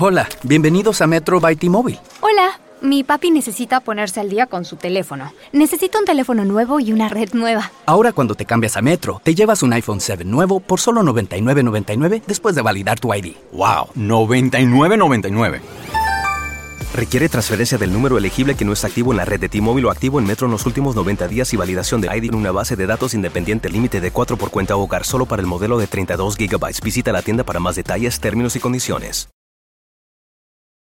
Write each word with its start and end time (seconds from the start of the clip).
Hola, 0.00 0.28
bienvenidos 0.44 1.00
a 1.00 1.08
Metro 1.08 1.40
by 1.40 1.56
T-Mobile. 1.56 1.98
Hola, 2.20 2.60
mi 2.82 3.02
papi 3.02 3.32
necesita 3.32 3.80
ponerse 3.80 4.20
al 4.20 4.28
día 4.28 4.46
con 4.46 4.64
su 4.64 4.76
teléfono. 4.76 5.32
Necesita 5.50 5.98
un 5.98 6.04
teléfono 6.04 6.44
nuevo 6.44 6.78
y 6.78 6.92
una 6.92 7.08
red 7.08 7.30
nueva. 7.32 7.72
Ahora 7.84 8.12
cuando 8.12 8.36
te 8.36 8.44
cambias 8.44 8.76
a 8.76 8.80
Metro, 8.80 9.20
te 9.24 9.34
llevas 9.34 9.64
un 9.64 9.72
iPhone 9.72 10.00
7 10.00 10.24
nuevo 10.24 10.60
por 10.60 10.78
solo 10.78 11.02
$99.99 11.02 12.22
después 12.28 12.54
de 12.54 12.62
validar 12.62 13.00
tu 13.00 13.12
ID. 13.12 13.34
¡Wow! 13.50 13.88
$99.99. 13.96 15.60
Requiere 16.94 17.28
transferencia 17.28 17.76
del 17.76 17.92
número 17.92 18.18
elegible 18.18 18.54
que 18.54 18.64
no 18.64 18.74
está 18.74 18.86
activo 18.86 19.10
en 19.10 19.16
la 19.16 19.24
red 19.24 19.40
de 19.40 19.48
T-Mobile 19.48 19.88
o 19.88 19.90
activo 19.90 20.20
en 20.20 20.26
Metro 20.26 20.46
en 20.46 20.52
los 20.52 20.64
últimos 20.64 20.94
90 20.94 21.26
días 21.26 21.52
y 21.52 21.56
validación 21.56 22.00
de 22.00 22.16
ID 22.16 22.26
en 22.26 22.36
una 22.36 22.52
base 22.52 22.76
de 22.76 22.86
datos 22.86 23.14
independiente 23.14 23.68
límite 23.68 24.00
de 24.00 24.12
4 24.12 24.36
por 24.36 24.52
cuenta 24.52 24.76
hogar 24.76 25.04
solo 25.04 25.26
para 25.26 25.42
el 25.42 25.48
modelo 25.48 25.76
de 25.76 25.88
32 25.88 26.36
GB. 26.36 26.84
Visita 26.84 27.10
la 27.10 27.22
tienda 27.22 27.42
para 27.42 27.58
más 27.58 27.74
detalles, 27.74 28.20
términos 28.20 28.54
y 28.54 28.60
condiciones. 28.60 29.28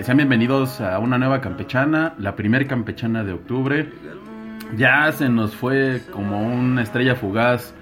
sean 0.00 0.16
bienvenidos 0.16 0.80
a 0.80 0.98
una 0.98 1.18
nueva 1.18 1.40
campechana, 1.40 2.14
la 2.18 2.34
primera 2.34 2.66
campechana 2.66 3.22
de 3.24 3.32
octubre. 3.32 3.92
Ya 4.76 5.12
se 5.12 5.28
nos 5.28 5.54
fue 5.54 6.02
como 6.10 6.40
una 6.40 6.82
estrella 6.82 7.14
fugaz 7.14 7.74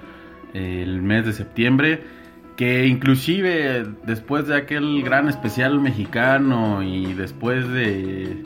el 0.53 1.01
mes 1.01 1.25
de 1.25 1.33
septiembre, 1.33 2.03
que 2.57 2.85
inclusive 2.85 3.85
después 4.05 4.47
de 4.47 4.57
aquel 4.57 5.01
gran 5.03 5.29
especial 5.29 5.79
mexicano 5.79 6.83
y 6.83 7.13
después 7.13 7.67
de 7.69 8.43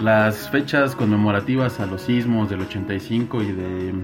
las 0.00 0.48
fechas 0.48 0.94
conmemorativas 0.94 1.80
a 1.80 1.86
los 1.86 2.02
sismos 2.02 2.48
del 2.48 2.60
85 2.62 3.42
y 3.42 3.52
de, 3.52 3.94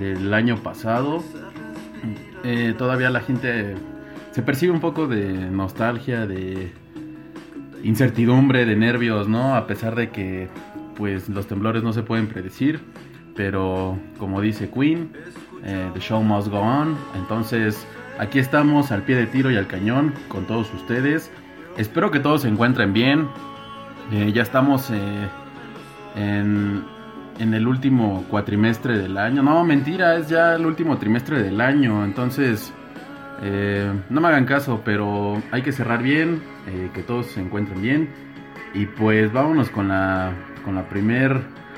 del 0.00 0.34
año 0.34 0.56
pasado, 0.56 1.22
eh, 2.44 2.74
todavía 2.76 3.10
la 3.10 3.20
gente 3.20 3.76
se 4.32 4.42
percibe 4.42 4.72
un 4.72 4.80
poco 4.80 5.06
de 5.06 5.32
nostalgia, 5.50 6.26
de 6.26 6.72
incertidumbre, 7.82 8.64
de 8.64 8.76
nervios, 8.76 9.28
¿no? 9.28 9.54
A 9.54 9.66
pesar 9.66 9.94
de 9.94 10.10
que 10.10 10.48
pues 10.96 11.28
los 11.28 11.46
temblores 11.46 11.82
no 11.82 11.92
se 11.92 12.02
pueden 12.02 12.28
predecir, 12.28 12.80
pero 13.34 13.98
como 14.18 14.40
dice 14.40 14.70
Queen, 14.70 15.12
eh, 15.64 15.90
the 15.94 16.00
show 16.00 16.22
must 16.22 16.48
go 16.48 16.60
on. 16.60 16.96
Entonces 17.16 17.86
aquí 18.18 18.38
estamos 18.38 18.92
al 18.92 19.02
pie 19.02 19.16
de 19.16 19.26
tiro 19.26 19.50
y 19.50 19.56
al 19.56 19.66
cañón 19.66 20.14
con 20.28 20.46
todos 20.46 20.72
ustedes. 20.74 21.30
Espero 21.76 22.10
que 22.10 22.20
todos 22.20 22.42
se 22.42 22.48
encuentren 22.48 22.92
bien. 22.92 23.28
Eh, 24.12 24.32
ya 24.32 24.42
estamos 24.42 24.90
en 24.90 26.84
en 27.38 27.54
el 27.54 27.66
último 27.66 28.24
cuatrimestre 28.28 28.98
del 28.98 29.18
año. 29.18 29.42
No, 29.42 29.64
mentira, 29.64 30.16
es 30.16 30.28
ya 30.28 30.54
el 30.54 30.66
último 30.66 30.98
trimestre 30.98 31.42
del 31.42 31.60
año. 31.60 32.04
Entonces, 32.04 32.72
eh, 33.40 33.92
no 34.10 34.20
me 34.20 34.28
hagan 34.28 34.44
caso, 34.44 34.82
pero 34.84 35.42
hay 35.50 35.62
que 35.62 35.72
cerrar 35.72 36.02
bien, 36.02 36.42
eh, 36.66 36.90
que 36.92 37.02
todos 37.02 37.26
se 37.26 37.40
encuentren 37.40 37.80
bien. 37.80 38.10
Y 38.74 38.86
pues 38.86 39.32
vámonos 39.32 39.70
con 39.70 39.88
la, 39.88 40.32
con 40.64 40.74
la 40.74 40.84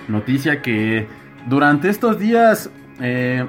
noticia 0.08 0.62
que 0.62 1.06
durante 1.46 1.88
estos 1.88 2.18
días 2.18 2.70
eh, 3.00 3.46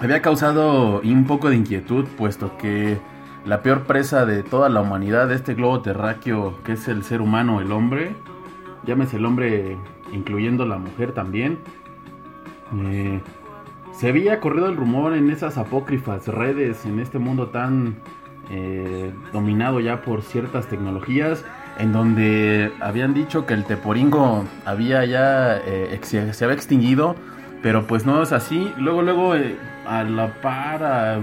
había 0.00 0.22
causado 0.22 1.00
un 1.00 1.26
poco 1.26 1.48
de 1.50 1.56
inquietud, 1.56 2.04
puesto 2.16 2.56
que 2.56 2.98
la 3.44 3.62
peor 3.62 3.84
presa 3.84 4.24
de 4.26 4.42
toda 4.42 4.68
la 4.68 4.80
humanidad, 4.80 5.28
de 5.28 5.34
este 5.34 5.54
globo 5.54 5.82
terráqueo 5.82 6.62
que 6.62 6.72
es 6.72 6.86
el 6.88 7.02
ser 7.02 7.20
humano, 7.20 7.60
el 7.60 7.72
hombre, 7.72 8.14
llámese 8.84 9.16
el 9.16 9.26
hombre 9.26 9.76
incluyendo 10.12 10.66
la 10.66 10.78
mujer 10.78 11.12
también. 11.12 11.58
Eh, 13.92 13.98
se 13.98 14.08
había 14.08 14.40
corrido 14.40 14.68
el 14.68 14.76
rumor 14.76 15.14
en 15.14 15.30
esas 15.30 15.58
apócrifas 15.58 16.26
redes, 16.28 16.84
en 16.84 16.98
este 17.00 17.18
mundo 17.18 17.48
tan 17.48 17.96
eh, 18.50 19.12
dominado 19.32 19.80
ya 19.80 20.02
por 20.02 20.22
ciertas 20.22 20.66
tecnologías, 20.66 21.44
en 21.78 21.92
donde 21.92 22.72
habían 22.80 23.14
dicho 23.14 23.46
que 23.46 23.54
el 23.54 23.64
teporingo 23.64 24.44
había 24.64 25.04
ya 25.04 25.56
eh, 25.58 25.98
se, 26.02 26.44
había 26.44 26.54
extinguido, 26.54 27.16
pero 27.62 27.86
pues 27.86 28.04
no 28.04 28.22
es 28.22 28.32
así. 28.32 28.72
Luego, 28.76 29.02
luego, 29.02 29.34
a 29.86 30.04
la 30.04 30.40
par, 30.40 30.82
a 30.82 31.20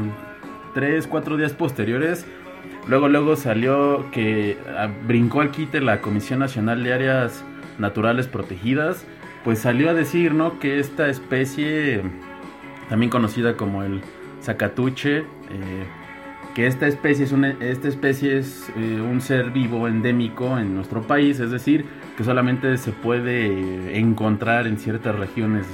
tres, 0.73 1.07
cuatro 1.07 1.37
días 1.37 1.53
posteriores, 1.53 2.25
luego, 2.87 3.07
luego 3.09 3.35
salió 3.35 4.09
que 4.11 4.57
ah, 4.77 4.89
brincó 5.07 5.41
al 5.41 5.51
quite 5.51 5.81
la 5.81 6.01
Comisión 6.01 6.39
Nacional 6.39 6.83
de 6.83 6.93
Áreas 6.93 7.43
naturales 7.77 8.27
protegidas, 8.27 9.05
pues 9.43 9.59
salió 9.59 9.89
a 9.89 9.93
decir, 9.93 10.33
¿no? 10.33 10.59
Que 10.59 10.79
esta 10.79 11.09
especie, 11.09 12.01
también 12.89 13.09
conocida 13.11 13.55
como 13.55 13.83
el 13.83 14.01
zacatuche, 14.41 15.19
eh, 15.19 15.23
que 16.55 16.65
esta 16.65 16.87
especie 16.87 17.23
es, 17.23 17.31
una, 17.31 17.51
esta 17.59 17.87
especie 17.87 18.37
es 18.37 18.69
eh, 18.75 18.99
un 18.99 19.21
ser 19.21 19.51
vivo 19.51 19.87
endémico 19.87 20.57
en 20.57 20.75
nuestro 20.75 21.03
país, 21.03 21.39
es 21.39 21.51
decir, 21.51 21.85
que 22.17 22.23
solamente 22.23 22.75
se 22.77 22.91
puede 22.91 23.97
encontrar 23.97 24.65
en 24.65 24.77
ciertas 24.77 25.15
regiones 25.15 25.67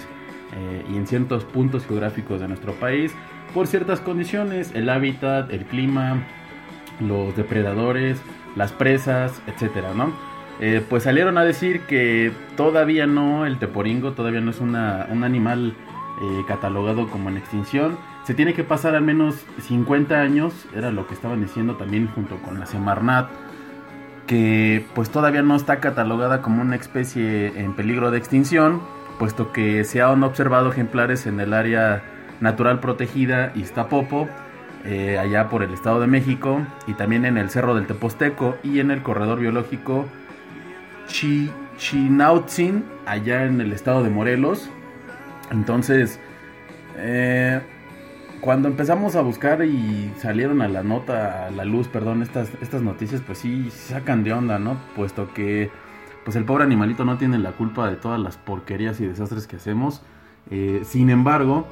eh, 0.54 0.84
y 0.92 0.98
en 0.98 1.08
ciertos 1.08 1.46
puntos 1.46 1.86
geográficos 1.88 2.42
de 2.42 2.50
nuestro 2.50 2.74
país 2.74 3.14
por 3.54 3.68
ciertas 3.68 4.02
condiciones, 4.02 4.72
el 4.75 4.90
hábitat, 4.90 5.52
el 5.54 5.64
clima, 5.64 6.24
los 7.00 7.36
depredadores, 7.38 8.22
las 8.58 8.74
presas, 8.74 9.42
etcétera, 9.48 9.94
¿no? 9.96 10.12
Pues 10.90 11.04
salieron 11.04 11.38
a 11.38 11.44
decir 11.44 11.81
que 11.81 12.31
todavía 12.58 13.08
no, 13.08 13.46
el 13.46 13.59
teporingo 13.59 14.12
todavía 14.12 14.42
no 14.42 14.52
es 14.52 14.59
un 14.59 14.75
animal 14.75 15.75
eh, 16.22 16.44
catalogado 16.48 17.08
como 17.08 17.30
en 17.30 17.38
extinción. 17.38 17.98
Se 18.24 18.34
tiene 18.34 18.53
que 18.53 18.64
pasar 18.64 18.96
al 18.96 19.03
menos 19.03 19.36
50 19.62 20.16
años, 20.16 20.53
era 20.76 20.92
lo 20.92 21.08
que 21.08 21.14
estaban 21.14 21.42
diciendo 21.42 21.76
también 21.76 22.08
junto 22.08 22.38
con 22.38 22.59
la 22.59 22.66
Semarnat, 22.66 23.30
que 24.28 24.86
pues 24.96 25.09
todavía 25.09 25.42
no 25.42 25.56
está 25.56 25.80
catalogada 25.80 26.42
como 26.42 26.62
una 26.62 26.75
especie 26.75 27.59
en 27.59 27.74
peligro 27.74 28.12
de 28.12 28.18
extinción, 28.18 28.81
puesto 29.20 29.52
que 29.52 29.84
se 29.84 30.02
han 30.02 30.24
observado 30.24 30.72
ejemplares 30.72 31.28
en 31.28 31.40
el 31.40 31.54
área 31.54 32.04
natural 32.40 32.80
protegida 32.80 33.52
Iztapopo, 33.56 34.28
eh, 34.84 35.18
allá 35.18 35.50
por 35.50 35.64
el 35.64 35.74
Estado 35.74 36.00
de 36.00 36.08
México, 36.08 36.62
y 36.88 36.94
también 36.94 37.25
en 37.25 37.38
el 37.38 37.50
Cerro 37.50 37.75
del 37.75 37.88
Teposteco 37.88 38.56
y 38.64 38.80
en 38.80 38.92
el 38.92 39.02
corredor 39.02 39.40
biológico 39.40 40.06
Chinautzin, 41.78 42.84
allá 43.06 43.46
en 43.46 43.62
el 43.62 43.74
estado 43.74 44.04
de 44.04 44.09
Morelos. 44.09 44.70
Entonces, 45.51 46.19
eh, 46.97 47.61
cuando 48.41 48.67
empezamos 48.67 49.16
a 49.16 49.22
buscar 49.22 49.63
y 49.66 50.11
salieron 50.17 50.61
a 50.61 50.67
la 50.67 50.83
nota, 50.83 51.47
a 51.47 51.51
la 51.51 51.66
luz, 51.66 51.88
perdón, 51.88 52.22
estas, 52.22 52.51
estas 52.61 52.81
noticias, 52.81 53.22
pues 53.25 53.39
sí 53.39 53.69
sacan 53.72 54.23
de 54.23 54.33
onda, 54.33 54.59
¿no? 54.59 54.78
Puesto 54.95 55.33
que, 55.33 55.72
pues 56.23 56.35
el 56.35 56.45
pobre 56.45 56.63
animalito 56.63 57.06
no 57.06 57.17
tiene 57.17 57.38
la 57.39 57.51
culpa 57.53 57.89
de 57.89 57.95
todas 57.95 58.19
las 58.19 58.38
porquerías 58.38 59.00
y 59.00 59.06
desastres 59.07 59.47
que 59.47 59.56
hacemos. 59.56 60.01
Eh, 60.51 60.81
sin 60.83 61.09
embargo, 61.09 61.67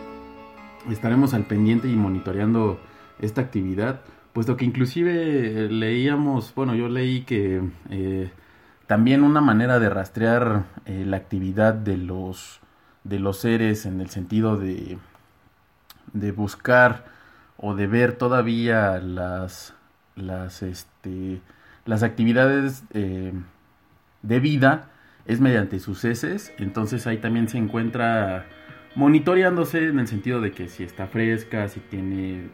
estaremos 0.91 1.33
al 1.33 1.43
pendiente 1.43 1.87
y 1.87 1.95
monitoreando 1.95 2.79
esta 3.19 3.41
actividad, 3.41 4.01
puesto 4.33 4.57
que 4.57 4.65
inclusive 4.65 5.69
leíamos, 5.69 6.53
bueno, 6.55 6.75
yo 6.75 6.89
leí 6.89 7.21
que 7.21 7.61
eh, 7.89 8.31
también 8.87 9.23
una 9.23 9.41
manera 9.41 9.79
de 9.79 9.89
rastrear 9.89 10.65
eh, 10.85 11.03
la 11.05 11.17
actividad 11.17 11.73
de 11.73 11.97
los, 11.97 12.59
de 13.03 13.19
los 13.19 13.37
seres 13.39 13.85
en 13.85 14.01
el 14.01 14.09
sentido 14.09 14.57
de, 14.57 14.97
de 16.13 16.31
buscar 16.31 17.05
o 17.57 17.75
de 17.75 17.87
ver 17.87 18.13
todavía 18.13 18.99
las, 18.99 19.73
las, 20.15 20.63
este, 20.63 21.41
las 21.85 22.03
actividades 22.03 22.83
eh, 22.93 23.33
de 24.21 24.39
vida 24.39 24.89
es 25.25 25.39
mediante 25.39 25.79
sus 25.79 26.03
heces. 26.05 26.53
Entonces 26.57 27.07
ahí 27.07 27.17
también 27.17 27.47
se 27.47 27.57
encuentra 27.57 28.45
monitoreándose 28.95 29.87
en 29.87 29.99
el 29.99 30.07
sentido 30.07 30.41
de 30.41 30.51
que 30.51 30.67
si 30.67 30.83
está 30.83 31.07
fresca, 31.07 31.67
si 31.67 31.79
tiene 31.79 32.49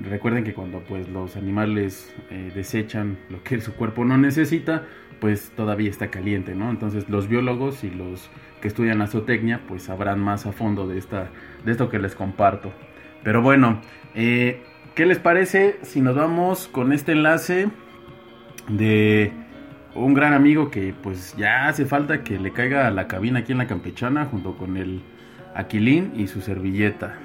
recuerden 0.00 0.44
que 0.44 0.54
cuando 0.54 0.80
pues 0.80 1.08
los 1.08 1.36
animales 1.36 2.14
eh, 2.30 2.50
desechan 2.54 3.18
lo 3.28 3.42
que 3.42 3.60
su 3.60 3.74
cuerpo 3.74 4.04
no 4.04 4.16
necesita 4.16 4.84
pues 5.20 5.52
todavía 5.54 5.88
está 5.88 6.10
caliente, 6.10 6.54
¿no? 6.54 6.68
Entonces 6.70 7.08
los 7.08 7.28
biólogos 7.28 7.84
y 7.84 7.90
los 7.90 8.28
que 8.60 8.66
estudian 8.66 8.98
la 8.98 9.06
zootecnia 9.06 9.60
pues 9.68 9.84
sabrán 9.84 10.18
más 10.18 10.46
a 10.46 10.52
fondo 10.52 10.88
de, 10.88 10.98
esta, 10.98 11.30
de 11.64 11.70
esto 11.70 11.88
que 11.88 12.00
les 12.00 12.16
comparto. 12.16 12.72
Pero 13.22 13.40
bueno, 13.40 13.80
eh, 14.16 14.62
¿qué 14.96 15.06
les 15.06 15.20
parece 15.20 15.78
si 15.82 16.00
nos 16.00 16.16
vamos 16.16 16.66
con 16.66 16.92
este 16.92 17.12
enlace 17.12 17.68
de 18.68 19.30
un 19.94 20.14
gran 20.14 20.32
amigo 20.32 20.70
que 20.70 20.92
pues 21.02 21.36
ya 21.36 21.68
hace 21.68 21.84
falta 21.84 22.24
que 22.24 22.38
le 22.40 22.52
caiga 22.52 22.88
a 22.88 22.90
la 22.90 23.06
cabina 23.06 23.40
aquí 23.40 23.52
en 23.52 23.58
la 23.58 23.66
campechana 23.68 24.24
junto 24.26 24.56
con 24.56 24.76
el 24.76 25.02
Aquilín 25.54 26.12
y 26.16 26.26
su 26.26 26.40
servilleta. 26.40 27.18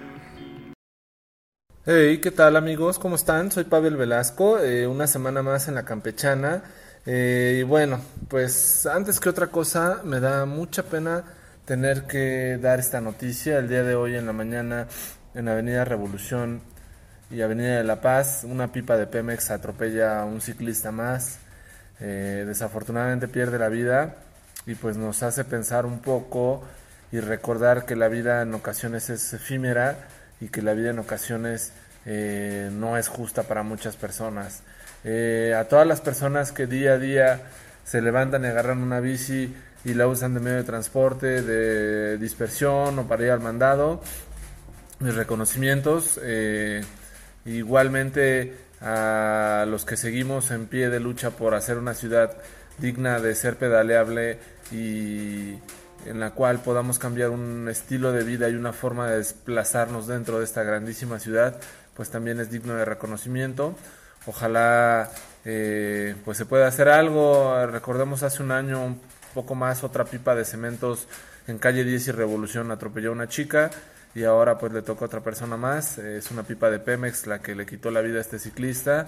Hey, 1.89 2.19
¿qué 2.21 2.31
tal 2.31 2.57
amigos? 2.57 2.99
¿Cómo 2.99 3.15
están? 3.15 3.49
Soy 3.49 3.63
Pavel 3.63 3.95
Velasco, 3.95 4.59
eh, 4.59 4.85
una 4.87 5.07
semana 5.07 5.41
más 5.41 5.69
en 5.69 5.75
la 5.75 5.85
campechana. 5.85 6.61
Eh, 7.05 7.59
y 7.61 7.63
bueno, 7.63 8.01
pues 8.27 8.85
antes 8.85 9.21
que 9.21 9.29
otra 9.29 9.47
cosa, 9.47 10.01
me 10.03 10.19
da 10.19 10.45
mucha 10.45 10.83
pena 10.83 11.23
tener 11.63 12.03
que 12.03 12.59
dar 12.61 12.79
esta 12.81 12.99
noticia. 12.99 13.57
El 13.57 13.69
día 13.69 13.83
de 13.83 13.95
hoy 13.95 14.15
en 14.15 14.25
la 14.25 14.33
mañana 14.33 14.87
en 15.33 15.47
Avenida 15.47 15.85
Revolución 15.85 16.59
y 17.31 17.39
Avenida 17.39 17.77
de 17.77 17.85
la 17.85 18.01
Paz, 18.01 18.43
una 18.43 18.69
pipa 18.73 18.97
de 18.97 19.07
Pemex 19.07 19.49
atropella 19.49 20.19
a 20.19 20.25
un 20.25 20.41
ciclista 20.41 20.91
más. 20.91 21.37
Eh, 22.01 22.43
desafortunadamente 22.45 23.29
pierde 23.29 23.59
la 23.59 23.69
vida 23.69 24.17
y 24.65 24.75
pues 24.75 24.97
nos 24.97 25.23
hace 25.23 25.45
pensar 25.45 25.85
un 25.85 26.01
poco 26.01 26.65
y 27.13 27.21
recordar 27.21 27.85
que 27.85 27.95
la 27.95 28.09
vida 28.09 28.41
en 28.41 28.53
ocasiones 28.53 29.09
es 29.09 29.31
efímera 29.31 29.97
y 30.39 30.49
que 30.49 30.61
la 30.61 30.73
vida 30.73 30.91
en 30.91 30.99
ocasiones 30.99 31.71
eh, 32.05 32.69
no 32.71 32.97
es 32.97 33.07
justa 33.07 33.43
para 33.43 33.63
muchas 33.63 33.95
personas. 33.95 34.61
Eh, 35.03 35.53
a 35.57 35.65
todas 35.65 35.87
las 35.87 36.01
personas 36.01 36.51
que 36.51 36.67
día 36.67 36.93
a 36.93 36.97
día 36.97 37.41
se 37.83 38.01
levantan 38.01 38.43
y 38.43 38.47
agarran 38.47 38.81
una 38.81 38.99
bici 38.99 39.53
y 39.85 39.93
la 39.93 40.07
usan 40.07 40.33
de 40.33 40.39
medio 40.39 40.57
de 40.57 40.63
transporte, 40.63 41.41
de 41.41 42.17
dispersión 42.17 42.99
o 42.99 43.07
para 43.07 43.23
ir 43.23 43.31
al 43.31 43.39
mandado, 43.39 44.01
mis 44.99 45.15
reconocimientos. 45.15 46.19
Eh, 46.23 46.81
igualmente 47.45 48.55
a 48.81 49.65
los 49.67 49.85
que 49.85 49.97
seguimos 49.97 50.51
en 50.51 50.67
pie 50.67 50.89
de 50.89 50.99
lucha 50.99 51.31
por 51.31 51.55
hacer 51.55 51.77
una 51.77 51.93
ciudad 51.93 52.37
digna 52.77 53.19
de 53.19 53.33
ser 53.33 53.57
pedaleable 53.57 54.39
y 54.71 55.55
en 56.05 56.19
la 56.19 56.31
cual 56.31 56.59
podamos 56.59 56.99
cambiar 56.99 57.29
un 57.29 57.67
estilo 57.69 58.11
de 58.11 58.23
vida 58.23 58.49
y 58.49 58.55
una 58.55 58.73
forma 58.73 59.09
de 59.09 59.17
desplazarnos 59.17 60.07
dentro 60.07 60.39
de 60.39 60.45
esta 60.45 60.63
grandísima 60.63 61.19
ciudad, 61.19 61.59
pues 61.95 62.09
también 62.09 62.39
es 62.39 62.49
digno 62.49 62.75
de 62.75 62.85
reconocimiento. 62.85 63.75
Ojalá 64.25 65.09
eh, 65.45 66.15
pues 66.25 66.37
se 66.37 66.45
pueda 66.45 66.67
hacer 66.67 66.89
algo. 66.89 67.65
Recordemos 67.67 68.23
hace 68.23 68.43
un 68.43 68.51
año, 68.51 68.85
un 68.85 69.01
poco 69.33 69.55
más, 69.55 69.83
otra 69.83 70.05
pipa 70.05 70.35
de 70.35 70.45
cementos 70.45 71.07
en 71.47 71.57
calle 71.57 71.83
10 71.83 72.07
y 72.07 72.11
Revolución 72.11 72.71
atropelló 72.71 73.09
a 73.09 73.13
una 73.13 73.27
chica 73.27 73.69
y 74.13 74.23
ahora 74.23 74.57
pues 74.57 74.73
le 74.73 74.81
toca 74.81 75.05
a 75.05 75.07
otra 75.07 75.21
persona 75.21 75.57
más. 75.57 75.97
Es 75.97 76.31
una 76.31 76.43
pipa 76.43 76.69
de 76.69 76.79
Pemex 76.79 77.27
la 77.27 77.39
que 77.39 77.55
le 77.55 77.65
quitó 77.65 77.91
la 77.91 78.01
vida 78.01 78.17
a 78.17 78.21
este 78.21 78.39
ciclista. 78.39 79.07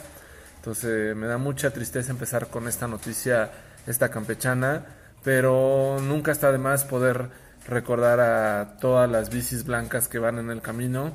Entonces 0.57 1.15
me 1.15 1.27
da 1.27 1.38
mucha 1.38 1.71
tristeza 1.71 2.12
empezar 2.12 2.47
con 2.47 2.68
esta 2.68 2.88
noticia, 2.88 3.51
esta 3.88 4.09
campechana 4.09 4.86
pero 5.24 5.98
nunca 6.01 6.31
está 6.31 6.51
de 6.51 6.57
más 6.57 6.86
poder 6.86 7.30
recordar 7.68 8.19
a 8.19 8.77
todas 8.80 9.10
las 9.10 9.30
bicis 9.30 9.63
blancas 9.63 10.07
que 10.07 10.19
van 10.19 10.39
en 10.39 10.50
el 10.50 10.62
camino 10.62 11.13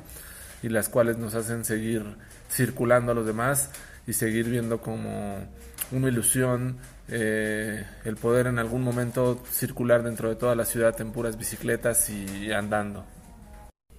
y 0.63 0.69
las 0.69 0.89
cuales 0.89 1.17
nos 1.17 1.35
hacen 1.35 1.65
seguir 1.65 2.03
circulando 2.49 3.11
a 3.11 3.15
los 3.15 3.25
demás 3.25 3.69
y 4.07 4.13
seguir 4.13 4.49
viendo 4.49 4.79
como 4.79 5.37
una 5.91 6.07
ilusión 6.07 6.77
eh, 7.07 7.85
el 8.03 8.15
poder 8.15 8.47
en 8.47 8.59
algún 8.59 8.81
momento 8.81 9.43
circular 9.51 10.03
dentro 10.03 10.29
de 10.29 10.35
toda 10.35 10.55
la 10.55 10.65
ciudad 10.65 10.99
en 11.01 11.11
puras 11.11 11.37
bicicletas 11.37 12.09
y 12.09 12.51
andando. 12.51 13.05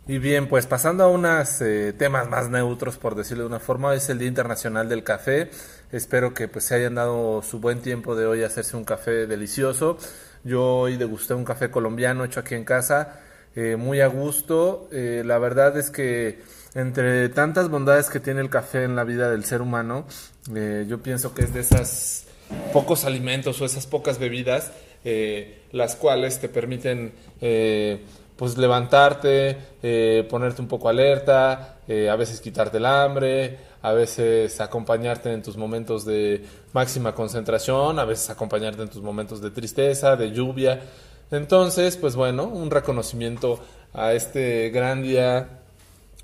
Y 0.08 0.18
bien, 0.18 0.48
pues 0.48 0.66
pasando 0.66 1.02
a 1.02 1.08
unos 1.08 1.60
eh, 1.60 1.92
temas 1.92 2.28
más 2.28 2.48
neutros, 2.48 2.96
por 2.96 3.16
decirlo 3.16 3.42
de 3.42 3.48
una 3.48 3.58
forma, 3.58 3.92
es 3.92 4.08
el 4.08 4.20
Día 4.20 4.28
Internacional 4.28 4.88
del 4.88 5.02
Café. 5.02 5.50
Espero 5.92 6.34
que 6.34 6.48
pues 6.48 6.64
se 6.64 6.74
hayan 6.74 6.96
dado 6.96 7.42
su 7.42 7.60
buen 7.60 7.80
tiempo 7.80 8.16
de 8.16 8.26
hoy 8.26 8.42
a 8.42 8.46
hacerse 8.46 8.76
un 8.76 8.84
café 8.84 9.26
delicioso. 9.26 9.98
Yo 10.42 10.78
hoy 10.78 10.96
degusté 10.96 11.34
un 11.34 11.44
café 11.44 11.70
colombiano 11.70 12.24
hecho 12.24 12.40
aquí 12.40 12.56
en 12.56 12.64
casa, 12.64 13.20
eh, 13.54 13.76
muy 13.76 14.00
a 14.00 14.08
gusto. 14.08 14.88
Eh, 14.90 15.22
la 15.24 15.38
verdad 15.38 15.76
es 15.78 15.90
que 15.90 16.40
entre 16.74 17.28
tantas 17.28 17.70
bondades 17.70 18.10
que 18.10 18.18
tiene 18.18 18.40
el 18.40 18.50
café 18.50 18.82
en 18.82 18.96
la 18.96 19.04
vida 19.04 19.30
del 19.30 19.44
ser 19.44 19.62
humano, 19.62 20.06
yo 20.46 21.02
pienso 21.02 21.34
que 21.34 21.42
es 21.42 21.54
de 21.54 21.60
esas 21.60 22.26
pocos 22.72 23.04
alimentos 23.04 23.60
o 23.60 23.64
esas 23.64 23.86
pocas 23.86 24.18
bebidas 24.18 24.72
las 25.72 25.96
cuales 25.96 26.38
te 26.38 26.48
permiten 26.48 27.12
pues 28.36 28.58
levantarte, 28.58 29.56
eh, 29.82 30.26
ponerte 30.28 30.60
un 30.60 30.68
poco 30.68 30.88
alerta, 30.88 31.78
eh, 31.88 32.10
a 32.10 32.16
veces 32.16 32.40
quitarte 32.40 32.76
el 32.76 32.86
hambre, 32.86 33.58
a 33.86 33.92
veces 33.92 34.60
acompañarte 34.60 35.32
en 35.32 35.44
tus 35.44 35.56
momentos 35.56 36.04
de 36.04 36.44
máxima 36.72 37.14
concentración, 37.14 38.00
a 38.00 38.04
veces 38.04 38.30
acompañarte 38.30 38.82
en 38.82 38.88
tus 38.88 39.00
momentos 39.00 39.40
de 39.40 39.52
tristeza, 39.52 40.16
de 40.16 40.32
lluvia. 40.32 40.80
Entonces, 41.30 41.96
pues 41.96 42.16
bueno, 42.16 42.46
un 42.46 42.72
reconocimiento 42.72 43.60
a 43.94 44.12
este 44.12 44.70
gran 44.70 45.04
día 45.04 45.60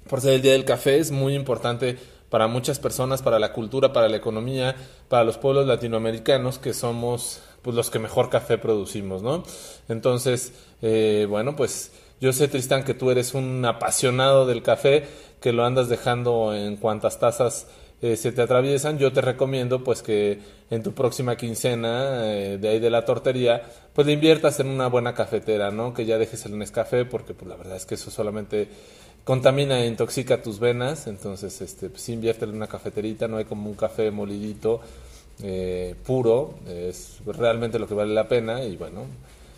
por 0.08 0.20
ser 0.20 0.32
el 0.32 0.42
Día 0.42 0.54
del 0.54 0.64
Café 0.64 0.98
es 0.98 1.12
muy 1.12 1.36
importante 1.36 1.96
para 2.30 2.48
muchas 2.48 2.80
personas, 2.80 3.22
para 3.22 3.38
la 3.38 3.52
cultura, 3.52 3.92
para 3.92 4.08
la 4.08 4.16
economía, 4.16 4.74
para 5.08 5.22
los 5.22 5.38
pueblos 5.38 5.64
latinoamericanos 5.68 6.58
que 6.58 6.74
somos 6.74 7.42
pues 7.62 7.76
los 7.76 7.90
que 7.90 8.00
mejor 8.00 8.28
café 8.28 8.58
producimos, 8.58 9.22
¿no? 9.22 9.44
Entonces, 9.88 10.52
eh, 10.82 11.28
bueno, 11.30 11.54
pues 11.54 11.92
yo 12.22 12.32
sé, 12.32 12.46
Tristán, 12.46 12.84
que 12.84 12.94
tú 12.94 13.10
eres 13.10 13.34
un 13.34 13.64
apasionado 13.64 14.46
del 14.46 14.62
café, 14.62 15.02
que 15.40 15.52
lo 15.52 15.64
andas 15.64 15.88
dejando 15.88 16.54
en 16.54 16.76
cuantas 16.76 17.18
tazas 17.18 17.66
eh, 18.00 18.16
se 18.16 18.30
te 18.30 18.40
atraviesan. 18.42 18.96
Yo 18.96 19.12
te 19.12 19.20
recomiendo, 19.20 19.82
pues, 19.82 20.02
que 20.02 20.38
en 20.70 20.84
tu 20.84 20.92
próxima 20.92 21.36
quincena 21.36 22.32
eh, 22.32 22.58
de 22.58 22.68
ahí 22.68 22.78
de 22.78 22.90
la 22.90 23.04
tortería, 23.04 23.62
pues 23.92 24.06
le 24.06 24.12
inviertas 24.12 24.60
en 24.60 24.68
una 24.68 24.86
buena 24.86 25.16
cafetera, 25.16 25.72
¿no? 25.72 25.92
Que 25.94 26.06
ya 26.06 26.16
dejes 26.16 26.46
el 26.46 26.56
Nescafé, 26.56 27.04
porque 27.04 27.34
pues 27.34 27.48
la 27.48 27.56
verdad 27.56 27.76
es 27.76 27.86
que 27.86 27.96
eso 27.96 28.12
solamente 28.12 28.68
contamina 29.24 29.80
e 29.80 29.88
intoxica 29.88 30.40
tus 30.40 30.60
venas. 30.60 31.08
Entonces, 31.08 31.60
este, 31.60 31.90
pues 31.90 32.08
invierte 32.08 32.44
en 32.44 32.54
una 32.54 32.68
cafeterita, 32.68 33.26
no 33.26 33.38
hay 33.38 33.46
como 33.46 33.68
un 33.68 33.74
café 33.74 34.12
molidito 34.12 34.80
eh, 35.42 35.96
puro, 36.06 36.54
es 36.68 37.18
realmente 37.26 37.80
lo 37.80 37.88
que 37.88 37.94
vale 37.94 38.14
la 38.14 38.28
pena. 38.28 38.62
Y 38.62 38.76
bueno, 38.76 39.06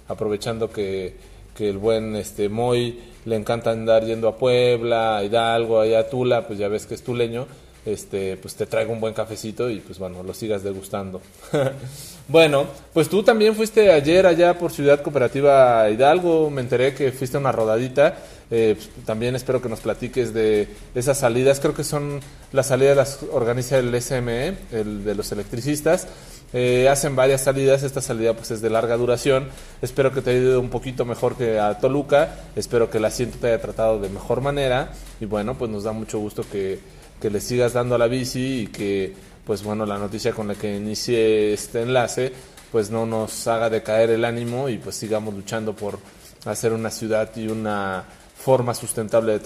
aprovechando 0.08 0.70
que 0.70 1.33
que 1.54 1.68
el 1.68 1.78
buen 1.78 2.16
este 2.16 2.48
Moy 2.48 3.00
le 3.24 3.36
encanta 3.36 3.70
andar 3.70 4.04
yendo 4.04 4.28
a 4.28 4.36
Puebla, 4.36 5.18
a 5.18 5.24
Hidalgo, 5.24 5.80
allá 5.80 6.00
a 6.00 6.08
Tula, 6.08 6.46
pues 6.46 6.58
ya 6.58 6.68
ves 6.68 6.86
que 6.86 6.94
es 6.94 7.02
tuleño, 7.02 7.46
este, 7.86 8.36
pues 8.36 8.54
te 8.54 8.66
traigo 8.66 8.92
un 8.92 9.00
buen 9.00 9.14
cafecito 9.14 9.68
y 9.70 9.80
pues 9.80 9.98
bueno, 9.98 10.22
lo 10.22 10.34
sigas 10.34 10.62
degustando. 10.62 11.20
bueno, 12.28 12.66
pues 12.92 13.08
tú 13.08 13.22
también 13.22 13.54
fuiste 13.54 13.92
ayer 13.92 14.26
allá 14.26 14.58
por 14.58 14.72
Ciudad 14.72 15.02
Cooperativa 15.02 15.88
Hidalgo, 15.90 16.50
me 16.50 16.60
enteré 16.60 16.94
que 16.94 17.12
fuiste 17.12 17.36
a 17.36 17.40
una 17.40 17.52
rodadita, 17.52 18.16
eh, 18.50 18.76
pues, 18.76 19.06
también 19.06 19.34
espero 19.34 19.62
que 19.62 19.68
nos 19.68 19.80
platiques 19.80 20.34
de 20.34 20.68
esas 20.94 21.18
salidas, 21.18 21.60
creo 21.60 21.74
que 21.74 21.84
son 21.84 22.20
las 22.52 22.68
salidas 22.68 22.96
las 22.96 23.20
organiza 23.32 23.78
el 23.78 24.00
SME, 24.00 24.54
el 24.72 25.04
de 25.04 25.14
los 25.14 25.32
electricistas, 25.32 26.08
eh, 26.56 26.88
hacen 26.88 27.16
varias 27.16 27.40
salidas, 27.40 27.82
esta 27.82 28.00
salida 28.00 28.32
pues 28.32 28.52
es 28.52 28.60
de 28.60 28.70
larga 28.70 28.96
duración. 28.96 29.48
Espero 29.82 30.12
que 30.12 30.22
te 30.22 30.30
haya 30.30 30.38
ido 30.38 30.60
un 30.60 30.70
poquito 30.70 31.04
mejor 31.04 31.36
que 31.36 31.58
a 31.58 31.80
Toluca. 31.80 32.36
Espero 32.54 32.88
que 32.88 32.98
el 32.98 33.04
asiento 33.04 33.38
te 33.40 33.48
haya 33.48 33.60
tratado 33.60 33.98
de 33.98 34.08
mejor 34.08 34.40
manera. 34.40 34.92
Y 35.20 35.24
bueno, 35.24 35.58
pues 35.58 35.68
nos 35.68 35.82
da 35.82 35.90
mucho 35.90 36.20
gusto 36.20 36.44
que, 36.48 36.78
que 37.20 37.28
le 37.28 37.40
sigas 37.40 37.72
dando 37.72 37.96
a 37.96 37.98
la 37.98 38.06
bici 38.06 38.60
y 38.60 38.66
que 38.68 39.12
pues 39.44 39.64
bueno, 39.64 39.84
la 39.84 39.98
noticia 39.98 40.30
con 40.30 40.46
la 40.46 40.54
que 40.54 40.76
inicié 40.76 41.52
este 41.52 41.82
enlace 41.82 42.32
pues 42.70 42.88
no 42.88 43.04
nos 43.04 43.46
haga 43.48 43.68
decaer 43.68 44.10
el 44.10 44.24
ánimo 44.24 44.68
y 44.68 44.78
pues 44.78 44.94
sigamos 44.94 45.34
luchando 45.34 45.74
por 45.74 45.98
hacer 46.44 46.72
una 46.72 46.90
ciudad 46.90 47.30
y 47.34 47.48
una 47.48 48.04
forma 48.36 48.74
sustentable 48.74 49.32
de 49.32 49.40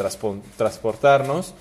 transportarnos. 0.57 1.55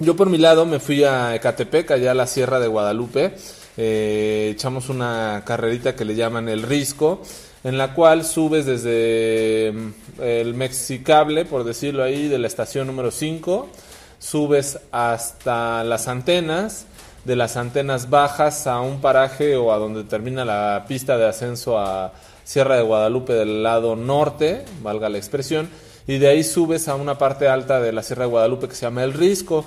Yo 0.00 0.16
por 0.16 0.28
mi 0.28 0.38
lado 0.38 0.66
me 0.66 0.80
fui 0.80 1.04
a 1.04 1.34
Ecatepec, 1.36 1.92
allá 1.92 2.10
a 2.10 2.14
la 2.14 2.26
Sierra 2.26 2.58
de 2.58 2.66
Guadalupe 2.66 3.34
eh, 3.80 4.50
echamos 4.52 4.88
una 4.88 5.44
carrerita 5.46 5.94
que 5.94 6.04
le 6.04 6.16
llaman 6.16 6.48
el 6.48 6.64
Risco, 6.64 7.22
en 7.62 7.78
la 7.78 7.94
cual 7.94 8.24
subes 8.24 8.66
desde 8.66 9.72
mm, 9.72 10.20
el 10.20 10.54
Mexicable, 10.54 11.44
por 11.44 11.62
decirlo 11.62 12.02
ahí, 12.02 12.26
de 12.26 12.38
la 12.38 12.48
estación 12.48 12.88
número 12.88 13.12
5, 13.12 13.68
subes 14.18 14.80
hasta 14.90 15.84
las 15.84 16.08
antenas, 16.08 16.86
de 17.24 17.36
las 17.36 17.56
antenas 17.56 18.10
bajas 18.10 18.66
a 18.66 18.80
un 18.80 19.00
paraje 19.00 19.54
o 19.54 19.72
a 19.72 19.78
donde 19.78 20.02
termina 20.02 20.44
la 20.44 20.84
pista 20.88 21.16
de 21.16 21.28
ascenso 21.28 21.78
a 21.78 22.12
Sierra 22.42 22.74
de 22.74 22.82
Guadalupe 22.82 23.32
del 23.32 23.62
lado 23.62 23.94
norte, 23.94 24.64
valga 24.82 25.08
la 25.08 25.18
expresión, 25.18 25.68
y 26.08 26.18
de 26.18 26.26
ahí 26.26 26.42
subes 26.42 26.88
a 26.88 26.96
una 26.96 27.16
parte 27.16 27.46
alta 27.46 27.80
de 27.80 27.92
la 27.92 28.02
Sierra 28.02 28.24
de 28.24 28.30
Guadalupe 28.30 28.66
que 28.66 28.74
se 28.74 28.86
llama 28.86 29.04
el 29.04 29.12
Risco. 29.12 29.64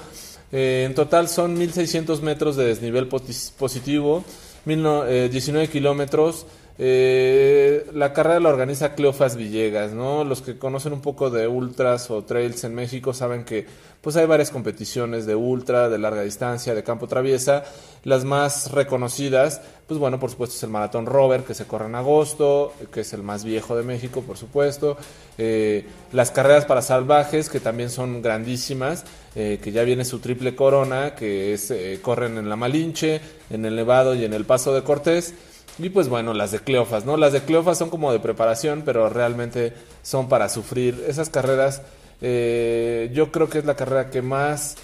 Eh, 0.51 0.83
en 0.85 0.95
total 0.95 1.27
son 1.29 1.57
1.600 1.57 2.21
metros 2.21 2.55
de 2.55 2.65
desnivel 2.65 3.07
positivo, 3.07 4.23
19 4.65 5.63
eh, 5.63 5.69
kilómetros, 5.69 6.45
Eh, 6.77 7.85
la 7.93 8.13
carrera 8.13 8.39
la 8.39 8.49
organiza 8.49 8.95
Cleofas 8.95 9.35
Villegas, 9.35 9.91
¿no? 9.91 10.23
Los 10.23 10.41
que 10.41 10.57
conocen 10.57 10.93
un 10.93 11.01
poco 11.01 11.29
de 11.29 11.47
ultras 11.47 12.09
o 12.09 12.23
trails 12.23 12.63
en 12.63 12.73
México 12.73 13.13
saben 13.13 13.43
que 13.43 13.65
pues 14.01 14.15
hay 14.15 14.25
varias 14.25 14.49
competiciones 14.49 15.27
de 15.27 15.35
ultra, 15.35 15.87
de 15.87 15.99
larga 15.99 16.23
distancia, 16.23 16.73
de 16.73 16.83
campo 16.83 17.07
traviesa. 17.07 17.63
Las 18.03 18.25
más 18.25 18.71
reconocidas, 18.71 19.61
pues 19.87 19.99
bueno, 19.99 20.19
por 20.19 20.31
supuesto 20.31 20.55
es 20.55 20.63
el 20.63 20.71
Maratón 20.71 21.05
Rover, 21.05 21.43
que 21.43 21.53
se 21.53 21.65
corre 21.65 21.85
en 21.85 21.93
agosto, 21.93 22.73
que 22.91 23.01
es 23.01 23.13
el 23.13 23.21
más 23.21 23.43
viejo 23.43 23.77
de 23.77 23.83
México, 23.83 24.23
por 24.25 24.37
supuesto. 24.37 24.97
Eh, 25.37 25.85
las 26.11 26.31
carreras 26.31 26.65
para 26.65 26.81
salvajes, 26.81 27.47
que 27.47 27.59
también 27.59 27.91
son 27.91 28.23
grandísimas, 28.23 29.05
eh, 29.35 29.59
que 29.61 29.71
ya 29.71 29.83
viene 29.83 30.03
su 30.03 30.17
triple 30.17 30.55
corona, 30.55 31.13
que 31.13 31.53
es, 31.53 31.71
corren 32.01 32.39
en 32.39 32.49
la 32.49 32.55
Malinche, 32.55 33.21
en 33.51 33.65
el 33.65 33.75
Nevado 33.75 34.15
y 34.15 34.25
en 34.25 34.33
el 34.33 34.45
Paso 34.45 34.73
de 34.73 34.81
Cortés. 34.81 35.35
Y 35.79 35.89
pues 35.89 36.09
bueno, 36.09 36.33
las 36.33 36.51
de 36.51 36.59
Cleofas, 36.59 37.05
¿no? 37.05 37.17
Las 37.17 37.33
de 37.33 37.41
Cleofas 37.41 37.77
son 37.77 37.89
como 37.89 38.11
de 38.11 38.19
preparación, 38.19 38.83
pero 38.85 39.09
realmente 39.09 39.73
son 40.03 40.29
para 40.29 40.49
sufrir. 40.49 41.03
Esas 41.07 41.29
carreras, 41.29 41.81
eh, 42.21 43.09
yo 43.13 43.31
creo 43.31 43.49
que 43.49 43.59
es 43.59 43.65
la 43.65 43.75
carrera 43.75 44.09
que 44.09 44.21
más 44.21 44.75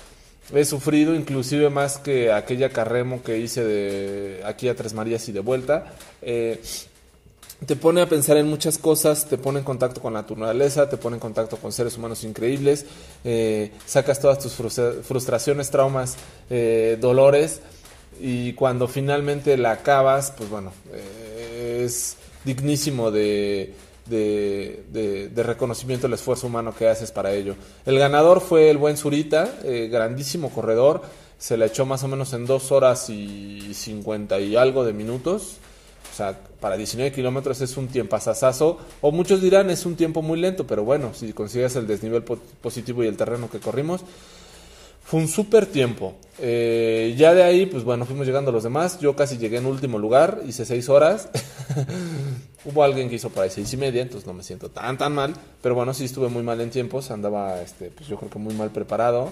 he 0.54 0.64
sufrido, 0.66 1.14
inclusive 1.14 1.70
más 1.70 1.98
que 1.98 2.32
aquella 2.32 2.70
carremo 2.70 3.22
que 3.22 3.38
hice 3.38 3.64
de 3.64 4.42
aquí 4.46 4.70
a 4.70 4.76
Tres 4.76 4.94
Marías 4.94 5.28
y 5.30 5.34
de 5.34 5.42
vuelta. 5.42 5.94
Eh, 6.22 6.62
te 7.66 7.76
pone 7.76 8.02
a 8.02 8.08
pensar 8.08 8.38
en 8.38 8.48
muchas 8.48 8.78
cosas, 8.78 9.26
te 9.26 9.38
pone 9.38 9.60
en 9.60 9.66
contacto 9.66 10.00
con 10.00 10.14
la 10.14 10.22
naturaleza, 10.22 10.88
te 10.90 10.98
pone 10.98 11.16
en 11.16 11.20
contacto 11.20 11.58
con 11.58 11.72
seres 11.72 11.98
humanos 11.98 12.24
increíbles, 12.24 12.86
eh, 13.24 13.72
sacas 13.86 14.20
todas 14.20 14.38
tus 14.38 14.54
frustraciones, 14.54 15.72
traumas, 15.72 16.18
dolores 17.00 17.62
y 18.20 18.54
cuando 18.54 18.88
finalmente 18.88 19.58
la 19.58 19.72
acabas, 19.72 20.32
pues 20.32 20.50
bueno, 20.50 20.72
eh, 20.94 21.84
es 21.86 22.18
dignísimo 22.44 23.12
de, 23.12 23.74
de, 24.06 25.44
reconocimiento 25.44 26.08
el 26.08 26.14
esfuerzo 26.14 26.48
humano 26.48 26.74
que 26.76 26.88
haces 26.88 27.12
para 27.12 27.34
ello. 27.34 27.56
El 27.86 28.00
ganador 28.00 28.42
fue 28.42 28.70
el 28.70 28.78
buen 28.78 28.98
Zurita, 28.98 29.60
eh, 29.64 29.90
grandísimo 29.92 30.50
corredor, 30.50 31.02
se 31.38 31.58
la 31.58 31.68
echó 31.68 31.86
más 31.86 32.04
o 32.04 32.08
menos 32.08 32.34
en 32.34 32.46
dos 32.46 32.72
horas 32.72 33.10
y 33.10 33.74
50 33.74 34.40
y 34.40 34.56
algo 34.56 34.84
de 34.84 34.94
minutos. 34.94 35.58
O 36.12 36.16
sea, 36.18 36.40
para 36.60 36.78
19 36.78 37.12
kilómetros 37.12 37.62
es 37.62 37.78
un 37.78 37.90
tiempo 37.90 38.16
asasazo. 38.16 38.80
O 39.02 39.12
muchos 39.12 39.40
dirán 39.40 39.70
es 39.70 39.86
un 39.86 39.96
tiempo 39.96 40.24
muy 40.24 40.40
lento, 40.40 40.66
pero 40.66 40.84
bueno, 40.84 41.14
si 41.14 41.34
consigues 41.34 41.76
el 41.76 41.86
desnivel 41.86 42.24
positivo 42.24 43.04
y 43.04 43.08
el 43.08 43.18
terreno 43.18 43.52
que 43.52 43.60
corrimos, 43.60 44.02
fue 45.08 45.22
un 45.22 45.30
súper 45.30 45.68
tiempo. 45.68 46.16
Eh, 46.38 47.16
ya 47.18 47.34
de 47.34 47.42
ahí, 47.42 47.66
pues 47.66 47.86
bueno, 47.86 48.06
fuimos 48.06 48.28
llegando 48.28 48.52
los 48.52 48.64
demás. 48.64 49.00
Yo 49.00 49.16
casi 49.16 49.38
llegué 49.38 49.56
en 49.56 49.66
último 49.66 49.98
lugar, 49.98 50.42
hice 50.46 50.66
seis 50.66 50.90
horas. 50.90 51.30
Hubo 52.66 52.84
alguien 52.84 53.08
que 53.08 53.16
hizo 53.16 53.30
por 53.30 53.46
ahí 53.46 53.50
seis 53.50 53.72
y 53.72 53.78
media, 53.78 54.02
entonces 54.02 54.28
no 54.28 54.34
me 54.34 54.44
siento 54.44 54.70
tan, 54.70 54.98
tan 54.98 55.16
mal. 55.16 55.34
Pero 55.62 55.76
bueno, 55.76 55.94
sí 55.94 56.04
estuve 56.04 56.28
muy 56.28 56.44
mal 56.44 56.60
en 56.60 56.72
tiempos, 56.72 57.10
andaba, 57.10 57.62
este, 57.62 57.90
pues 57.90 58.10
yo 58.10 58.18
creo 58.18 58.30
que 58.30 58.38
muy 58.38 58.54
mal 58.54 58.70
preparado. 58.72 59.32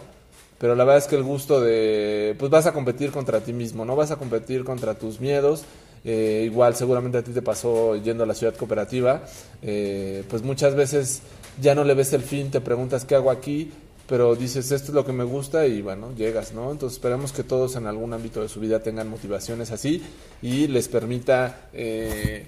Pero 0.60 0.76
la 0.76 0.86
verdad 0.86 1.00
es 1.00 1.08
que 1.08 1.18
el 1.18 1.24
gusto 1.24 1.60
de, 1.60 2.38
pues 2.40 2.50
vas 2.50 2.68
a 2.68 2.72
competir 2.72 3.12
contra 3.12 3.42
ti 3.42 3.52
mismo, 3.52 3.84
¿no? 3.84 3.98
Vas 3.98 4.12
a 4.12 4.16
competir 4.16 4.64
contra 4.64 4.94
tus 4.94 5.20
miedos. 5.20 5.66
Eh, 6.06 6.44
igual 6.46 6.74
seguramente 6.76 7.18
a 7.18 7.22
ti 7.22 7.32
te 7.32 7.42
pasó 7.42 7.98
yendo 7.98 8.24
a 8.24 8.28
la 8.28 8.34
ciudad 8.34 8.56
cooperativa. 8.56 9.24
Eh, 9.62 10.24
pues 10.30 10.42
muchas 10.42 10.74
veces 10.74 11.22
ya 11.60 11.76
no 11.76 11.84
le 11.84 11.96
ves 11.96 12.14
el 12.14 12.22
fin, 12.22 12.50
te 12.50 12.62
preguntas 12.62 13.04
qué 13.04 13.16
hago 13.16 13.30
aquí 13.30 13.74
pero 14.08 14.36
dices, 14.36 14.72
esto 14.72 14.90
es 14.90 14.94
lo 14.94 15.06
que 15.06 15.14
me 15.14 15.24
gusta 15.24 15.66
y 15.66 15.82
bueno, 15.82 16.14
llegas, 16.16 16.54
¿no? 16.54 16.72
Entonces 16.72 16.98
esperemos 16.98 17.32
que 17.32 17.44
todos 17.44 17.76
en 17.76 17.88
algún 17.88 18.14
ámbito 18.14 18.42
de 18.42 18.50
su 18.50 18.60
vida 18.60 18.82
tengan 18.82 19.10
motivaciones 19.10 19.72
así 19.72 20.04
y 20.42 20.68
les 20.68 20.88
permita, 20.88 21.70
eh, 21.74 22.46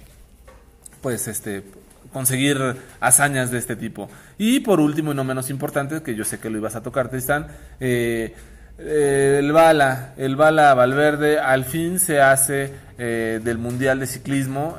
pues, 1.02 1.26
este, 1.26 1.64
conseguir 2.12 2.76
hazañas 3.00 3.50
de 3.50 3.58
este 3.58 3.74
tipo. 3.74 4.08
Y 4.38 4.60
por 4.60 4.78
último 4.78 5.12
y 5.12 5.16
no 5.16 5.24
menos 5.24 5.50
importante, 5.50 6.02
que 6.02 6.14
yo 6.14 6.24
sé 6.24 6.38
que 6.38 6.48
lo 6.48 6.58
ibas 6.58 6.76
a 6.76 6.82
tocar, 6.82 7.10
Tristán, 7.10 7.48
eh, 7.80 8.34
el 8.78 9.50
Bala, 9.50 10.14
el 10.16 10.36
Bala 10.36 10.72
Valverde 10.74 11.40
al 11.40 11.64
fin 11.64 11.98
se 11.98 12.20
hace 12.20 12.72
eh, 12.96 13.40
del 13.42 13.58
Mundial 13.58 13.98
de 13.98 14.06
Ciclismo, 14.06 14.78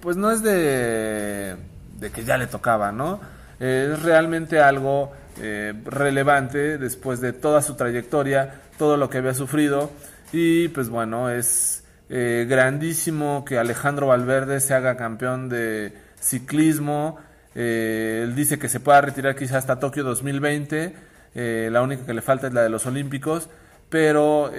pues 0.00 0.16
no 0.16 0.32
es 0.32 0.42
de, 0.42 1.54
de 2.00 2.10
que 2.10 2.24
ya 2.24 2.36
le 2.36 2.48
tocaba, 2.48 2.90
¿no? 2.90 3.20
Es 3.60 4.02
realmente 4.02 4.58
algo 4.58 5.12
eh, 5.40 5.72
relevante 5.86 6.76
después 6.76 7.20
de 7.20 7.32
toda 7.32 7.62
su 7.62 7.74
trayectoria, 7.74 8.60
todo 8.78 8.96
lo 8.96 9.08
que 9.08 9.18
había 9.18 9.34
sufrido. 9.34 9.90
Y 10.32 10.68
pues 10.68 10.88
bueno, 10.88 11.30
es 11.30 11.84
eh, 12.10 12.46
grandísimo 12.48 13.44
que 13.44 13.58
Alejandro 13.58 14.08
Valverde 14.08 14.60
se 14.60 14.74
haga 14.74 14.96
campeón 14.96 15.48
de 15.48 15.94
ciclismo. 16.20 17.18
Eh, 17.54 18.20
él 18.24 18.34
dice 18.34 18.58
que 18.58 18.68
se 18.68 18.80
pueda 18.80 19.00
retirar 19.00 19.34
quizás 19.34 19.58
hasta 19.58 19.78
Tokio 19.78 20.04
2020. 20.04 20.94
la 21.34 21.82
única 21.82 22.04
que 22.04 22.14
le 22.14 22.22
falta 22.22 22.48
es 22.48 22.52
la 22.52 22.62
de 22.62 22.68
los 22.68 22.84
Olímpicos. 22.86 23.48
Pero 23.88 24.50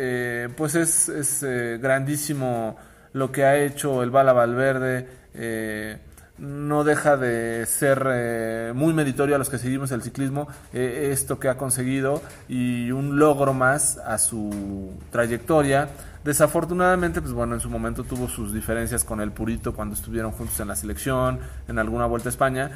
pues 0.55 0.75
es, 0.75 1.09
es 1.09 1.43
grandísimo 1.81 2.77
lo 3.13 3.31
que 3.31 3.45
ha 3.45 3.57
hecho 3.57 4.03
el 4.03 4.11
Bala 4.11 4.33
Valverde 4.33 5.07
no 6.37 6.83
deja 6.83 7.15
de 7.15 7.65
ser 7.67 8.07
eh, 8.11 8.71
muy 8.73 8.93
meritorio 8.93 9.35
a 9.35 9.37
los 9.37 9.49
que 9.49 9.59
seguimos 9.59 9.91
el 9.91 10.01
ciclismo 10.01 10.47
eh, 10.73 11.09
esto 11.11 11.39
que 11.39 11.47
ha 11.47 11.57
conseguido 11.57 12.21
y 12.49 12.91
un 12.91 13.19
logro 13.19 13.53
más 13.53 13.97
a 13.99 14.17
su 14.17 14.91
trayectoria. 15.11 15.89
Desafortunadamente, 16.23 17.21
pues 17.21 17.33
bueno, 17.33 17.53
en 17.53 17.59
su 17.59 17.69
momento 17.69 18.03
tuvo 18.03 18.27
sus 18.27 18.53
diferencias 18.53 19.03
con 19.03 19.21
el 19.21 19.31
Purito 19.31 19.73
cuando 19.73 19.93
estuvieron 19.93 20.31
juntos 20.31 20.59
en 20.59 20.69
la 20.69 20.75
selección, 20.75 21.39
en 21.67 21.77
alguna 21.77 22.05
vuelta 22.07 22.29
a 22.29 22.31
España. 22.31 22.71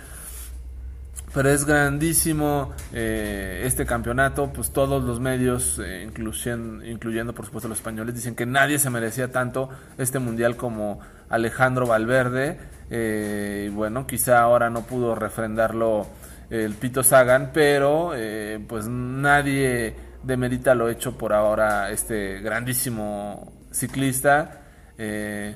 Pero 1.34 1.50
es 1.50 1.66
grandísimo 1.66 2.74
eh, 2.94 3.64
este 3.66 3.86
campeonato, 3.86 4.52
pues 4.54 4.72
todos 4.72 5.04
los 5.04 5.20
medios, 5.20 5.80
incluyendo, 6.04 6.86
incluyendo 6.86 7.34
por 7.34 7.46
supuesto 7.46 7.68
los 7.68 7.80
españoles, 7.80 8.16
dicen 8.16 8.36
que 8.36 8.46
nadie 8.46 8.80
se 8.80 8.90
merecía 8.90 9.32
tanto 9.32 9.70
este 9.98 10.20
mundial 10.20 10.56
como 10.56 11.00
Alejandro 11.30 11.88
Valverde. 11.88 12.58
Eh, 12.90 13.66
y 13.68 13.70
bueno, 13.70 14.08
quizá 14.08 14.42
ahora 14.42 14.70
no 14.70 14.84
pudo 14.84 15.16
refrendarlo 15.16 16.08
el 16.50 16.74
Pito 16.76 17.04
Sagan, 17.04 17.52
pero 17.54 18.14
eh, 18.16 18.64
pues 18.68 18.88
nadie 18.88 19.96
demerita 20.24 20.74
lo 20.74 20.90
hecho 20.90 21.18
por 21.18 21.34
ahora 21.34 21.92
este 21.92 22.40
grandísimo 22.40 23.52
ciclista, 23.72 24.62
eh, 24.98 25.56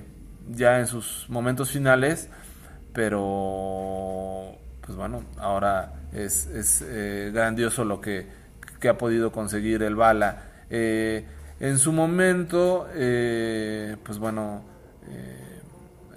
ya 0.50 0.80
en 0.80 0.88
sus 0.88 1.26
momentos 1.30 1.72
finales, 1.72 2.30
pero 2.94 4.58
pues 4.82 4.98
bueno, 4.98 5.24
ahora 5.38 5.94
es, 6.12 6.48
es 6.48 6.84
grandioso 7.34 7.86
lo 7.86 8.02
que, 8.02 8.28
que, 8.80 8.90
ha 8.90 8.98
podido 8.98 9.32
conseguir 9.32 9.84
el 9.84 9.96
Bala. 9.96 10.44
en 10.70 11.78
su 11.78 11.94
momento, 11.94 12.88
pues 12.92 14.20
bueno, 14.20 14.64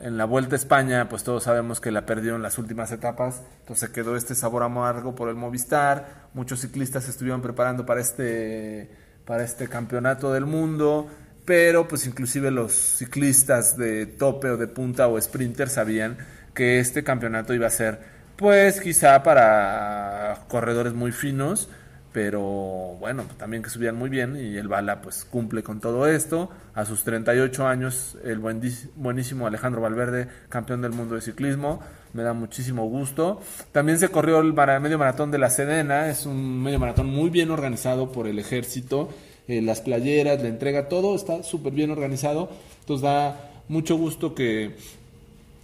en 0.05 0.19
la 0.19 0.27
Vuelta 0.27 0.55
a 0.55 0.59
España, 0.59 1.09
pues 1.09 1.25
todos 1.25 1.45
sabemos 1.45 1.81
que 1.81 1.91
la 1.91 2.05
perdió 2.05 2.37
en 2.37 2.43
las 2.43 2.59
últimas 2.59 2.93
etapas, 2.93 3.41
entonces 3.61 3.89
quedó 3.89 4.17
este 4.17 4.35
sabor 4.35 4.63
amargo 4.63 5.15
por 5.15 5.31
el 5.31 5.35
Movistar, 5.35 6.29
muchos 6.35 6.61
ciclistas 6.61 7.09
estuvieron 7.09 7.41
preparando 7.41 7.87
para 7.87 8.03
este, 8.03 8.91
para 9.25 9.45
este 9.45 9.67
campeonato 9.67 10.31
del 10.31 10.45
mundo, 10.45 11.09
pero 11.47 11.89
pues 11.89 12.07
inclusive 12.07 12.51
los 12.51 12.73
ciclistas 12.73 13.79
de 13.79 14.05
tope 14.05 14.51
o 14.51 14.59
de 14.59 14.67
punta 14.67 15.09
o 15.09 15.19
sprinter 15.19 15.71
sabían 15.71 16.19
que 16.53 16.81
este 16.81 17.03
campeonato 17.03 17.55
iba 17.55 17.67
a 17.67 17.71
ser 17.71 17.99
pues 18.37 18.83
quizá 18.83 19.23
para 19.23 20.45
corredores 20.49 20.93
muy 20.93 21.13
finos, 21.13 21.71
pero 22.15 22.97
bueno, 23.01 23.25
también 23.37 23.65
que 23.65 23.71
subían 23.71 23.97
muy 23.97 24.09
bien 24.09 24.37
y 24.37 24.57
el 24.57 24.69
Bala 24.69 25.03
pues 25.03 25.25
cumple 25.25 25.65
con 25.65 25.81
todo 25.81 26.07
esto. 26.07 26.49
A 26.73 26.85
sus 26.85 27.03
38 27.03 27.67
años, 27.67 28.17
el 28.23 28.39
buenísimo 28.39 29.49
Alejandro 29.49 29.81
Valverde, 29.81 30.29
campeón 30.49 30.81
del 30.81 30.93
mundo 30.93 31.17
de 31.17 31.23
ciclismo, 31.23 31.81
me 32.13 32.23
da 32.23 32.33
muchísimo 32.33 32.87
gusto. 32.89 33.41
También 33.73 33.99
se 33.99 34.11
corrió 34.11 34.39
el 34.39 34.53
medio 34.53 34.97
maratón 34.97 35.33
de 35.33 35.39
la 35.39 35.51
Sedena, 35.51 36.09
es 36.09 36.25
un 36.25 36.63
medio 36.63 36.79
maratón 36.79 37.09
muy 37.09 37.31
bien 37.31 37.51
organizado 37.51 38.13
por 38.13 38.29
el 38.29 38.39
ejército, 38.39 39.09
eh, 39.49 39.61
las 39.61 39.81
playeras, 39.81 40.41
la 40.41 40.49
entrega, 40.49 40.89
todo 40.89 41.17
está 41.17 41.43
súper 41.43 41.73
bien 41.73 41.91
organizado, 41.91 42.49
entonces 42.79 43.03
da 43.03 43.51
mucho 43.67 43.97
gusto 43.97 44.37
que 44.37 44.77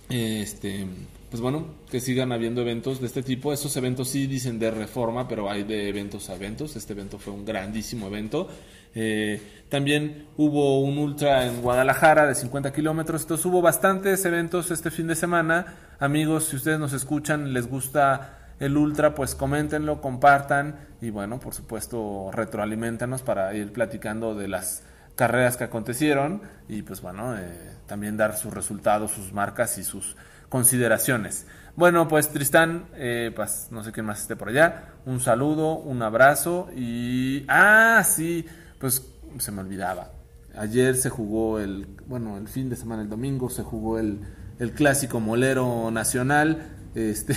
este 0.08 0.84
pues 1.30 1.40
bueno, 1.40 1.66
que 1.88 2.00
sigan 2.00 2.32
habiendo 2.32 2.60
eventos 2.60 3.00
de 3.00 3.06
este 3.06 3.22
tipo. 3.22 3.52
Estos 3.52 3.76
eventos 3.76 4.08
sí 4.08 4.26
dicen 4.26 4.58
de 4.58 4.72
reforma, 4.72 5.28
pero 5.28 5.48
hay 5.48 5.62
de 5.62 5.88
eventos 5.88 6.28
a 6.28 6.34
eventos. 6.34 6.74
Este 6.74 6.92
evento 6.92 7.20
fue 7.20 7.32
un 7.32 7.44
grandísimo 7.44 8.08
evento. 8.08 8.48
Eh, 8.96 9.40
también 9.68 10.26
hubo 10.36 10.80
un 10.80 10.98
ultra 10.98 11.46
en 11.46 11.62
Guadalajara 11.62 12.26
de 12.26 12.34
50 12.34 12.72
kilómetros. 12.72 13.22
Entonces 13.22 13.46
hubo 13.46 13.62
bastantes 13.62 14.24
eventos 14.24 14.72
este 14.72 14.90
fin 14.90 15.06
de 15.06 15.14
semana. 15.14 15.76
Amigos, 16.00 16.46
si 16.46 16.56
ustedes 16.56 16.80
nos 16.80 16.92
escuchan, 16.92 17.52
les 17.52 17.68
gusta 17.68 18.54
el 18.58 18.76
ultra, 18.76 19.14
pues 19.14 19.36
coméntenlo, 19.36 20.00
compartan 20.00 20.88
y 21.00 21.10
bueno, 21.10 21.38
por 21.38 21.54
supuesto, 21.54 22.30
retroaliméntanos 22.32 23.22
para 23.22 23.54
ir 23.54 23.72
platicando 23.72 24.34
de 24.34 24.48
las 24.48 24.82
carreras 25.14 25.56
que 25.56 25.64
acontecieron 25.64 26.42
y 26.68 26.82
pues 26.82 27.00
bueno, 27.00 27.38
eh, 27.38 27.76
también 27.86 28.16
dar 28.16 28.36
sus 28.36 28.52
resultados, 28.52 29.12
sus 29.12 29.32
marcas 29.32 29.78
y 29.78 29.84
sus 29.84 30.16
consideraciones. 30.50 31.46
Bueno, 31.76 32.08
pues 32.08 32.28
Tristán, 32.28 32.88
eh, 32.94 33.32
pues 33.34 33.68
no 33.70 33.82
sé 33.82 33.92
quién 33.92 34.04
más 34.04 34.20
esté 34.20 34.36
por 34.36 34.50
allá, 34.50 34.96
un 35.06 35.20
saludo, 35.20 35.78
un 35.78 36.02
abrazo 36.02 36.68
y... 36.76 37.46
Ah, 37.48 38.02
sí, 38.04 38.44
pues 38.78 39.06
se 39.38 39.50
me 39.50 39.62
olvidaba. 39.62 40.10
Ayer 40.58 40.96
se 40.96 41.08
jugó 41.08 41.58
el, 41.58 41.86
bueno, 42.06 42.36
el 42.36 42.48
fin 42.48 42.68
de 42.68 42.76
semana, 42.76 43.02
el 43.02 43.08
domingo, 43.08 43.48
se 43.48 43.62
jugó 43.62 43.98
el, 43.98 44.20
el 44.58 44.72
clásico 44.72 45.20
molero 45.20 45.90
nacional. 45.90 46.66
Este, 46.94 47.36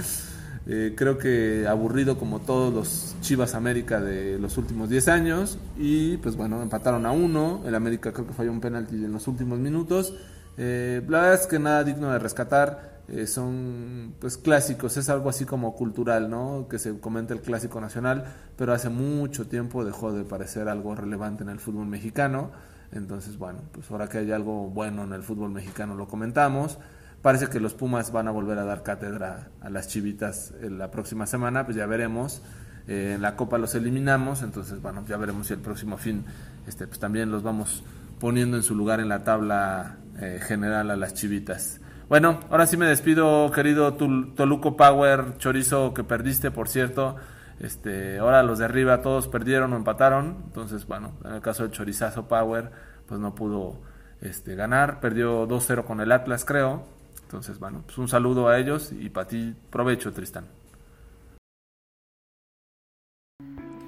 eh, 0.66 0.94
creo 0.94 1.16
que 1.16 1.66
aburrido 1.66 2.18
como 2.18 2.40
todos 2.40 2.72
los 2.72 3.16
Chivas 3.22 3.54
América 3.54 4.00
de 4.00 4.38
los 4.38 4.58
últimos 4.58 4.90
10 4.90 5.08
años. 5.08 5.58
Y 5.78 6.18
pues 6.18 6.36
bueno, 6.36 6.62
empataron 6.62 7.06
a 7.06 7.12
uno. 7.12 7.62
El 7.66 7.74
América 7.74 8.12
creo 8.12 8.26
que 8.26 8.34
falló 8.34 8.52
un 8.52 8.60
penalti 8.60 8.96
en 8.96 9.12
los 9.12 9.26
últimos 9.28 9.58
minutos. 9.58 10.14
Eh, 10.56 11.02
la 11.08 11.20
verdad 11.20 11.40
es 11.40 11.46
que 11.46 11.58
nada 11.58 11.84
digno 11.84 12.10
de 12.10 12.18
rescatar. 12.18 12.92
Eh, 13.08 13.26
son 13.26 14.14
pues 14.20 14.38
clásicos, 14.38 14.96
es 14.96 15.08
algo 15.08 15.28
así 15.28 15.44
como 15.44 15.74
cultural, 15.74 16.30
¿no? 16.30 16.66
Que 16.68 16.78
se 16.78 16.98
comenta 17.00 17.34
el 17.34 17.40
clásico 17.40 17.80
nacional, 17.80 18.24
pero 18.56 18.72
hace 18.72 18.88
mucho 18.88 19.46
tiempo 19.48 19.84
dejó 19.84 20.12
de 20.12 20.24
parecer 20.24 20.68
algo 20.68 20.94
relevante 20.94 21.42
en 21.42 21.50
el 21.50 21.58
fútbol 21.58 21.86
mexicano. 21.86 22.52
Entonces, 22.92 23.38
bueno, 23.38 23.60
pues 23.72 23.90
ahora 23.90 24.08
que 24.08 24.18
hay 24.18 24.32
algo 24.32 24.68
bueno 24.68 25.02
en 25.04 25.12
el 25.12 25.22
fútbol 25.22 25.50
mexicano 25.50 25.94
lo 25.94 26.06
comentamos. 26.06 26.78
Parece 27.22 27.48
que 27.48 27.60
los 27.60 27.74
Pumas 27.74 28.12
van 28.12 28.28
a 28.28 28.30
volver 28.30 28.58
a 28.58 28.64
dar 28.64 28.82
cátedra 28.82 29.48
a 29.60 29.70
las 29.70 29.88
chivitas 29.88 30.52
la 30.60 30.90
próxima 30.90 31.26
semana, 31.26 31.64
pues 31.64 31.76
ya 31.76 31.86
veremos. 31.86 32.42
Eh, 32.88 33.12
en 33.14 33.22
la 33.22 33.36
Copa 33.36 33.58
los 33.58 33.74
eliminamos, 33.74 34.42
entonces, 34.42 34.82
bueno, 34.82 35.04
ya 35.06 35.16
veremos 35.16 35.46
si 35.46 35.52
el 35.52 35.60
próximo 35.60 35.96
fin 35.96 36.24
este, 36.66 36.86
pues 36.86 36.98
también 36.98 37.30
los 37.30 37.42
vamos 37.42 37.84
poniendo 38.22 38.56
en 38.56 38.62
su 38.62 38.76
lugar 38.76 39.00
en 39.00 39.08
la 39.08 39.24
tabla 39.24 39.96
eh, 40.20 40.38
general 40.40 40.92
a 40.92 40.96
las 40.96 41.12
chivitas. 41.12 41.80
Bueno, 42.08 42.38
ahora 42.50 42.66
sí 42.66 42.76
me 42.76 42.86
despido, 42.86 43.50
querido 43.50 43.94
Toluco 43.94 44.76
Power, 44.76 45.38
chorizo 45.38 45.92
que 45.92 46.04
perdiste, 46.04 46.52
por 46.52 46.68
cierto. 46.68 47.16
Este, 47.58 48.20
ahora 48.20 48.44
los 48.44 48.60
de 48.60 48.66
arriba 48.66 49.02
todos 49.02 49.26
perdieron 49.26 49.72
o 49.72 49.76
empataron. 49.76 50.36
Entonces, 50.44 50.86
bueno, 50.86 51.14
en 51.24 51.32
el 51.32 51.40
caso 51.40 51.64
del 51.64 51.72
chorizazo 51.72 52.28
Power, 52.28 52.70
pues 53.08 53.18
no 53.18 53.34
pudo 53.34 53.80
este, 54.20 54.54
ganar. 54.54 55.00
Perdió 55.00 55.48
2-0 55.48 55.82
con 55.82 56.00
el 56.00 56.12
Atlas, 56.12 56.44
creo. 56.44 56.84
Entonces, 57.24 57.58
bueno, 57.58 57.82
pues 57.84 57.98
un 57.98 58.06
saludo 58.06 58.48
a 58.48 58.56
ellos 58.56 58.92
y 58.92 59.10
para 59.10 59.26
ti 59.26 59.52
provecho, 59.68 60.12
Tristán. 60.12 60.46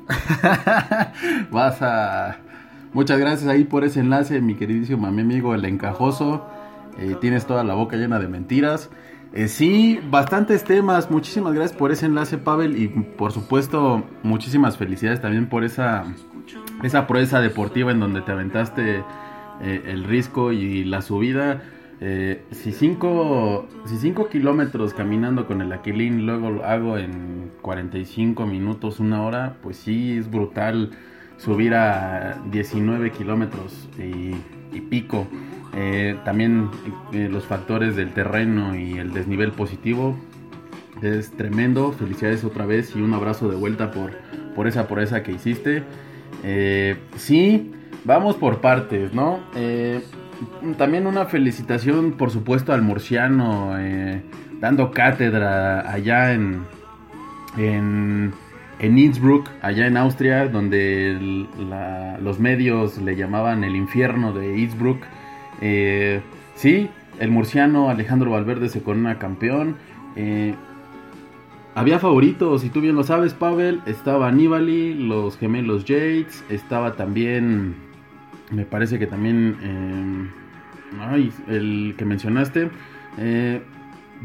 Vas 1.52 1.80
a... 1.82 2.36
Muchas 2.94 3.18
gracias 3.18 3.50
ahí 3.50 3.64
por 3.64 3.82
ese 3.82 3.98
enlace, 3.98 4.40
mi 4.40 4.54
queridísimo 4.54 5.08
amigo 5.08 5.56
el 5.56 5.64
encajoso. 5.64 6.46
Eh, 6.96 7.16
tienes 7.20 7.44
toda 7.44 7.64
la 7.64 7.74
boca 7.74 7.96
llena 7.96 8.20
de 8.20 8.28
mentiras. 8.28 8.88
Eh, 9.32 9.48
sí, 9.48 9.98
bastantes 10.10 10.62
temas. 10.62 11.10
Muchísimas 11.10 11.54
gracias 11.54 11.76
por 11.76 11.90
ese 11.90 12.06
enlace, 12.06 12.38
Pavel. 12.38 12.80
Y 12.80 12.86
por 12.86 13.32
supuesto, 13.32 14.04
muchísimas 14.22 14.76
felicidades 14.76 15.20
también 15.20 15.48
por 15.48 15.64
esa, 15.64 16.04
esa 16.84 17.08
proeza 17.08 17.40
deportiva 17.40 17.90
en 17.90 17.98
donde 17.98 18.20
te 18.20 18.30
aventaste 18.30 19.02
eh, 19.60 19.82
el 19.86 20.04
risco 20.04 20.52
y 20.52 20.84
la 20.84 21.02
subida. 21.02 21.62
si 22.52 22.70
5 22.70 23.66
si 23.86 23.96
cinco 23.96 24.28
kilómetros 24.28 24.94
caminando 24.94 25.46
con 25.46 25.62
el 25.62 25.72
Aquilín 25.72 26.26
luego 26.26 26.50
lo 26.50 26.64
hago 26.64 26.96
en 26.96 27.50
45 27.60 28.46
minutos, 28.46 29.00
una 29.00 29.22
hora, 29.22 29.56
pues 29.62 29.78
sí 29.78 30.16
es 30.16 30.30
brutal 30.30 30.90
subir 31.44 31.74
a 31.74 32.38
19 32.50 33.10
kilómetros 33.12 33.88
y, 33.98 34.34
pico. 34.90 35.26
Eh, 35.76 36.16
también 36.24 36.68
eh, 37.12 37.28
los 37.30 37.44
factores 37.44 37.96
del 37.96 38.12
terreno 38.12 38.76
y 38.76 38.98
el 38.98 39.12
desnivel 39.12 39.52
positivo 39.52 40.16
es 41.02 41.30
tremendo. 41.32 41.92
Felicidades 41.92 42.44
otra 42.44 42.66
vez 42.66 42.94
y 42.96 43.00
un 43.00 43.14
abrazo 43.14 43.48
de 43.48 43.56
vuelta 43.56 43.90
por, 43.90 44.12
por 44.54 44.66
esa 44.66 44.88
por 44.88 45.00
esa 45.00 45.22
que 45.22 45.32
hiciste. 45.32 45.84
Eh, 46.42 46.96
sí, 47.16 47.72
vamos 48.04 48.36
por 48.36 48.60
partes, 48.60 49.14
¿no? 49.14 49.40
también 50.76 51.06
una 51.06 51.26
felicitación, 51.26 52.12
por 52.12 52.30
supuesto, 52.30 52.72
al 52.72 52.82
murciano 52.82 53.76
dando 54.60 54.90
cátedra 54.90 55.90
allá 55.90 56.32
en, 56.32 56.64
en, 57.56 58.32
en 58.78 58.98
Innsbruck, 58.98 59.48
allá 59.62 59.86
en 59.86 59.96
Austria, 59.96 60.48
donde 60.48 61.46
los 62.20 62.40
medios 62.40 62.98
le 62.98 63.16
llamaban 63.16 63.64
el 63.64 63.76
infierno 63.76 64.32
de 64.32 64.58
Innsbruck. 64.58 65.02
Eh, 65.60 66.20
sí, 66.54 66.90
el 67.20 67.30
murciano 67.30 67.88
Alejandro 67.88 68.32
Valverde 68.32 68.68
se 68.68 68.82
corona 68.82 69.18
campeón. 69.18 69.76
Eh, 70.16 70.54
había 71.74 71.98
favoritos, 71.98 72.64
y 72.64 72.68
tú 72.68 72.80
bien 72.80 72.96
lo 72.96 73.04
sabes, 73.04 73.34
Pavel. 73.34 73.80
Estaba 73.86 74.30
Nibali, 74.32 74.94
los 74.94 75.38
gemelos 75.38 75.84
Yates. 75.84 76.44
Estaba 76.48 76.92
también, 76.94 77.74
me 78.50 78.64
parece 78.64 78.98
que 78.98 79.06
también, 79.06 79.56
eh, 79.62 81.30
el 81.48 81.94
que 81.96 82.04
mencionaste. 82.04 82.70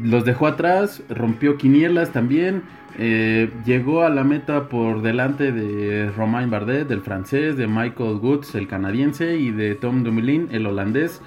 Los 0.02 0.24
dejó 0.24 0.46
atrás, 0.46 1.02
rompió 1.08 1.56
quinielas 1.56 2.12
también. 2.12 2.62
Llegó 2.98 4.02
a 4.02 4.10
la 4.10 4.24
meta 4.24 4.68
por 4.68 5.02
delante 5.02 5.52
de 5.52 6.10
Romain 6.10 6.50
Bardet, 6.50 6.88
del 6.88 7.00
francés, 7.00 7.56
de 7.56 7.66
Michael 7.66 8.18
Woods, 8.20 8.54
el 8.54 8.68
canadiense, 8.68 9.36
y 9.36 9.50
de 9.50 9.74
Tom 9.74 10.02
Dumoulin, 10.04 10.48
el 10.50 10.66
holandés. 10.66 11.22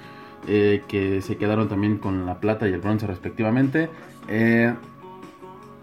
Eh, 0.46 0.82
que 0.88 1.22
se 1.22 1.36
quedaron 1.36 1.68
también 1.68 1.96
con 1.96 2.26
la 2.26 2.38
plata 2.38 2.68
y 2.68 2.72
el 2.72 2.80
bronce 2.80 3.06
respectivamente. 3.06 3.88
Eh, 4.28 4.74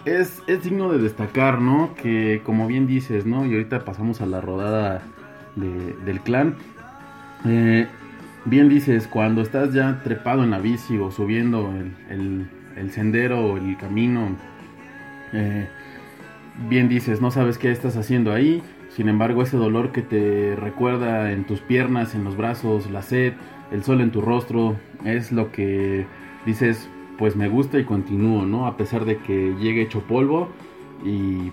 es, 0.06 0.44
digno 0.64 0.92
de 0.92 1.00
destacar, 1.00 1.62
¿no? 1.62 1.96
Que 1.96 2.42
como 2.46 2.68
bien 2.68 2.86
dices, 2.86 3.26
¿no? 3.26 3.46
Y 3.46 3.54
ahorita 3.54 3.84
pasamos 3.86 4.22
a 4.22 4.28
la 4.28 4.40
rodada 4.40 5.02
del 5.56 6.20
clan. 6.22 6.56
Eh, 7.46 7.88
bien 8.46 8.70
dices, 8.70 9.08
cuando 9.08 9.42
estás 9.42 9.74
ya 9.74 10.02
trepado 10.04 10.44
en 10.44 10.52
la 10.52 10.60
bici 10.60 10.98
o 11.00 11.10
subiendo 11.10 11.74
el, 12.10 12.48
el 12.76 12.92
sendero 12.92 13.44
o 13.44 13.58
el 13.58 13.78
camino, 13.78 14.30
bien 16.70 16.90
dices, 16.90 17.22
no 17.22 17.32
sabes 17.32 17.58
qué 17.58 17.72
estás 17.72 17.98
haciendo 17.98 18.34
ahí. 18.34 18.62
Sin 18.90 19.08
embargo, 19.08 19.42
ese 19.42 19.58
dolor 19.58 19.92
que 19.92 20.02
te 20.02 20.56
recuerda 20.56 21.32
en 21.32 21.46
tus 21.46 21.62
piernas, 21.62 22.14
en 22.14 22.24
los 22.24 22.36
brazos, 22.36 22.90
la 22.92 23.02
sed, 23.02 23.34
el 23.72 23.84
sol 23.84 24.02
en 24.02 24.12
tu 24.12 24.22
rostro, 24.22 24.76
es 25.06 25.32
lo 25.32 25.52
que 25.52 26.06
dices, 26.46 26.90
pues 27.18 27.36
me 27.36 27.48
gusta 27.48 27.80
y 27.80 27.86
continúo, 27.86 28.46
¿no? 28.46 28.68
A 28.68 28.76
pesar 28.76 29.06
de 29.06 29.18
que 29.18 29.56
llegue 29.60 29.84
hecho 29.84 30.02
polvo 30.02 30.50
y 31.06 31.52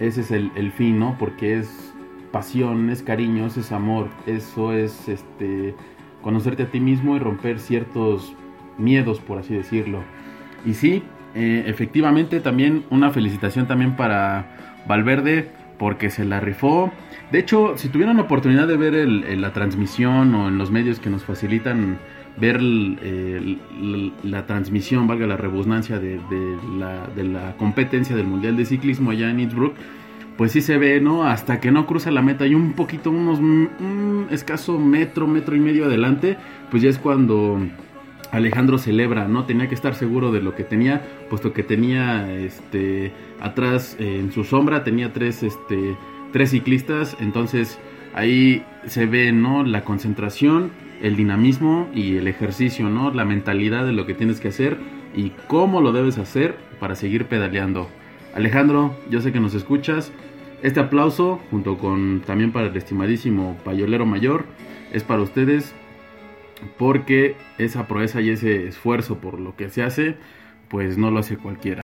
ese 0.00 0.22
es 0.22 0.30
el, 0.30 0.72
fin, 0.72 0.98
¿no? 0.98 1.16
Porque 1.18 1.58
es 1.58 1.92
pasión, 2.32 2.90
es 2.90 3.02
cariño, 3.02 3.46
es 3.46 3.70
amor, 3.70 4.08
eso 4.26 4.72
es 4.72 5.08
este 5.08 5.74
conocerte 6.22 6.64
a 6.64 6.70
ti 6.70 6.80
mismo 6.80 7.16
y 7.16 7.18
romper 7.18 7.58
ciertos 7.58 8.34
miedos, 8.78 9.20
por 9.20 9.38
así 9.38 9.54
decirlo. 9.54 10.00
Y 10.66 10.74
sí, 10.74 11.02
eh, 11.34 11.64
efectivamente 11.66 12.40
también 12.40 12.84
una 12.90 13.10
felicitación 13.10 13.66
también 13.66 13.96
para 13.96 14.46
Valverde 14.86 15.50
porque 15.78 16.10
se 16.10 16.24
la 16.24 16.40
rifó. 16.40 16.92
De 17.32 17.38
hecho, 17.38 17.74
si 17.76 17.88
tuvieran 17.88 18.16
la 18.16 18.24
oportunidad 18.24 18.68
de 18.68 18.76
ver 18.76 19.08
la 19.08 19.52
transmisión 19.52 20.34
o 20.34 20.48
en 20.48 20.58
los 20.58 20.70
medios 20.70 21.00
que 21.00 21.08
nos 21.08 21.24
facilitan 21.24 21.98
ver 22.36 22.60
la 22.62 24.46
transmisión, 24.46 25.06
valga 25.06 25.26
la 25.26 25.36
redundancia, 25.36 25.98
de, 25.98 26.20
la, 26.78 27.54
competencia 27.56 28.16
del 28.16 28.26
Mundial 28.26 28.56
de 28.56 28.64
Ciclismo 28.66 29.10
allá 29.10 29.30
en 29.30 29.40
Innsbruck, 29.40 29.74
pues 30.36 30.52
sí 30.52 30.60
se 30.60 30.78
ve, 30.78 31.00
¿no? 31.00 31.24
Hasta 31.24 31.60
que 31.60 31.70
no 31.70 31.86
cruza 31.86 32.10
la 32.10 32.22
meta 32.22 32.46
y 32.46 32.54
un 32.54 32.72
poquito, 32.72 33.10
unos 33.10 33.38
un 33.38 34.26
escaso 34.30 34.78
metro, 34.78 35.26
metro 35.26 35.54
y 35.54 35.60
medio 35.60 35.84
adelante, 35.84 36.36
pues 36.70 36.82
ya 36.82 36.88
es 36.88 36.98
cuando 36.98 37.58
Alejandro 38.32 38.78
celebra, 38.78 39.26
¿no? 39.28 39.44
Tenía 39.44 39.68
que 39.68 39.74
estar 39.74 39.94
seguro 39.94 40.30
de 40.32 40.40
lo 40.40 40.54
que 40.54 40.64
tenía, 40.64 41.02
puesto 41.28 41.52
que 41.52 41.62
tenía 41.62 42.32
este 42.32 43.12
atrás 43.40 43.96
en 43.98 44.32
su 44.32 44.44
sombra 44.44 44.84
tenía 44.84 45.12
tres 45.12 45.42
este 45.42 45.96
tres 46.32 46.50
ciclistas, 46.50 47.16
entonces 47.20 47.78
ahí 48.14 48.64
se 48.86 49.06
ve, 49.06 49.32
¿no? 49.32 49.64
la 49.64 49.84
concentración, 49.84 50.70
el 51.02 51.16
dinamismo 51.16 51.88
y 51.94 52.16
el 52.16 52.28
ejercicio, 52.28 52.88
¿no? 52.88 53.12
La 53.12 53.24
mentalidad 53.24 53.84
de 53.84 53.92
lo 53.92 54.06
que 54.06 54.14
tienes 54.14 54.40
que 54.40 54.48
hacer 54.48 54.78
y 55.14 55.32
cómo 55.48 55.80
lo 55.80 55.92
debes 55.92 56.18
hacer 56.18 56.56
para 56.78 56.94
seguir 56.94 57.26
pedaleando. 57.26 57.88
Alejandro, 58.34 58.94
yo 59.10 59.20
sé 59.20 59.32
que 59.32 59.40
nos 59.40 59.54
escuchas. 59.54 60.12
Este 60.62 60.78
aplauso, 60.78 61.40
junto 61.50 61.78
con 61.78 62.20
también 62.20 62.52
para 62.52 62.68
el 62.68 62.76
estimadísimo 62.76 63.56
Payolero 63.64 64.06
Mayor, 64.06 64.44
es 64.92 65.02
para 65.02 65.22
ustedes 65.22 65.74
porque 66.78 67.36
esa 67.58 67.86
proeza 67.86 68.20
y 68.20 68.30
ese 68.30 68.66
esfuerzo 68.66 69.18
por 69.18 69.40
lo 69.40 69.56
que 69.56 69.68
se 69.70 69.82
hace, 69.82 70.16
pues 70.68 70.98
no 70.98 71.10
lo 71.10 71.20
hace 71.20 71.36
cualquiera. 71.36 71.82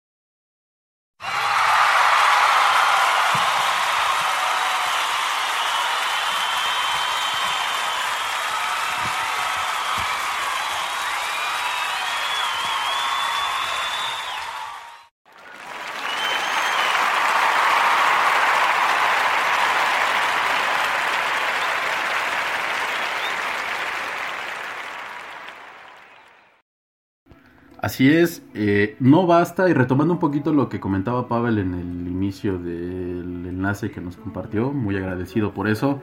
Así 27.85 28.11
es, 28.11 28.43
eh, 28.55 28.97
no 28.99 29.27
basta, 29.27 29.69
y 29.69 29.75
retomando 29.75 30.15
un 30.15 30.19
poquito 30.19 30.55
lo 30.55 30.71
que 30.71 30.81
comentaba 30.81 31.29
Pavel 31.29 31.59
en 31.59 31.75
el 31.75 32.09
inicio 32.09 32.57
del 32.57 33.45
enlace 33.47 33.91
que 33.91 34.01
nos 34.01 34.17
compartió, 34.17 34.73
muy 34.73 34.97
agradecido 34.97 35.53
por 35.53 35.69
eso, 35.69 36.01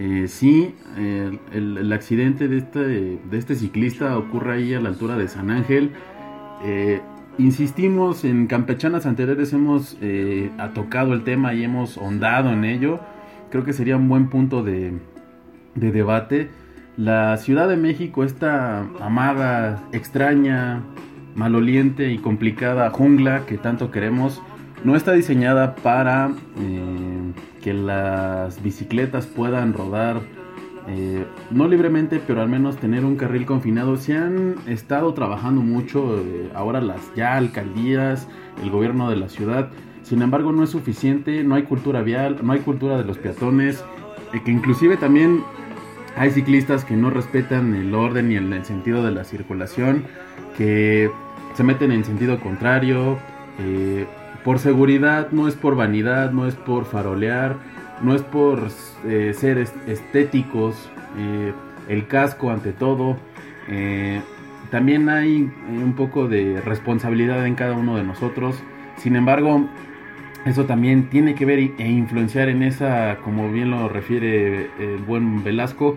eh, 0.00 0.24
sí, 0.26 0.74
el, 0.96 1.38
el, 1.52 1.92
accidente 1.92 2.48
de 2.48 2.58
este, 2.58 2.80
de 2.80 3.38
este 3.38 3.54
ciclista 3.54 4.18
ocurre 4.18 4.54
ahí 4.54 4.74
a 4.74 4.80
la 4.80 4.88
altura 4.88 5.16
de 5.16 5.28
San 5.28 5.52
Ángel. 5.52 5.92
Eh, 6.64 7.00
insistimos, 7.38 8.24
en 8.24 8.48
campechanas 8.48 9.06
anteriores 9.06 9.52
hemos 9.52 9.96
eh, 10.00 10.50
tocado 10.74 11.12
el 11.12 11.22
tema 11.22 11.54
y 11.54 11.62
hemos 11.62 11.96
hondado 11.96 12.50
en 12.50 12.64
ello. 12.64 12.98
Creo 13.50 13.62
que 13.62 13.72
sería 13.72 13.96
un 13.96 14.08
buen 14.08 14.30
punto 14.30 14.64
de, 14.64 14.98
de 15.76 15.92
debate. 15.92 16.50
La 16.96 17.36
Ciudad 17.36 17.68
de 17.68 17.76
México, 17.76 18.24
esta 18.24 18.80
amada, 19.00 19.80
extraña, 19.92 20.82
maloliente 21.34 22.12
y 22.12 22.18
complicada 22.18 22.90
jungla 22.90 23.46
que 23.46 23.58
tanto 23.58 23.90
queremos, 23.90 24.42
no 24.84 24.96
está 24.96 25.12
diseñada 25.12 25.76
para 25.76 26.30
eh, 26.58 27.32
que 27.62 27.74
las 27.74 28.62
bicicletas 28.62 29.26
puedan 29.26 29.74
rodar, 29.74 30.20
eh, 30.88 31.24
no 31.50 31.68
libremente, 31.68 32.20
pero 32.26 32.40
al 32.40 32.48
menos 32.48 32.78
tener 32.78 33.04
un 33.04 33.16
carril 33.16 33.44
confinado. 33.44 33.96
Se 33.96 34.16
han 34.16 34.56
estado 34.66 35.12
trabajando 35.12 35.60
mucho 35.60 36.18
eh, 36.18 36.50
ahora 36.54 36.80
las 36.80 37.14
ya 37.14 37.36
alcaldías, 37.36 38.26
el 38.62 38.70
gobierno 38.70 39.10
de 39.10 39.16
la 39.16 39.28
ciudad. 39.28 39.68
Sin 40.02 40.22
embargo, 40.22 40.50
no 40.52 40.64
es 40.64 40.70
suficiente, 40.70 41.44
no 41.44 41.54
hay 41.54 41.64
cultura 41.64 42.02
vial, 42.02 42.38
no 42.42 42.52
hay 42.52 42.60
cultura 42.60 42.96
de 42.96 43.04
los 43.04 43.18
peatones, 43.18 43.84
que 44.44 44.50
inclusive 44.50 44.96
también 44.96 45.42
hay 46.16 46.30
ciclistas 46.30 46.84
que 46.84 46.96
no 46.96 47.10
respetan 47.10 47.74
el 47.74 47.94
orden 47.94 48.32
y 48.32 48.36
el, 48.36 48.64
sentido 48.64 49.04
de 49.04 49.10
la 49.10 49.24
circulación, 49.24 50.04
que 50.56 51.10
se 51.54 51.64
meten 51.64 51.92
en 51.92 52.04
sentido 52.04 52.40
contrario. 52.40 53.18
Eh, 53.58 54.06
por 54.44 54.58
seguridad, 54.58 55.28
no 55.32 55.48
es 55.48 55.54
por 55.54 55.76
vanidad, 55.76 56.32
no 56.32 56.46
es 56.46 56.54
por 56.54 56.84
farolear, 56.86 57.56
no 58.02 58.14
es 58.14 58.22
por 58.22 58.68
eh, 59.06 59.34
ser 59.34 59.58
estéticos, 59.58 60.90
eh, 61.18 61.52
el 61.88 62.06
casco 62.06 62.50
ante 62.50 62.72
todo. 62.72 63.16
también 64.70 65.08
hay 65.08 65.50
un 65.68 65.94
poco 65.96 66.28
de 66.28 66.60
responsabilidad 66.60 67.46
en 67.46 67.54
cada 67.54 67.74
uno 67.74 67.96
de 67.96 68.04
nosotros. 68.04 68.56
Sin 68.96 69.16
embargo, 69.16 69.68
eso 70.44 70.64
también 70.64 71.10
tiene 71.10 71.34
que 71.34 71.44
ver 71.44 71.58
e 71.58 71.88
influenciar 71.88 72.48
en 72.48 72.62
esa, 72.62 73.18
como 73.18 73.50
bien 73.50 73.70
lo 73.70 73.88
refiere 73.88 74.70
el 74.78 74.98
buen 75.06 75.44
Velasco, 75.44 75.96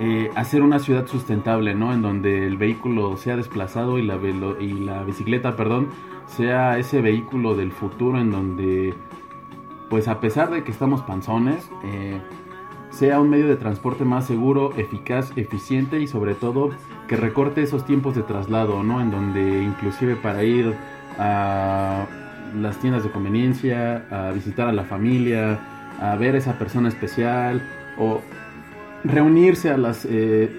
eh, 0.00 0.30
hacer 0.34 0.62
una 0.62 0.78
ciudad 0.78 1.06
sustentable, 1.06 1.74
¿no? 1.74 1.92
En 1.92 2.02
donde 2.02 2.46
el 2.46 2.56
vehículo 2.56 3.16
sea 3.16 3.36
desplazado 3.36 3.98
y 3.98 4.02
la, 4.02 4.18
y 4.60 4.72
la 4.72 5.02
bicicleta, 5.04 5.56
perdón, 5.56 5.88
sea 6.26 6.78
ese 6.78 7.00
vehículo 7.00 7.54
del 7.54 7.72
futuro 7.72 8.18
en 8.20 8.30
donde, 8.30 8.94
pues 9.90 10.08
a 10.08 10.20
pesar 10.20 10.50
de 10.50 10.64
que 10.64 10.70
estamos 10.70 11.02
panzones, 11.02 11.70
eh, 11.84 12.20
sea 12.90 13.20
un 13.20 13.28
medio 13.28 13.48
de 13.48 13.56
transporte 13.56 14.04
más 14.04 14.26
seguro, 14.26 14.72
eficaz, 14.76 15.32
eficiente 15.36 16.00
y 16.00 16.06
sobre 16.06 16.34
todo 16.34 16.70
que 17.08 17.16
recorte 17.16 17.62
esos 17.62 17.84
tiempos 17.84 18.14
de 18.14 18.22
traslado, 18.22 18.82
¿no? 18.84 19.00
En 19.00 19.10
donde 19.10 19.62
inclusive 19.62 20.14
para 20.16 20.44
ir 20.44 20.74
a 21.18 22.06
las 22.54 22.78
tiendas 22.78 23.04
de 23.04 23.10
conveniencia, 23.10 24.04
a 24.10 24.30
visitar 24.32 24.68
a 24.68 24.72
la 24.72 24.84
familia, 24.84 25.58
a 26.00 26.16
ver 26.16 26.34
a 26.34 26.38
esa 26.38 26.58
persona 26.58 26.88
especial 26.88 27.62
o 27.98 28.20
reunirse 29.04 29.70
a 29.70 29.76
las, 29.76 30.06
eh, 30.08 30.50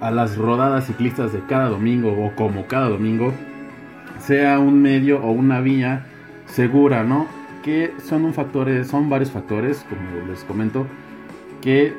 a 0.00 0.10
las 0.10 0.36
rodadas 0.36 0.86
ciclistas 0.86 1.32
de 1.32 1.40
cada 1.46 1.68
domingo 1.68 2.12
o 2.12 2.34
como 2.34 2.66
cada 2.66 2.88
domingo 2.88 3.32
sea 4.18 4.58
un 4.58 4.80
medio 4.80 5.20
o 5.22 5.30
una 5.32 5.60
vía 5.60 6.06
segura, 6.46 7.04
¿no? 7.04 7.26
Que 7.62 7.92
son 8.02 8.24
un 8.24 8.34
factor, 8.34 8.84
son 8.84 9.08
varios 9.08 9.30
factores, 9.30 9.84
como 9.88 10.26
les 10.28 10.44
comento, 10.44 10.86
que 11.60 11.94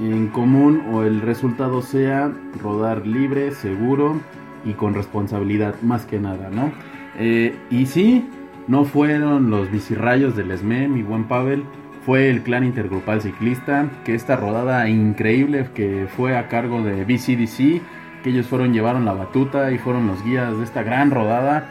en 0.00 0.28
común 0.28 0.82
o 0.92 1.02
el 1.02 1.20
resultado 1.20 1.82
sea 1.82 2.32
rodar 2.62 3.06
libre, 3.06 3.50
seguro 3.52 4.20
y 4.64 4.72
con 4.74 4.94
responsabilidad, 4.94 5.74
más 5.82 6.04
que 6.04 6.18
nada, 6.18 6.50
¿no? 6.50 6.72
Eh, 7.18 7.56
y 7.70 7.86
sí, 7.86 8.28
no 8.68 8.84
fueron 8.84 9.50
los 9.50 9.70
bicirrayos 9.70 10.36
del 10.36 10.50
ESME, 10.50 10.88
mi 10.88 11.02
buen 11.02 11.24
Pavel, 11.24 11.64
fue 12.04 12.30
el 12.30 12.42
clan 12.42 12.64
intergrupal 12.64 13.20
ciclista, 13.20 13.88
que 14.04 14.14
esta 14.14 14.36
rodada 14.36 14.88
increíble 14.88 15.68
que 15.74 16.06
fue 16.16 16.36
a 16.36 16.48
cargo 16.48 16.82
de 16.82 17.04
BCDC, 17.04 17.82
que 18.22 18.30
ellos 18.30 18.46
fueron, 18.46 18.72
llevaron 18.72 19.04
la 19.04 19.12
batuta 19.12 19.72
y 19.72 19.78
fueron 19.78 20.06
los 20.06 20.22
guías 20.24 20.56
de 20.56 20.64
esta 20.64 20.82
gran 20.82 21.10
rodada 21.10 21.68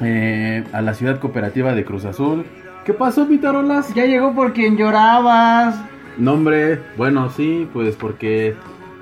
eh, 0.00 0.64
a 0.72 0.82
la 0.82 0.94
ciudad 0.94 1.20
cooperativa 1.20 1.74
de 1.74 1.84
Cruz 1.84 2.04
Azul. 2.04 2.44
¿Qué 2.84 2.94
pasó, 2.94 3.28
Pitarolas? 3.28 3.94
Ya 3.94 4.06
llegó 4.06 4.34
por 4.34 4.52
quien 4.52 4.76
llorabas. 4.76 5.80
Nombre, 6.16 6.80
bueno, 6.96 7.30
sí, 7.30 7.68
pues 7.72 7.94
porque 7.94 8.56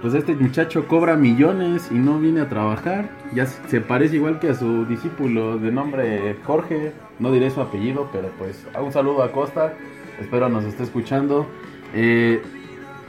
pues 0.06 0.22
este 0.22 0.36
muchacho 0.36 0.86
cobra 0.86 1.16
millones 1.16 1.88
y 1.90 1.94
no 1.94 2.20
viene 2.20 2.42
a 2.42 2.48
trabajar. 2.48 3.08
Ya 3.34 3.46
se 3.46 3.80
parece 3.80 4.14
igual 4.14 4.38
que 4.38 4.50
a 4.50 4.54
su 4.54 4.84
discípulo 4.86 5.58
de 5.58 5.72
nombre 5.72 6.36
Jorge. 6.44 6.92
No 7.18 7.32
diré 7.32 7.50
su 7.50 7.60
apellido, 7.60 8.08
pero 8.12 8.28
pues 8.38 8.64
un 8.80 8.92
saludo 8.92 9.24
a 9.24 9.32
Costa. 9.32 9.74
Espero 10.20 10.48
nos 10.48 10.62
esté 10.62 10.84
escuchando. 10.84 11.48
Eh, 11.92 12.40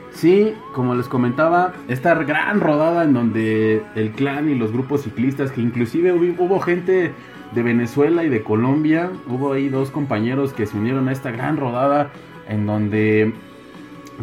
sí, 0.09 0.55
como 0.73 0.95
les 0.95 1.07
comentaba, 1.07 1.73
esta 1.87 2.15
gran 2.15 2.61
rodada 2.61 3.03
en 3.03 3.13
donde 3.13 3.83
el 3.93 4.09
clan 4.13 4.49
y 4.49 4.55
los 4.55 4.71
grupos 4.71 5.03
ciclistas, 5.03 5.51
que 5.51 5.61
inclusive 5.61 6.13
hubo 6.13 6.59
gente 6.61 7.11
de 7.53 7.61
Venezuela 7.61 8.23
y 8.23 8.29
de 8.29 8.41
Colombia, 8.41 9.11
hubo 9.27 9.53
ahí 9.53 9.69
dos 9.69 9.91
compañeros 9.91 10.51
que 10.51 10.65
se 10.65 10.75
unieron 10.75 11.09
a 11.09 11.11
esta 11.11 11.29
gran 11.29 11.57
rodada 11.57 12.09
en 12.49 12.65
donde 12.65 13.35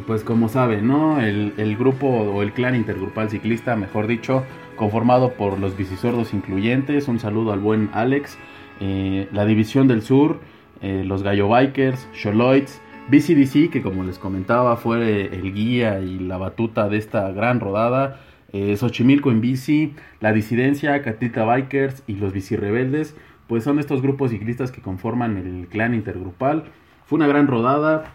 pues 0.07 0.24
como 0.24 0.48
saben, 0.48 0.88
¿no? 0.88 1.20
El, 1.20 1.76
grupo 1.76 2.07
o 2.07 2.42
el 2.42 2.52
clan 2.52 2.74
intergrupal 2.74 3.30
ciclista, 3.30 3.76
mejor 3.76 4.07
dicho, 4.07 4.44
conformado 4.76 5.33
por 5.33 5.59
los 5.59 5.76
bicisordos 5.76 6.35
incluyentes, 6.35 7.09
un 7.09 7.18
saludo 7.18 7.52
al 7.52 7.61
buen 7.61 7.90
Alex, 7.92 8.38
eh, 8.80 9.28
la 9.33 9.44
División 9.46 9.88
del 9.88 10.02
Sur, 10.02 10.40
eh, 10.83 11.04
los 11.07 11.22
Gallo 11.22 11.48
Bikers, 11.48 12.09
Sholoids, 12.12 12.80
BCDC, 13.09 13.70
que 13.70 13.83
como 13.83 14.04
les 14.04 14.18
comentaba 14.18 14.76
fue 14.76 15.26
el 15.26 15.52
guía 15.52 16.00
y 16.00 16.18
la 16.18 16.38
batuta 16.38 16.88
de 16.88 16.96
esta 16.96 17.30
gran 17.33 17.61
rodada, 17.61 18.20
eh, 18.52 18.76
Xochimilco 18.76 19.30
en 19.30 19.40
bici, 19.40 19.94
la 20.20 20.33
Disidencia, 20.33 21.02
Catita 21.02 21.44
Bikers 21.44 22.02
y 22.07 22.14
los 22.14 22.33
Bici 22.33 22.57
Rebeldes, 22.57 23.16
pues 23.48 23.64
son 23.64 23.78
estos 23.78 24.00
grupos 24.00 24.30
ciclistas 24.30 24.72
que 24.72 24.80
conforman 24.80 25.37
el 25.37 25.66
clan 25.68 25.92
intergrupal. 25.92 26.64
Fue 27.04 27.16
una 27.16 27.26
gran 27.26 27.46
rodada, 27.46 28.14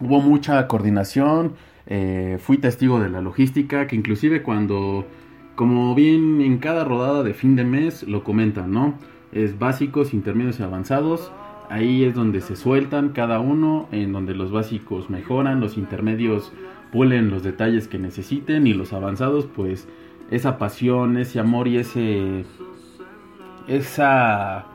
hubo 0.00 0.20
mucha 0.20 0.66
coordinación, 0.68 1.54
eh, 1.86 2.38
fui 2.40 2.58
testigo 2.58 3.00
de 3.00 3.10
la 3.10 3.20
logística, 3.20 3.86
que 3.86 3.96
inclusive 3.96 4.42
cuando, 4.42 5.06
como 5.54 5.94
bien 5.94 6.40
en 6.40 6.58
cada 6.58 6.84
rodada 6.84 7.22
de 7.22 7.34
fin 7.34 7.56
de 7.56 7.64
mes, 7.64 8.02
lo 8.02 8.24
comentan, 8.24 8.72
¿no? 8.72 8.94
Es 9.32 9.58
básicos, 9.58 10.14
intermedios 10.14 10.60
y 10.60 10.62
avanzados. 10.62 11.32
Ahí 11.68 12.04
es 12.04 12.14
donde 12.14 12.40
se 12.40 12.56
sueltan 12.56 13.10
cada 13.10 13.40
uno, 13.40 13.88
en 13.90 14.12
donde 14.12 14.34
los 14.34 14.52
básicos 14.52 15.10
mejoran, 15.10 15.60
los 15.60 15.76
intermedios 15.76 16.52
pulen 16.92 17.30
los 17.30 17.42
detalles 17.42 17.88
que 17.88 17.98
necesiten 17.98 18.66
y 18.66 18.72
los 18.72 18.92
avanzados 18.92 19.46
pues 19.46 19.88
esa 20.30 20.58
pasión, 20.58 21.16
ese 21.16 21.40
amor 21.40 21.68
y 21.68 21.78
ese 21.78 22.44
esa 23.66 24.66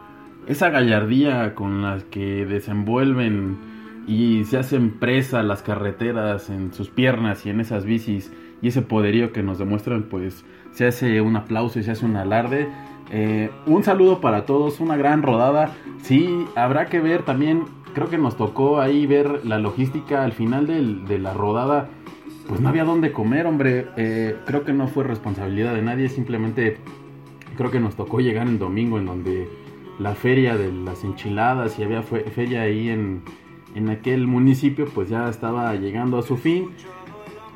esa 0.48 0.70
gallardía 0.70 1.56
con 1.56 1.82
la 1.82 2.00
que 2.10 2.46
desenvuelven 2.46 3.71
y 4.08 4.44
se 4.46 4.58
hacen 4.58 4.92
presa 5.00 5.44
las 5.44 5.62
carreteras 5.62 6.50
en 6.50 6.74
sus 6.74 6.90
piernas 6.90 7.46
y 7.46 7.50
en 7.50 7.60
esas 7.60 7.86
bicis 7.86 8.32
y 8.62 8.68
ese 8.68 8.82
poderío 8.82 9.32
que 9.32 9.44
nos 9.44 9.58
demuestran, 9.58 10.04
pues 10.04 10.46
se 10.72 10.86
hace 10.86 11.22
un 11.22 11.36
aplauso 11.36 11.80
y 11.80 11.84
se 11.84 11.92
hace 11.92 12.06
un 12.06 12.16
alarde. 12.16 12.68
Eh, 13.12 13.50
un 13.66 13.84
saludo 13.84 14.22
para 14.22 14.46
todos, 14.46 14.80
una 14.80 14.96
gran 14.98 15.24
rodada. 15.24 15.72
Sí, 16.02 16.46
habrá 16.56 16.86
que 16.86 17.00
ver 17.00 17.24
también, 17.24 17.66
creo 17.94 18.10
que 18.10 18.18
nos 18.18 18.38
tocó 18.38 18.80
ahí 18.80 19.06
ver 19.06 19.46
la 19.46 19.60
logística 19.60 20.24
al 20.24 20.34
final 20.34 20.68
de 20.68 21.20
la 21.20 21.34
rodada. 21.34 21.90
Pues 22.48 22.60
no 22.60 22.70
había 22.70 22.84
dónde 22.84 23.12
comer, 23.12 23.46
hombre. 23.46 23.88
Eh, 23.98 24.36
creo 24.46 24.64
que 24.64 24.74
no 24.74 24.88
fue 24.88 25.04
responsabilidad 25.04 25.74
de 25.74 25.82
nadie, 25.82 26.10
simplemente 26.10 26.78
creo 27.58 27.72
que 27.72 27.80
nos 27.80 27.96
tocó 27.96 28.20
llegar 28.20 28.48
el 28.48 28.60
domingo 28.60 28.98
en 28.98 29.06
donde 29.06 29.48
la 30.00 30.16
feria 30.16 30.58
de 30.58 30.72
las 30.72 31.04
enchiladas 31.04 31.78
y 31.78 31.84
había 31.84 32.02
feria 32.02 32.64
ahí 32.64 32.90
en, 32.90 33.24
en 33.76 33.90
aquel 33.90 34.28
municipio 34.28 34.86
pues 34.94 35.10
ya 35.10 35.30
estaba 35.30 35.76
llegando 35.76 36.18
a 36.18 36.22
su 36.22 36.38
fin. 36.38 36.70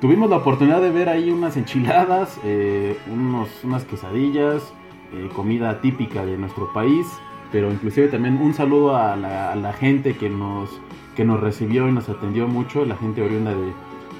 Tuvimos 0.02 0.30
la 0.30 0.38
oportunidad 0.38 0.82
de 0.82 0.92
ver 0.92 1.10
ahí 1.10 1.32
unas 1.32 1.58
enchiladas, 1.58 2.40
eh, 2.44 2.98
unos, 3.12 3.50
unas 3.64 3.86
quesadillas, 3.86 4.74
eh, 5.14 5.30
comida 5.36 5.82
típica 5.82 6.26
de 6.26 6.38
nuestro 6.38 6.72
país, 6.74 7.08
pero 7.52 7.72
inclusive 7.72 8.08
también 8.08 8.38
un 8.38 8.54
saludo 8.54 8.96
a 8.98 9.16
la, 9.16 9.74
gente 9.74 10.16
que 10.16 10.30
nos, 10.30 10.70
que 11.16 11.24
nos 11.24 11.40
recibió 11.40 11.88
y 11.88 11.92
nos 11.92 12.10
atendió 12.10 12.48
mucho, 12.48 12.86
la 12.86 12.98
gente 12.98 13.22
oriunda 13.22 13.54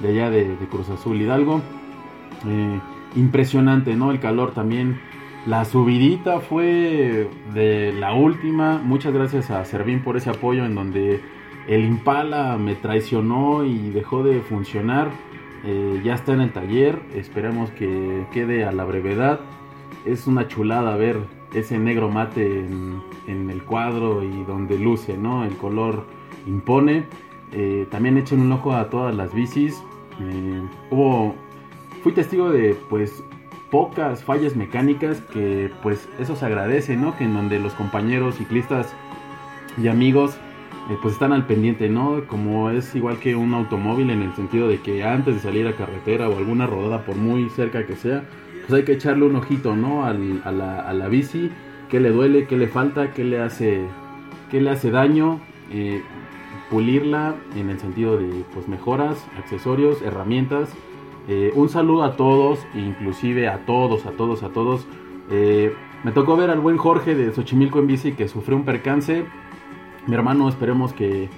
de, 0.02 0.08
allá 0.08 0.30
de, 0.30 0.56
Cruz 0.70 0.88
Azul 0.88 1.20
Hidalgo. 1.20 1.60
Eh, 2.46 2.80
impresionante, 3.16 3.96
¿no? 3.96 4.10
El 4.10 4.20
calor 4.20 4.52
también 4.52 4.98
la 5.46 5.64
subidita 5.64 6.40
fue 6.40 7.28
de 7.54 7.92
la 7.92 8.14
última. 8.14 8.78
Muchas 8.82 9.14
gracias 9.14 9.50
a 9.50 9.64
Servín 9.64 10.02
por 10.02 10.16
ese 10.16 10.30
apoyo 10.30 10.64
en 10.64 10.74
donde 10.74 11.20
el 11.68 11.84
Impala 11.84 12.56
me 12.58 12.74
traicionó 12.74 13.64
y 13.64 13.90
dejó 13.90 14.22
de 14.22 14.40
funcionar. 14.40 15.10
Eh, 15.64 16.00
ya 16.04 16.14
está 16.14 16.32
en 16.32 16.40
el 16.40 16.52
taller, 16.52 17.00
esperemos 17.14 17.70
que 17.70 18.26
quede 18.32 18.64
a 18.64 18.72
la 18.72 18.84
brevedad. 18.84 19.40
Es 20.04 20.28
una 20.28 20.46
chulada 20.46 20.96
ver 20.96 21.18
ese 21.54 21.78
negro 21.78 22.08
mate 22.08 22.60
en, 22.60 23.50
el 23.50 23.62
cuadro 23.64 24.22
y 24.22 24.44
donde 24.44 24.78
luce, 24.78 25.16
¿no? 25.16 25.44
El 25.44 25.56
color 25.56 26.04
impone. 26.46 27.04
Eh, 27.52 27.86
también 27.90 28.16
echen 28.16 28.40
un 28.40 28.52
ojo 28.52 28.72
a 28.72 28.88
todas 28.88 29.14
las 29.14 29.34
bicis. 29.34 29.82
Eh, 30.20 30.62
hubo, 30.90 31.34
fui 32.02 32.12
testigo 32.12 32.50
de 32.50 32.76
pues 32.88 33.24
pocas 33.70 34.22
fallas 34.22 34.54
mecánicas 34.54 35.20
que 35.20 35.70
pues 35.82 36.08
eso 36.20 36.36
se 36.36 36.46
agradece, 36.46 36.96
¿no? 36.96 37.16
Que 37.16 37.24
en 37.24 37.34
donde 37.34 37.58
los 37.58 37.74
compañeros 37.74 38.36
ciclistas 38.36 38.94
y 39.82 39.88
amigos 39.88 40.38
eh, 40.88 40.96
pues 41.02 41.14
están 41.14 41.32
al 41.32 41.46
pendiente, 41.46 41.88
¿no? 41.88 42.22
Como 42.28 42.70
es 42.70 42.94
igual 42.94 43.18
que 43.18 43.34
un 43.34 43.54
automóvil 43.54 44.10
en 44.10 44.22
el 44.22 44.32
sentido 44.34 44.68
de 44.68 44.78
que 44.80 45.02
antes 45.02 45.34
de 45.34 45.40
salir 45.40 45.66
a 45.66 45.74
carretera 45.74 46.28
o 46.28 46.38
alguna 46.38 46.66
rodada, 46.66 47.04
por 47.04 47.16
muy 47.16 47.50
cerca 47.50 47.84
que 47.86 47.96
sea, 47.96 48.22
pues 48.60 48.72
hay 48.72 48.84
que 48.84 48.92
echarle 48.92 49.24
un 49.24 49.34
ojito, 49.34 49.74
¿no? 49.74 50.04
a, 50.04 50.12
la, 50.12 51.08
bici, 51.08 51.50
qué 51.88 51.98
le 51.98 52.10
duele, 52.10 52.46
qué 52.46 52.56
le 52.56 52.68
falta, 52.68 53.12
qué 53.12 53.24
le 53.24 53.40
hace, 53.40 53.84
le 54.52 54.70
hace 54.70 54.92
daño, 54.92 55.40
eh, 55.72 56.02
pulirla 56.70 57.34
en 57.56 57.68
el 57.68 57.80
sentido 57.80 58.16
de 58.16 58.44
pues 58.54 58.68
mejoras, 58.68 59.26
accesorios, 59.38 60.02
herramientas. 60.02 60.72
Eh, 61.28 61.50
un 61.56 61.68
saludo 61.68 62.04
a 62.04 62.14
todos, 62.14 62.64
inclusive 62.74 63.48
a 63.48 63.66
todos, 63.66 64.06
a 64.06 64.12
todos, 64.12 64.44
a 64.44 64.50
todos. 64.50 64.86
me 65.28 66.12
tocó 66.12 66.36
ver 66.36 66.50
al 66.50 66.60
buen 66.60 66.76
Jorge 66.76 67.16
de 67.16 67.32
Xochimilco 67.32 67.80
en 67.80 67.88
bici 67.88 68.12
que 68.12 68.28
sufrió 68.28 68.56
un 68.56 68.64
percance 68.64 69.24
mi 70.06 70.14
hermano, 70.14 70.48
esperemos 70.48 70.92
que, 70.92 71.28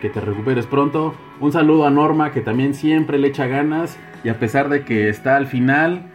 te 0.00 0.20
recuperes 0.20 0.66
pronto. 0.66 1.14
Un 1.40 1.52
saludo 1.52 1.86
a 1.86 1.90
Norma, 1.90 2.30
que 2.30 2.40
también 2.40 2.74
siempre 2.74 3.18
le 3.18 3.28
echa 3.28 3.46
ganas. 3.46 3.98
Y 4.22 4.28
a 4.28 4.38
pesar 4.38 4.68
de 4.68 4.84
que 4.84 5.08
está 5.08 5.36
al 5.36 5.46
final, 5.46 6.10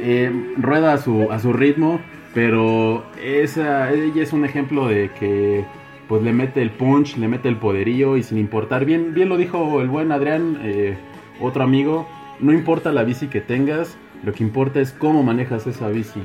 eh, 0.00 0.54
rueda 0.56 0.92
a 0.94 0.98
su, 0.98 1.30
a 1.30 1.38
su 1.38 1.52
ritmo. 1.52 2.00
Pero 2.34 3.04
esa, 3.22 3.92
ella 3.92 4.22
es 4.22 4.32
un 4.32 4.44
ejemplo 4.44 4.86
de 4.86 5.10
que 5.18 5.64
pues 6.08 6.22
le 6.22 6.32
mete 6.32 6.62
el 6.62 6.70
punch, 6.70 7.16
le 7.16 7.28
mete 7.28 7.48
el 7.48 7.56
poderío 7.56 8.16
y 8.16 8.22
sin 8.22 8.38
importar, 8.38 8.84
bien, 8.84 9.12
bien 9.12 9.28
lo 9.28 9.36
dijo 9.36 9.80
el 9.82 9.88
buen 9.88 10.10
Adrián, 10.10 10.58
eh, 10.62 10.96
otro 11.38 11.62
amigo, 11.62 12.08
no 12.40 12.52
importa 12.52 12.92
la 12.92 13.04
bici 13.04 13.28
que 13.28 13.42
tengas, 13.42 13.96
lo 14.24 14.32
que 14.32 14.42
importa 14.42 14.80
es 14.80 14.92
cómo 14.92 15.22
manejas 15.22 15.66
esa 15.66 15.88
bici. 15.88 16.22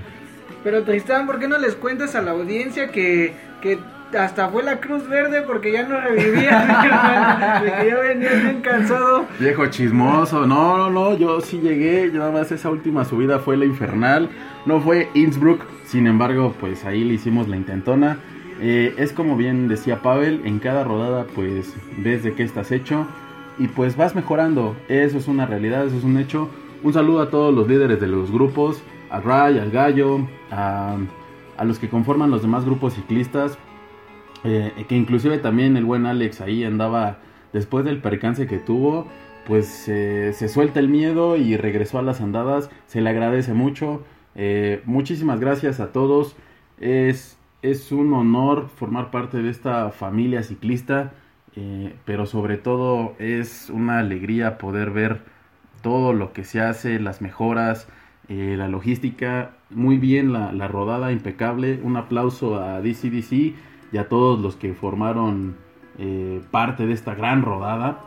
Pero 0.64 0.84
Tristán, 0.84 1.28
¿por 1.28 1.40
qué 1.40 1.50
no 1.50 1.58
les 1.58 1.76
cuentas 1.76 2.16
a 2.16 2.22
la 2.22 2.32
audiencia 2.32 2.92
que, 2.92 3.34
que 3.62 3.78
hasta 4.18 4.50
fue 4.50 4.64
la 4.64 4.80
Cruz 4.80 5.08
Verde 5.08 5.42
porque 5.42 5.72
ya 5.72 5.84
no 5.84 6.00
revivía, 6.00 6.52
ya 7.86 8.00
venía 8.00 8.34
bien 8.34 8.62
cansado. 8.62 9.26
Viejo 9.40 9.68
chismoso, 9.68 10.46
no, 10.46 10.78
no, 10.78 10.90
no, 10.90 11.18
yo 11.18 11.42
sí 11.42 11.60
llegué, 11.60 12.12
yo 12.12 12.20
nada 12.20 12.32
más 12.32 12.52
esa 12.52 12.70
última 12.70 13.06
subida 13.06 13.40
fue 13.40 13.58
la 13.58 13.66
infernal, 13.66 14.30
no 14.66 14.80
fue 14.82 15.10
Innsbruck, 15.14 15.62
sin 15.86 16.08
embargo, 16.08 16.54
pues 16.60 16.86
ahí 16.86 17.04
le 17.04 17.16
hicimos 17.16 17.48
la 17.48 17.58
intentona. 17.58 18.20
Eh, 18.62 18.94
es 18.98 19.12
como 19.12 19.36
bien 19.36 19.68
decía 19.68 20.02
Pavel, 20.02 20.42
en 20.46 20.60
cada 20.60 20.84
rodada 20.84 21.26
pues 21.36 21.74
ves 21.98 22.24
de 22.24 22.34
qué 22.34 22.44
estás 22.44 22.72
hecho 22.72 23.08
y 23.58 23.68
pues 23.68 23.98
vas 23.98 24.16
mejorando, 24.16 24.76
eso 24.88 25.18
es 25.18 25.28
una 25.28 25.46
realidad, 25.46 25.86
eso 25.86 25.98
es 25.98 26.04
un 26.04 26.18
hecho. 26.18 26.50
Un 26.84 26.94
saludo 26.94 27.22
a 27.22 27.30
todos 27.30 27.54
los 27.54 27.68
líderes 27.68 28.00
de 28.00 28.08
los 28.08 28.30
grupos, 28.32 28.84
a 29.10 29.20
Ray, 29.22 29.58
al 29.58 29.72
Gallo, 29.72 30.28
a 30.52 30.98
los 31.64 31.80
que 31.80 31.88
conforman 31.88 32.30
los 32.30 32.42
demás 32.42 32.66
grupos 32.66 32.94
ciclistas, 32.94 33.58
eh, 34.44 34.86
que 34.90 34.96
inclusive 34.96 35.38
también 35.38 35.78
el 35.78 35.86
buen 35.86 36.06
Alex 36.06 36.42
ahí 36.42 36.64
andaba, 36.64 37.18
después 37.54 37.86
del 37.86 38.02
percance 38.02 38.46
que 38.48 38.58
tuvo, 38.58 39.08
pues 39.46 39.88
eh, 39.88 40.34
se 40.34 40.50
suelta 40.50 40.80
el 40.80 40.90
miedo 40.90 41.38
y 41.38 41.56
regresó 41.58 42.00
a 42.00 42.02
las 42.02 42.22
andadas. 42.22 42.70
Se 42.88 43.02
le 43.02 43.10
agradece 43.10 43.54
mucho. 43.54 44.04
Eh, 44.36 44.82
muchísimas 44.86 45.40
gracias 45.40 45.80
a 45.80 45.92
todos. 45.92 46.36
Es, 46.80 47.38
es 47.62 47.92
un 47.92 48.14
honor 48.14 48.70
formar 48.76 49.12
parte 49.12 49.42
de 49.42 49.50
esta 49.50 49.92
familia 49.92 50.44
ciclista, 50.44 51.14
pero 52.06 52.26
sobre 52.26 52.58
todo 52.58 53.14
es 53.20 53.70
una 53.70 54.00
alegría 54.00 54.58
poder 54.58 54.90
ver 54.90 55.22
todo 55.84 56.12
lo 56.12 56.34
que 56.34 56.44
se 56.46 56.60
hace, 56.62 57.00
las 57.00 57.22
mejoras, 57.22 57.88
la 58.28 58.68
logística. 58.68 59.52
Muy 59.70 59.98
bien 59.98 60.34
la, 60.34 60.52
la 60.52 60.68
rodada, 60.68 61.12
impecable. 61.12 61.80
Un 61.84 61.96
aplauso 61.96 62.56
a 62.62 62.82
DCDC 62.82 63.54
y 63.94 63.98
a 63.98 64.10
todos 64.10 64.40
los 64.40 64.56
que 64.56 64.74
formaron 64.74 65.56
eh, 66.00 66.42
parte 66.52 66.86
de 66.86 66.94
esta 66.94 67.14
gran 67.14 67.44
rodada. 67.44 68.00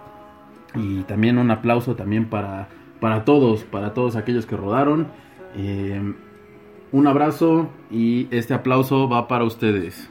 Y 0.74 1.02
también 1.04 1.38
un 1.38 1.50
aplauso 1.50 1.94
también 1.94 2.28
para, 2.28 2.68
para 3.00 3.24
todos, 3.24 3.64
para 3.64 3.94
todos 3.94 4.16
aquellos 4.16 4.44
que 4.44 4.56
rodaron. 4.56 5.06
Eh, 5.56 6.14
un 6.92 7.06
abrazo 7.06 7.68
y 7.90 8.26
este 8.30 8.52
aplauso 8.52 9.08
va 9.08 9.28
para 9.28 9.44
ustedes. 9.44 10.10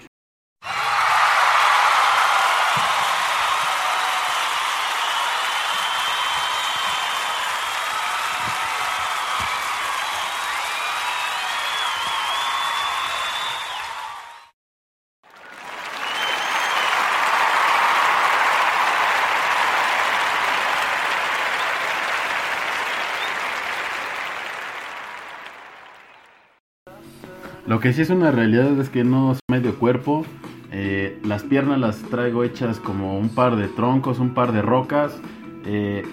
Lo 27.75 27.81
que 27.81 27.91
sí 27.91 28.03
es 28.03 28.09
una 28.09 28.31
realidad 28.31 28.79
es 28.79 28.87
que 28.87 29.03
no 29.03 29.33
es 29.33 29.39
medio 29.51 29.75
cuerpo. 29.75 30.25
Eh, 30.71 31.19
las 31.25 31.43
piernas 31.43 31.77
las 31.77 31.97
traigo 32.03 32.45
hechas 32.45 32.79
como 32.79 33.19
un 33.19 33.27
par 33.27 33.57
de 33.57 33.67
troncos, 33.67 34.19
un 34.19 34.33
par 34.33 34.53
de 34.53 34.61
rocas. 34.61 35.19
Eh, 35.65 36.03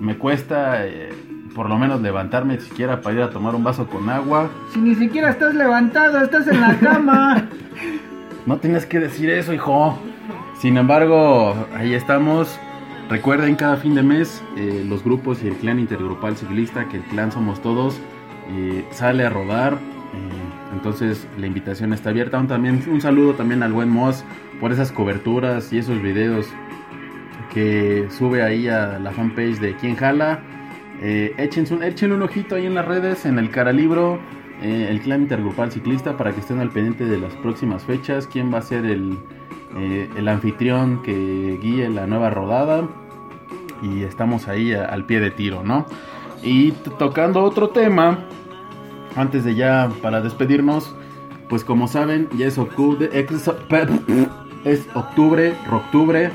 me 0.00 0.18
cuesta 0.18 0.84
eh, 0.84 1.10
por 1.54 1.68
lo 1.68 1.78
menos 1.78 2.02
levantarme 2.02 2.58
siquiera 2.58 3.02
para 3.02 3.14
ir 3.14 3.22
a 3.22 3.30
tomar 3.30 3.54
un 3.54 3.62
vaso 3.62 3.86
con 3.86 4.10
agua. 4.10 4.50
Si 4.72 4.80
ni 4.80 4.96
siquiera 4.96 5.30
estás 5.30 5.54
levantado, 5.54 6.20
estás 6.24 6.48
en 6.48 6.60
la 6.60 6.76
cama. 6.80 7.48
no 8.44 8.56
tienes 8.56 8.84
que 8.84 8.98
decir 8.98 9.30
eso, 9.30 9.54
hijo. 9.54 9.96
Sin 10.58 10.76
embargo, 10.76 11.54
ahí 11.76 11.94
estamos. 11.94 12.58
Recuerden 13.08 13.54
cada 13.54 13.76
fin 13.76 13.94
de 13.94 14.02
mes 14.02 14.42
los 14.88 15.04
grupos 15.04 15.40
y 15.44 15.46
el 15.46 15.54
clan 15.54 15.78
intergrupal 15.78 16.36
ciclista, 16.36 16.88
que 16.88 16.96
el 16.96 17.04
clan 17.04 17.30
somos 17.30 17.62
todos, 17.62 18.00
sale 18.90 19.24
a 19.24 19.30
rodar 19.30 19.78
entonces 20.82 21.28
la 21.38 21.46
invitación 21.46 21.92
está 21.92 22.10
abierta. 22.10 22.40
Un, 22.40 22.48
también, 22.48 22.82
un 22.90 23.00
saludo 23.00 23.34
también 23.34 23.62
al 23.62 23.72
buen 23.72 23.88
Moss 23.88 24.24
por 24.60 24.72
esas 24.72 24.90
coberturas 24.90 25.72
y 25.72 25.78
esos 25.78 26.02
videos 26.02 26.48
que 27.54 28.08
sube 28.10 28.42
ahí 28.42 28.66
a 28.66 28.98
la 28.98 29.12
fanpage 29.12 29.60
de 29.60 29.76
Quien 29.76 29.94
Jala. 29.94 30.42
Eh, 31.00 31.34
échenle 31.38 32.16
un 32.16 32.22
ojito 32.22 32.56
ahí 32.56 32.66
en 32.66 32.74
las 32.74 32.84
redes, 32.84 33.26
en 33.26 33.38
el 33.38 33.50
cara 33.50 33.72
libro, 33.72 34.18
eh, 34.60 34.88
el 34.90 35.00
clan 35.02 35.22
intergrupal 35.22 35.70
ciclista, 35.70 36.16
para 36.16 36.32
que 36.32 36.40
estén 36.40 36.58
al 36.58 36.70
pendiente 36.70 37.04
de 37.04 37.18
las 37.18 37.32
próximas 37.36 37.84
fechas. 37.84 38.26
Quién 38.26 38.52
va 38.52 38.58
a 38.58 38.62
ser 38.62 38.84
el, 38.84 39.16
eh, 39.76 40.10
el 40.16 40.26
anfitrión 40.26 41.00
que 41.02 41.60
guíe 41.62 41.88
la 41.90 42.08
nueva 42.08 42.30
rodada. 42.30 42.88
Y 43.82 44.02
estamos 44.02 44.48
ahí 44.48 44.72
al 44.72 45.06
pie 45.06 45.20
de 45.20 45.30
tiro, 45.30 45.62
¿no? 45.62 45.86
Y 46.42 46.72
tocando 46.98 47.44
otro 47.44 47.68
tema, 47.68 48.26
antes 49.16 49.44
de 49.44 49.54
ya 49.54 49.90
para 50.02 50.20
despedirnos, 50.20 50.94
pues 51.48 51.64
como 51.64 51.88
saben, 51.88 52.28
ya 52.36 52.46
es 52.46 52.58
octubre, 52.58 53.10
es 54.64 54.86
octubre, 54.94 55.54
octubre, 55.70 56.30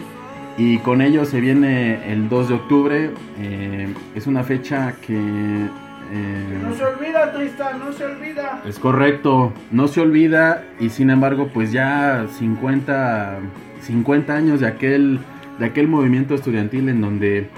y 0.58 0.80
con 0.80 1.02
ello 1.02 1.24
se 1.26 1.40
viene 1.40 2.12
el 2.12 2.30
2 2.30 2.50
de 2.50 2.54
octubre. 2.56 3.12
Eh, 3.40 3.94
es 4.16 4.28
una 4.28 4.44
fecha 4.44 4.96
que... 5.06 5.16
Eh, 5.16 6.60
no 6.64 6.74
se 6.74 6.84
olvida, 6.84 7.32
Tristan, 7.32 7.80
no 7.80 7.92
se 7.92 8.06
olvida. 8.06 8.62
Es 8.66 8.80
correcto, 8.80 9.54
no 9.72 9.88
se 9.88 10.02
olvida 10.02 10.64
y 10.80 10.90
sin 10.90 11.10
embargo 11.10 11.50
pues 11.54 11.72
ya 11.72 12.26
50, 12.40 13.40
50 13.82 14.34
años 14.34 14.62
de 14.62 14.68
aquel, 14.68 15.20
de 15.60 15.66
aquel 15.66 15.88
movimiento 15.88 16.34
estudiantil 16.34 16.90
en 16.90 17.02
donde 17.02 17.50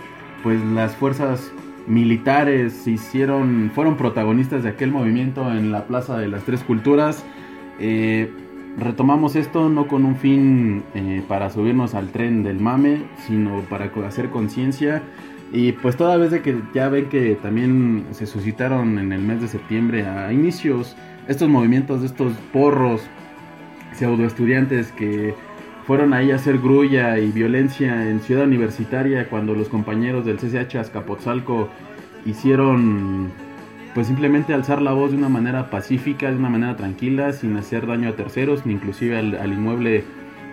pues 0.43 0.61
las 0.63 0.95
fuerzas 0.95 1.51
militares 1.89 2.87
hicieron, 2.87 3.71
fueron 3.73 3.97
protagonistas 3.97 4.63
de 4.63 4.69
aquel 4.69 4.91
movimiento 4.91 5.51
en 5.51 5.71
la 5.71 5.85
Plaza 5.85 6.17
de 6.17 6.27
las 6.27 6.43
Tres 6.43 6.63
Culturas. 6.63 7.25
Eh, 7.79 8.31
retomamos 8.77 9.35
esto 9.35 9.69
no 9.69 9.87
con 9.87 10.05
un 10.05 10.15
fin 10.15 10.83
eh, 10.93 11.23
para 11.27 11.49
subirnos 11.49 11.95
al 11.95 12.09
tren 12.09 12.43
del 12.43 12.59
mame, 12.59 13.01
sino 13.27 13.61
para 13.61 13.91
hacer 14.07 14.29
conciencia. 14.29 15.03
Y 15.51 15.71
pues 15.71 15.97
toda 15.97 16.15
vez 16.17 16.29
de 16.29 16.43
que 16.43 16.61
ya 16.75 16.89
ven 16.89 17.09
que 17.09 17.35
también 17.35 18.05
se 18.11 18.27
suscitaron 18.27 18.99
en 18.99 19.11
el 19.11 19.21
mes 19.21 19.41
de 19.41 19.47
septiembre 19.47 20.05
a 20.05 20.31
inicios 20.31 20.95
estos 21.27 21.49
movimientos 21.49 22.01
de 22.01 22.07
estos 22.07 22.33
porros 22.53 23.01
pseudo 23.93 24.25
estudiantes 24.25 24.91
que 24.91 25.33
fueron 25.89 26.13
ahí 26.13 26.29
a 26.29 26.35
hacer 26.35 26.59
grulla 26.59 27.17
y 27.17 27.31
violencia 27.31 28.07
en 28.11 28.19
Ciudad 28.19 28.43
Universitaria 28.43 29.27
cuando 29.27 29.55
los 29.55 29.69
compañeros 29.69 30.23
del 30.23 30.37
CCH 30.37 30.75
Azcapotzalco 30.75 31.67
hicieron 32.27 33.31
pues 33.95 34.05
simplemente 34.05 34.53
alzar 34.53 34.83
la 34.83 34.91
voz 34.93 35.09
de 35.09 35.17
una 35.17 35.29
manera 35.29 35.71
pacífica, 35.71 36.29
de 36.29 36.37
una 36.37 36.49
manera 36.49 36.75
tranquila, 36.75 37.33
sin 37.33 37.57
hacer 37.57 37.87
daño 37.87 38.07
a 38.09 38.15
terceros, 38.15 38.67
ni 38.67 38.73
inclusive 38.73 39.17
al, 39.17 39.51
inmueble 39.51 40.03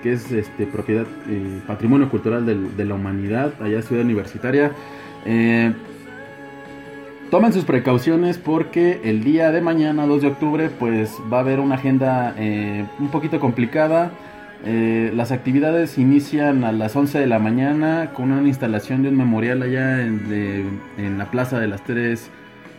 que 0.02 0.14
es 0.14 0.32
este, 0.32 0.64
propiedad, 0.64 1.04
eh, 1.28 1.60
patrimonio 1.66 2.08
cultural 2.08 2.46
de 2.46 2.84
la 2.86 2.94
humanidad, 2.94 3.52
allá 3.60 3.82
Ciudad 3.82 4.06
Universitaria. 4.06 4.72
Eh, 5.26 5.70
tomen 7.30 7.52
sus 7.52 7.66
precauciones 7.66 8.38
porque 8.38 9.02
el 9.04 9.22
día 9.22 9.52
de 9.52 9.60
mañana, 9.60 10.06
2 10.06 10.22
de 10.22 10.28
octubre, 10.28 10.70
pues 10.70 11.14
va 11.30 11.36
a 11.36 11.40
haber 11.40 11.60
una 11.60 11.74
agenda 11.74 12.34
eh, 12.38 12.86
un 12.98 13.08
poquito 13.08 13.38
complicada. 13.38 14.12
Las 14.64 15.32
actividades 15.32 15.98
inician 15.98 16.64
a 16.64 16.72
las 16.72 16.96
11 16.96 17.20
de 17.20 17.26
la 17.26 17.38
mañana 17.38 18.10
con 18.12 18.32
una 18.32 18.48
instalación 18.48 19.02
de 19.02 19.10
un 19.10 19.16
memorial 19.16 19.62
allá 19.62 20.02
en, 20.02 21.18
la 21.18 21.30
Plaza 21.30 21.60
de 21.60 21.68
las 21.68 21.84
Tres 21.84 22.30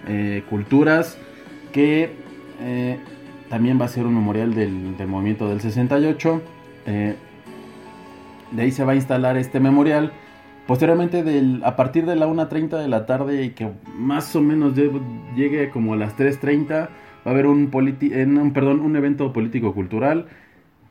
eh, 0.08 0.44
culturas, 0.50 1.18
que 1.74 2.12
eh, 2.62 2.98
también 3.50 3.80
va 3.80 3.86
a 3.86 3.88
ser 3.90 4.06
un 4.06 4.16
memorial 4.16 4.54
del, 4.54 4.96
movimiento 5.08 5.50
del 5.50 5.60
68. 5.60 6.42
Eh, 6.86 7.16
de 8.52 8.62
ahí 8.62 8.72
se 8.72 8.86
va 8.86 8.94
a 8.94 8.96
instalar 8.96 9.38
este 9.38 9.60
memorial. 9.60 10.14
Posteriormente, 10.66 11.24
a 11.64 11.76
partir 11.76 12.06
de 12.06 12.16
la 12.16 12.28
1.30 12.28 12.78
de 12.78 12.88
la 12.88 13.06
tarde 13.06 13.44
y 13.44 13.50
que 13.52 13.70
más 13.96 14.34
o 14.36 14.42
menos 14.42 14.74
llegue 15.36 15.70
como 15.70 15.94
a 15.94 15.98
las 15.98 16.18
3.30, 16.18 16.70
va 16.70 16.90
a 17.26 17.30
haber 17.30 17.48
un, 17.48 17.70
un, 17.74 18.54
perdón, 18.54 18.80
un 18.80 18.96
evento 18.96 19.34
político-cultural. 19.34 20.28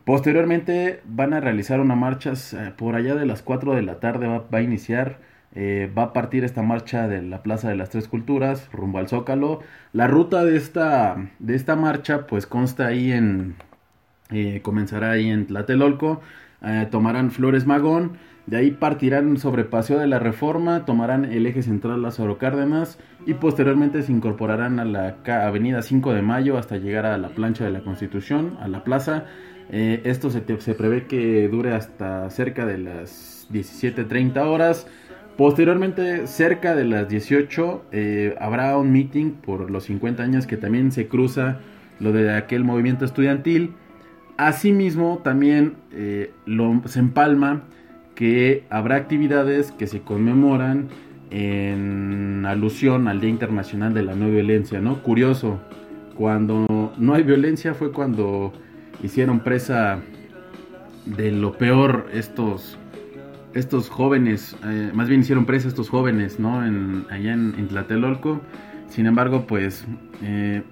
Posteriormente 0.06 1.02
van 1.04 1.34
a 1.34 1.40
realizar 1.40 1.80
una 1.80 1.96
marcha 1.96 2.32
por 2.78 2.94
allá 2.94 3.14
de 3.14 3.26
las 3.26 3.42
4 3.42 3.74
de 3.74 3.82
la 3.82 4.00
tarde, 4.00 4.26
va 4.28 4.46
a 4.50 4.62
iniciar 4.62 5.18
eh, 5.58 5.90
va 5.96 6.02
a 6.02 6.12
partir 6.12 6.44
esta 6.44 6.60
marcha 6.60 7.08
de 7.08 7.22
la 7.22 7.42
Plaza 7.42 7.70
de 7.70 7.76
las 7.76 7.88
Tres 7.88 8.08
Culturas 8.08 8.68
rumbo 8.72 8.98
al 8.98 9.08
Zócalo. 9.08 9.60
La 9.94 10.06
ruta 10.06 10.44
de 10.44 10.54
esta, 10.54 11.16
de 11.38 11.54
esta 11.54 11.76
marcha 11.76 12.26
pues 12.26 12.46
consta 12.46 12.86
ahí 12.86 13.10
en... 13.10 13.56
Eh, 14.30 14.60
comenzará 14.62 15.12
ahí 15.12 15.30
en 15.30 15.46
Tlatelolco, 15.46 16.20
eh, 16.60 16.88
tomarán 16.90 17.30
Flores 17.30 17.64
Magón, 17.64 18.18
de 18.46 18.56
ahí 18.56 18.70
partirán 18.72 19.36
sobre 19.36 19.64
Paseo 19.64 20.00
de 20.00 20.08
la 20.08 20.18
Reforma, 20.18 20.84
tomarán 20.84 21.24
el 21.24 21.46
eje 21.46 21.62
central 21.62 22.02
Lázaro 22.02 22.36
Cárdenas 22.36 22.98
y 23.24 23.34
posteriormente 23.34 24.02
se 24.02 24.10
incorporarán 24.10 24.80
a 24.80 24.84
la 24.84 25.16
avenida 25.46 25.80
5 25.80 26.12
de 26.12 26.22
Mayo 26.22 26.58
hasta 26.58 26.76
llegar 26.76 27.06
a 27.06 27.16
la 27.18 27.28
plancha 27.28 27.64
de 27.64 27.70
la 27.70 27.82
Constitución, 27.84 28.58
a 28.60 28.66
la 28.66 28.82
plaza. 28.82 29.26
Esto 29.70 30.30
se, 30.30 30.42
se 30.60 30.74
prevé 30.74 31.06
que 31.06 31.48
dure 31.48 31.74
hasta 31.74 32.30
cerca 32.30 32.66
de 32.66 32.78
las 32.78 33.48
17.30 33.50 34.38
horas. 34.46 34.86
Posteriormente, 35.36 36.26
cerca 36.26 36.74
de 36.74 36.84
las 36.84 37.08
18, 37.08 37.84
eh, 37.92 38.34
habrá 38.40 38.76
un 38.78 38.90
meeting 38.90 39.32
por 39.32 39.70
los 39.70 39.84
50 39.84 40.22
años 40.22 40.46
que 40.46 40.56
también 40.56 40.92
se 40.92 41.08
cruza 41.08 41.58
lo 42.00 42.12
de 42.12 42.34
aquel 42.34 42.64
movimiento 42.64 43.04
estudiantil. 43.04 43.74
Asimismo, 44.38 45.20
también 45.22 45.74
eh, 45.92 46.32
se 46.86 46.98
empalma 47.00 47.64
que 48.14 48.64
habrá 48.70 48.96
actividades 48.96 49.72
que 49.72 49.86
se 49.86 50.00
conmemoran 50.00 50.88
en 51.30 52.46
alusión 52.46 53.08
al 53.08 53.20
Día 53.20 53.30
Internacional 53.30 53.92
de 53.92 54.02
la 54.02 54.14
No 54.14 54.30
Violencia, 54.30 54.80
¿no? 54.80 55.02
Curioso, 55.02 55.60
cuando 56.16 56.94
no 56.96 57.14
hay 57.14 57.24
violencia 57.24 57.74
fue 57.74 57.92
cuando 57.92 58.54
hicieron 59.02 59.40
presa 59.40 60.00
de 61.04 61.30
lo 61.30 61.56
peor 61.56 62.08
estos 62.12 62.78
estos 63.56 63.88
jóvenes, 63.88 64.54
eh, 64.64 64.90
más 64.92 65.08
bien 65.08 65.22
hicieron 65.22 65.46
presa 65.46 65.68
estos 65.68 65.88
jóvenes, 65.88 66.38
¿no? 66.38 66.64
En, 66.64 67.06
allá 67.10 67.32
en, 67.32 67.68
Tlatelolco. 67.68 68.42
Sin 68.90 69.06
embargo, 69.06 69.46
pues 69.46 69.86
eh, 70.22 70.62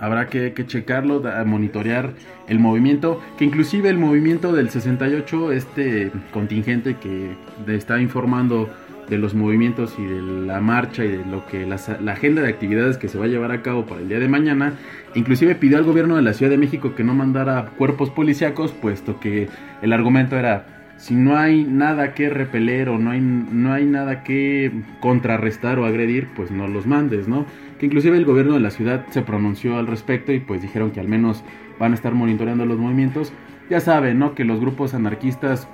habrá 0.00 0.26
que, 0.26 0.52
checarlo, 0.66 1.22
monitorear 1.46 2.14
el 2.48 2.58
movimiento, 2.58 3.20
que 3.38 3.44
inclusive 3.44 3.88
el 3.90 3.98
movimiento 3.98 4.52
del 4.52 4.70
68, 4.70 5.52
este 5.52 6.10
contingente 6.32 6.96
que 6.96 7.36
está 7.68 8.00
informando 8.00 8.68
de 9.10 9.18
los 9.18 9.34
movimientos 9.34 9.96
y 9.98 10.04
de 10.04 10.22
la 10.22 10.60
marcha 10.60 11.04
y 11.04 11.08
de 11.08 11.26
lo 11.26 11.44
que 11.46 11.66
la, 11.66 11.74
agenda 12.12 12.42
de 12.42 12.48
actividades 12.48 12.96
que 12.96 13.08
se 13.08 13.18
va 13.18 13.26
a 13.26 13.28
llevar 13.28 13.50
a 13.50 13.60
cabo 13.60 13.84
para 13.84 14.00
el 14.00 14.08
día 14.08 14.20
de 14.20 14.28
mañana, 14.28 14.74
inclusive 15.14 15.56
pidió 15.56 15.76
al 15.76 15.84
gobierno 15.84 16.16
de 16.16 16.22
la 16.22 16.32
Ciudad 16.32 16.50
de 16.50 16.58
México 16.58 16.94
que 16.94 17.04
no 17.04 17.12
mandara 17.12 17.72
cuerpos 17.76 18.10
policíacos, 18.10 18.70
puesto 18.72 19.18
que 19.20 19.48
el 19.82 19.92
argumento 19.92 20.38
era 20.38 20.94
si 20.96 21.14
no 21.14 21.36
hay 21.36 21.64
nada 21.64 22.14
que 22.14 22.28
repeler 22.28 22.90
o 22.90 22.98
no 22.98 23.10
hay, 23.10 23.20
no 23.20 23.72
hay 23.72 23.86
nada 23.86 24.22
que 24.22 24.70
contrarrestar 25.00 25.78
o 25.78 25.86
agredir, 25.86 26.28
pues 26.36 26.50
no 26.50 26.68
los 26.68 26.86
mandes, 26.86 27.26
¿no? 27.26 27.46
Que 27.78 27.86
inclusive 27.86 28.18
el 28.18 28.26
gobierno 28.26 28.54
de 28.54 28.60
la 28.60 28.70
ciudad 28.70 29.06
se 29.08 29.22
pronunció 29.22 29.78
al 29.78 29.86
respecto 29.86 30.30
y 30.32 30.40
pues 30.40 30.60
dijeron 30.60 30.90
que 30.90 31.00
al 31.00 31.08
menos 31.08 31.42
van 31.78 31.92
a 31.92 31.94
estar 31.94 32.12
monitoreando 32.12 32.66
los 32.66 32.78
movimientos. 32.78 33.32
Ya 33.70 33.80
saben, 33.80 34.18
¿no? 34.18 34.34
Que 34.34 34.44
los 34.44 34.60
grupos 34.60 34.92
anarquistas 34.92 35.68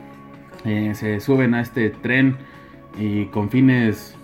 eh, 0.65 0.93
se 0.95 1.19
suben 1.19 1.55
a 1.55 1.61
este 1.61 1.91
tren 1.91 2.37
y 2.99 3.27
con 3.27 3.51
fines 3.51 4.17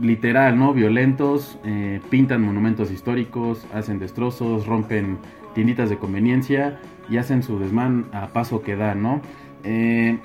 literal, 0.00 0.58
¿no? 0.58 0.74
Violentos, 0.74 1.58
eh, 1.64 2.00
pintan 2.10 2.42
monumentos 2.42 2.90
históricos, 2.90 3.66
hacen 3.72 3.98
destrozos, 3.98 4.66
rompen 4.66 5.18
tienditas 5.54 5.88
de 5.88 5.96
conveniencia 5.96 6.78
y 7.08 7.16
hacen 7.16 7.42
su 7.42 7.58
desmán 7.58 8.06
a 8.12 8.28
paso 8.28 8.62
que 8.62 8.76
da, 8.76 8.94
¿no? 8.94 9.22
Eh, 9.64 10.18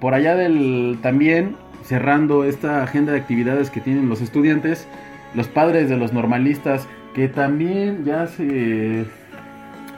por 0.00 0.14
allá 0.14 0.36
del 0.36 0.98
también 1.02 1.56
cerrando 1.82 2.44
esta 2.44 2.82
agenda 2.82 3.12
de 3.12 3.18
actividades 3.18 3.70
que 3.70 3.80
tienen 3.80 4.08
los 4.08 4.20
estudiantes, 4.20 4.88
los 5.34 5.48
padres 5.48 5.88
de 5.88 5.96
los 5.96 6.12
normalistas 6.12 6.88
que 7.14 7.28
también 7.28 8.04
ya 8.04 8.26
se 8.26 9.06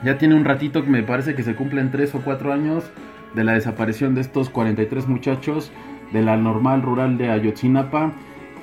ya 0.03 0.17
tiene 0.17 0.35
un 0.35 0.45
ratito 0.45 0.83
que 0.83 0.89
me 0.89 1.03
parece 1.03 1.35
que 1.35 1.43
se 1.43 1.55
cumplen 1.55 1.91
3 1.91 2.15
o 2.15 2.21
4 2.21 2.53
años 2.53 2.89
de 3.35 3.43
la 3.43 3.53
desaparición 3.53 4.15
de 4.15 4.21
estos 4.21 4.49
43 4.49 5.07
muchachos 5.07 5.71
de 6.11 6.21
la 6.21 6.37
normal 6.37 6.81
rural 6.81 7.17
de 7.17 7.29
Ayotzinapa 7.29 8.13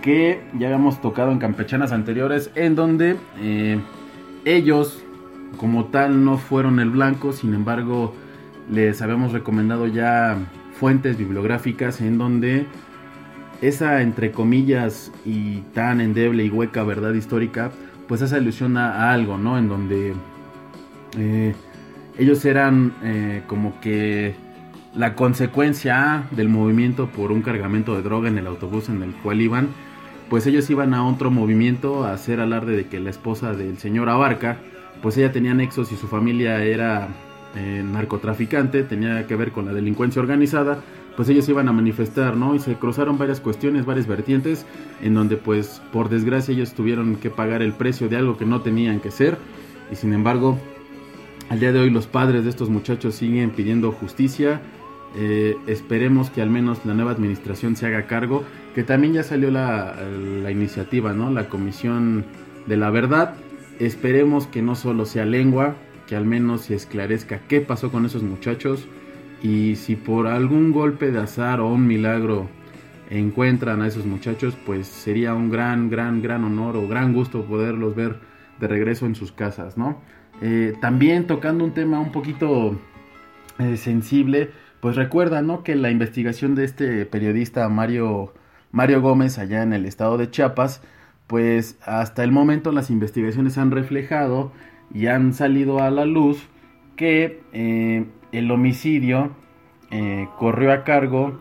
que 0.02 0.40
ya 0.58 0.68
habíamos 0.68 1.00
tocado 1.00 1.32
en 1.32 1.38
campechanas 1.38 1.92
anteriores 1.92 2.50
en 2.54 2.74
donde 2.74 3.16
eh, 3.40 3.78
ellos 4.44 5.02
como 5.56 5.86
tal 5.86 6.24
no 6.24 6.38
fueron 6.38 6.80
el 6.80 6.90
blanco 6.90 7.32
sin 7.32 7.54
embargo 7.54 8.14
les 8.70 9.00
habíamos 9.02 9.32
recomendado 9.32 9.86
ya 9.86 10.36
fuentes 10.78 11.16
bibliográficas 11.16 12.00
en 12.00 12.18
donde 12.18 12.66
esa 13.62 14.02
entre 14.02 14.32
comillas 14.32 15.12
y 15.24 15.60
tan 15.72 16.00
endeble 16.00 16.44
y 16.44 16.50
hueca 16.50 16.82
verdad 16.82 17.14
histórica 17.14 17.70
pues 18.06 18.22
hace 18.22 18.36
alusión 18.36 18.76
a, 18.76 19.12
algo, 19.12 19.36
¿no? 19.38 19.58
En 19.58 19.68
donde 19.68 20.14
eh, 21.18 21.54
ellos 22.18 22.44
eran 22.44 22.94
eh, 23.02 23.42
como 23.46 23.80
que 23.80 24.34
la 24.96 25.14
consecuencia 25.14 26.24
del 26.30 26.48
movimiento 26.48 27.08
por 27.08 27.30
un 27.30 27.42
cargamento 27.42 27.94
de 27.94 28.02
droga 28.02 28.28
en 28.28 28.38
el 28.38 28.46
autobús 28.46 28.88
en 28.88 29.02
el 29.02 29.12
cual 29.12 29.40
iban, 29.40 29.68
pues 30.30 30.46
ellos 30.46 30.68
iban 30.70 30.94
a 30.94 31.06
otro 31.06 31.30
movimiento 31.30 32.04
a 32.04 32.12
hacer 32.12 32.40
alarde 32.40 32.76
de 32.76 32.86
que 32.86 32.98
la 32.98 33.10
esposa 33.10 33.52
del 33.52 33.78
señor 33.78 34.08
Abarca, 34.08 34.56
pues 35.02 35.16
ella 35.18 35.32
tenía 35.32 35.54
nexos 35.54 35.92
y 35.92 35.96
su 35.96 36.08
familia 36.08 36.64
era 36.64 37.08
eh, 37.54 37.84
narcotraficante, 37.84 38.82
tenía 38.82 39.26
que 39.26 39.36
ver 39.36 39.52
con 39.52 39.66
la 39.66 39.74
delincuencia 39.74 40.20
organizada, 40.20 40.80
pues 41.14 41.28
ellos 41.28 41.48
iban 41.48 41.68
a 41.68 41.72
manifestar, 41.72 42.36
¿no? 42.36 42.54
Y 42.54 42.58
se 42.58 42.74
cruzaron 42.74 43.18
varias 43.18 43.40
cuestiones, 43.40 43.86
varias 43.86 44.06
vertientes, 44.06 44.66
en 45.02 45.14
donde 45.14 45.36
pues 45.36 45.80
por 45.92 46.08
desgracia 46.08 46.52
ellos 46.52 46.72
tuvieron 46.72 47.16
que 47.16 47.30
pagar 47.30 47.62
el 47.62 47.72
precio 47.72 48.08
de 48.08 48.16
algo 48.16 48.36
que 48.36 48.46
no 48.46 48.62
tenían 48.62 49.00
que 49.00 49.10
ser, 49.10 49.38
y 49.92 49.96
sin 49.96 50.12
embargo, 50.12 50.58
al 51.48 51.60
día 51.60 51.72
de 51.72 51.80
hoy 51.80 51.90
los 51.90 52.06
padres 52.06 52.44
de 52.44 52.50
estos 52.50 52.68
muchachos 52.68 53.14
siguen 53.14 53.50
pidiendo 53.50 53.92
justicia, 53.92 54.60
eh, 55.14 55.56
esperemos 55.66 56.30
que 56.30 56.42
al 56.42 56.50
menos 56.50 56.84
la 56.84 56.94
nueva 56.94 57.12
administración 57.12 57.76
se 57.76 57.86
haga 57.86 58.06
cargo, 58.06 58.44
que 58.74 58.82
también 58.82 59.14
ya 59.14 59.22
salió 59.22 59.50
la, 59.50 59.94
la 60.42 60.50
iniciativa, 60.50 61.12
¿no? 61.12 61.30
La 61.30 61.48
comisión 61.48 62.24
de 62.66 62.76
la 62.76 62.90
verdad, 62.90 63.34
esperemos 63.78 64.46
que 64.46 64.62
no 64.62 64.74
solo 64.74 65.06
sea 65.06 65.24
lengua, 65.24 65.76
que 66.06 66.16
al 66.16 66.24
menos 66.24 66.62
se 66.62 66.74
esclarezca 66.74 67.40
qué 67.48 67.60
pasó 67.60 67.90
con 67.90 68.04
esos 68.04 68.22
muchachos 68.22 68.86
y 69.42 69.76
si 69.76 69.96
por 69.96 70.26
algún 70.26 70.72
golpe 70.72 71.10
de 71.10 71.20
azar 71.20 71.60
o 71.60 71.68
un 71.68 71.86
milagro 71.86 72.48
encuentran 73.10 73.82
a 73.82 73.86
esos 73.86 74.04
muchachos, 74.06 74.56
pues 74.66 74.86
sería 74.86 75.34
un 75.34 75.50
gran, 75.50 75.90
gran, 75.90 76.22
gran 76.22 76.44
honor 76.44 76.76
o 76.76 76.88
gran 76.88 77.12
gusto 77.12 77.44
poderlos 77.44 77.94
ver 77.94 78.18
de 78.60 78.68
regreso 78.68 79.06
en 79.06 79.14
sus 79.14 79.32
casas, 79.32 79.76
¿no? 79.76 80.00
Eh, 80.40 80.74
también 80.80 81.26
tocando 81.26 81.64
un 81.64 81.72
tema 81.72 82.00
un 82.00 82.12
poquito 82.12 82.78
eh, 83.58 83.76
sensible, 83.76 84.50
pues 84.80 84.96
recuerda, 84.96 85.42
¿no? 85.42 85.62
Que 85.62 85.74
la 85.74 85.90
investigación 85.90 86.54
de 86.54 86.64
este 86.64 87.06
periodista 87.06 87.68
Mario, 87.68 88.32
Mario 88.72 89.00
Gómez 89.00 89.38
allá 89.38 89.62
en 89.62 89.72
el 89.72 89.86
estado 89.86 90.18
de 90.18 90.30
Chiapas, 90.30 90.82
pues 91.26 91.78
hasta 91.84 92.22
el 92.22 92.32
momento 92.32 92.72
las 92.72 92.90
investigaciones 92.90 93.58
han 93.58 93.70
reflejado 93.70 94.52
y 94.94 95.06
han 95.06 95.32
salido 95.34 95.82
a 95.82 95.90
la 95.90 96.04
luz 96.04 96.46
que 96.96 97.42
eh, 97.52 98.06
el 98.32 98.50
homicidio 98.50 99.30
eh, 99.90 100.28
corrió 100.38 100.72
a 100.72 100.84
cargo 100.84 101.38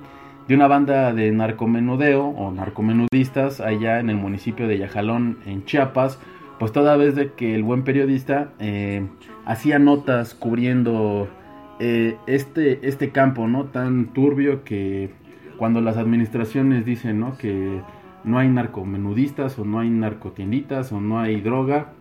de 0.48 0.56
una 0.56 0.68
banda 0.68 1.14
de 1.14 1.32
narcomenudeo 1.32 2.26
o 2.26 2.52
narcomenudistas 2.52 3.62
allá 3.62 4.00
en 4.00 4.10
el 4.10 4.18
municipio 4.18 4.68
de 4.68 4.78
Yajalón, 4.78 5.40
en 5.46 5.66
Chiapas, 5.66 6.20
pues 6.60 6.72
toda 6.72 6.98
vez 6.98 7.16
de 7.16 7.34
que 7.34 7.56
el 7.56 7.64
buen 7.64 7.84
periodista 7.84 8.50
eh, 8.60 9.08
hacía 9.46 9.80
notas 9.80 10.36
cubriendo 10.36 11.28
este, 11.80 12.88
este 12.88 13.12
campo, 13.12 13.48
¿no? 13.48 13.66
Tan 13.66 14.08
turbio 14.14 14.64
que 14.64 15.10
cuando 15.58 15.82
las 15.82 15.98
administraciones 15.98 16.86
dicen, 16.86 17.20
¿no? 17.20 17.38
Que 17.38 17.82
no 18.24 18.40
hay 18.40 18.50
narcomenudistas 18.50 19.58
o 19.60 19.66
no 19.66 19.80
hay 19.80 19.90
narcotienditas 19.90 20.92
o 20.92 21.00
no 21.00 21.20
hay 21.20 21.42
droga, 21.42 21.94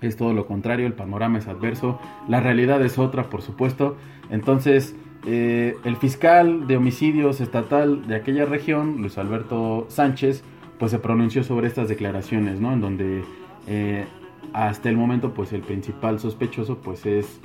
es 0.00 0.16
todo 0.16 0.32
lo 0.32 0.46
contrario, 0.46 0.86
el 0.86 0.94
panorama 0.94 1.38
es 1.38 1.46
adverso, 1.46 2.00
la 2.28 2.40
realidad 2.40 2.84
es 2.84 2.98
otra, 2.98 3.30
por 3.30 3.42
supuesto. 3.42 3.96
Entonces, 4.30 4.96
eh, 5.24 5.76
el 5.84 5.96
fiscal 5.96 6.66
de 6.66 6.76
homicidios 6.76 7.40
estatal 7.40 8.06
de 8.08 8.16
aquella 8.16 8.44
región, 8.44 8.96
Luis 9.00 9.16
Alberto 9.18 9.86
Sánchez, 9.88 10.42
pues 10.78 10.90
se 10.90 10.98
pronunció 10.98 11.44
sobre 11.44 11.68
estas 11.68 11.88
declaraciones, 11.88 12.60
¿no? 12.60 12.72
En 12.72 12.80
donde 12.80 13.22
eh, 13.68 14.04
hasta 14.52 14.88
el 14.88 14.96
momento, 14.96 15.32
pues 15.32 15.52
el 15.52 15.62
principal 15.62 16.18
sospechoso, 16.18 16.78
pues 16.78 17.06
es, 17.06 17.40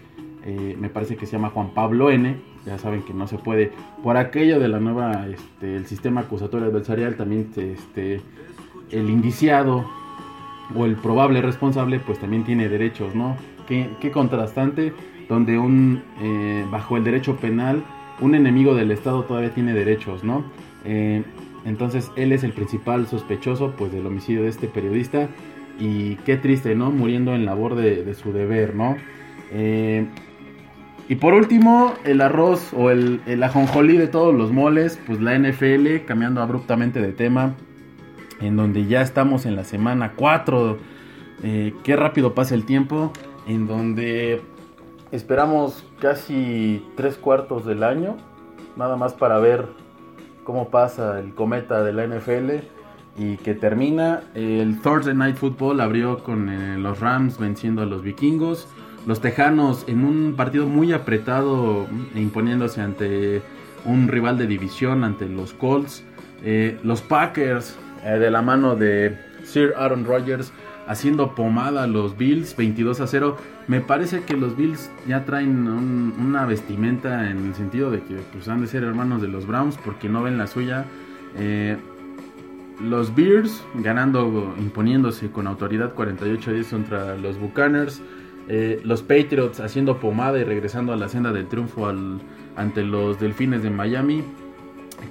eh, 0.48 0.78
me 0.80 0.88
parece 0.88 1.18
que 1.18 1.26
se 1.26 1.34
llama 1.34 1.50
Juan 1.50 1.72
Pablo 1.74 2.10
N. 2.10 2.38
Ya 2.66 2.78
saben 2.78 3.04
que 3.04 3.14
no 3.14 3.28
se 3.28 3.38
puede, 3.38 3.72
por 4.02 4.16
aquello 4.16 4.60
de 4.60 4.70
la 4.70 4.80
nueva, 4.80 5.28
este, 5.28 5.76
el 5.76 5.86
sistema 5.86 6.22
acusatorio 6.22 6.68
adversarial, 6.68 7.16
también, 7.16 7.52
este, 7.58 8.22
el 8.92 9.10
indiciado 9.10 9.86
o 10.74 10.86
el 10.86 10.96
probable 10.96 11.42
responsable 11.42 12.00
pues 12.00 12.20
también 12.20 12.46
tiene 12.46 12.70
derechos, 12.70 13.14
¿no? 13.14 13.36
Qué, 13.68 14.12
contrastante, 14.12 14.94
donde 15.28 15.58
un, 15.58 16.02
eh, 16.22 16.66
bajo 16.72 16.96
el 16.96 17.04
derecho 17.04 17.36
penal, 17.36 17.84
un 18.22 18.34
enemigo 18.34 18.74
del 18.74 18.92
Estado 18.92 19.24
todavía 19.24 19.54
tiene 19.54 19.74
derechos, 19.74 20.24
¿no? 20.24 20.46
Eh, 20.86 21.24
entonces 21.66 22.10
él 22.16 22.32
es 22.32 22.46
el 22.46 22.54
principal 22.54 23.08
sospechoso 23.08 23.74
pues 23.78 23.92
del 23.92 24.06
homicidio 24.06 24.44
de 24.44 24.50
este 24.50 24.68
periodista 24.68 25.28
y 25.78 26.16
qué 26.26 26.38
triste, 26.38 26.76
¿no? 26.76 26.92
Muriendo 26.92 27.36
en 27.36 27.46
labor 27.46 27.76
de, 27.76 28.06
de 28.06 28.14
su 28.14 28.32
deber, 28.32 28.74
¿no? 28.74 28.96
Eh, 29.52 30.06
y 31.10 31.16
por 31.16 31.34
último, 31.34 31.94
el 32.04 32.22
arroz 32.22 32.74
o 32.74 32.90
el, 32.90 33.22
el 33.26 33.42
ajonjolí 33.44 33.98
de 33.98 34.08
todos 34.08 34.36
los 34.36 34.52
moles, 34.52 35.00
pues 35.08 35.22
la 35.22 35.38
NFL, 35.38 36.06
cambiando 36.06 36.42
abruptamente 36.42 37.02
de 37.02 37.14
tema, 37.14 37.56
en 38.42 38.58
donde 38.58 38.86
ya 38.86 39.02
estamos 39.02 39.46
en 39.46 39.56
la 39.56 39.64
semana 39.64 40.14
4. 40.16 40.78
Eh, 41.44 41.74
qué 41.84 41.96
rápido 41.96 42.34
pasa 42.34 42.56
el 42.56 42.66
tiempo, 42.66 43.14
en 43.48 43.68
donde 43.68 44.42
esperamos 45.12 45.86
casi 46.00 46.86
tres 46.96 47.16
cuartos 47.16 47.66
del 47.66 47.84
año, 47.84 48.18
nada 48.76 48.98
más 48.98 49.14
para 49.14 49.40
ver 49.40 49.68
cómo 50.44 50.70
pasa 50.70 51.20
el 51.20 51.34
cometa 51.34 51.84
de 51.84 51.94
la 51.94 52.08
NFL 52.08 52.66
y 53.18 53.38
que 53.38 53.54
termina. 53.54 54.24
El 54.34 54.82
Thursday 54.82 55.16
Night 55.16 55.36
Football 55.36 55.82
abrió 55.82 56.20
con 56.24 56.50
eh, 56.50 56.78
los 56.78 57.00
Rams 57.00 57.38
venciendo 57.40 57.82
a 57.82 57.86
los 57.86 58.02
vikingos. 58.02 58.68
Los 59.08 59.22
Tejanos 59.22 59.86
en 59.88 60.04
un 60.04 60.34
partido 60.36 60.68
muy 60.68 60.92
apretado, 60.92 61.88
imponiéndose 62.14 62.82
ante 62.82 63.42
un 63.86 64.10
rival 64.10 64.38
de 64.38 64.48
división, 64.48 65.06
ante 65.06 65.30
los 65.30 65.54
Colts. 65.54 66.04
Eh, 66.44 66.78
los 66.84 67.02
Packers 67.02 67.78
eh, 68.04 68.20
de 68.20 68.30
la 68.30 68.42
mano 68.42 68.76
de 68.76 69.18
Sir 69.46 69.74
Aaron 69.78 70.04
Rodgers 70.04 70.52
haciendo 70.88 71.36
pomada 71.36 71.84
a 71.84 71.88
los 71.88 72.18
Bills 72.18 72.54
22 72.58 73.00
a 73.00 73.08
0. 73.08 73.38
Me 73.70 73.80
parece 73.80 74.24
que 74.24 74.36
los 74.36 74.58
Bills 74.58 74.92
ya 75.08 75.24
traen 75.24 75.70
una 75.70 76.46
vestimenta 76.46 77.32
en 77.32 77.48
el 77.48 77.56
sentido 77.56 77.90
de 77.90 78.02
que 78.04 78.16
pues, 78.34 78.50
han 78.50 78.60
de 78.60 78.68
ser 78.68 78.84
hermanos 78.84 79.22
de 79.22 79.30
los 79.30 79.48
Browns 79.48 79.78
porque 79.86 80.10
no 80.10 80.22
ven 80.22 80.38
la 80.38 80.48
suya. 80.48 80.84
Eh, 81.38 81.78
los 82.82 83.16
Bears 83.16 83.64
ganando, 83.76 84.54
imponiéndose 84.60 85.32
con 85.32 85.48
autoridad 85.48 85.94
48 85.94 86.50
a 86.50 86.54
10 86.54 86.68
contra 86.68 87.16
los 87.16 87.40
Buccaneers. 87.40 88.02
Eh, 88.50 88.80
los 88.84 89.02
Patriots 89.02 89.60
haciendo 89.60 90.00
pomada 90.00 90.40
y 90.40 90.44
regresando 90.44 90.94
a 90.94 90.96
la 90.96 91.10
senda 91.10 91.34
del 91.34 91.48
triunfo 91.48 91.88
ante 91.88 92.84
los 92.84 93.20
Delfines 93.20 93.62
de 93.62 93.70
Miami 93.70 94.24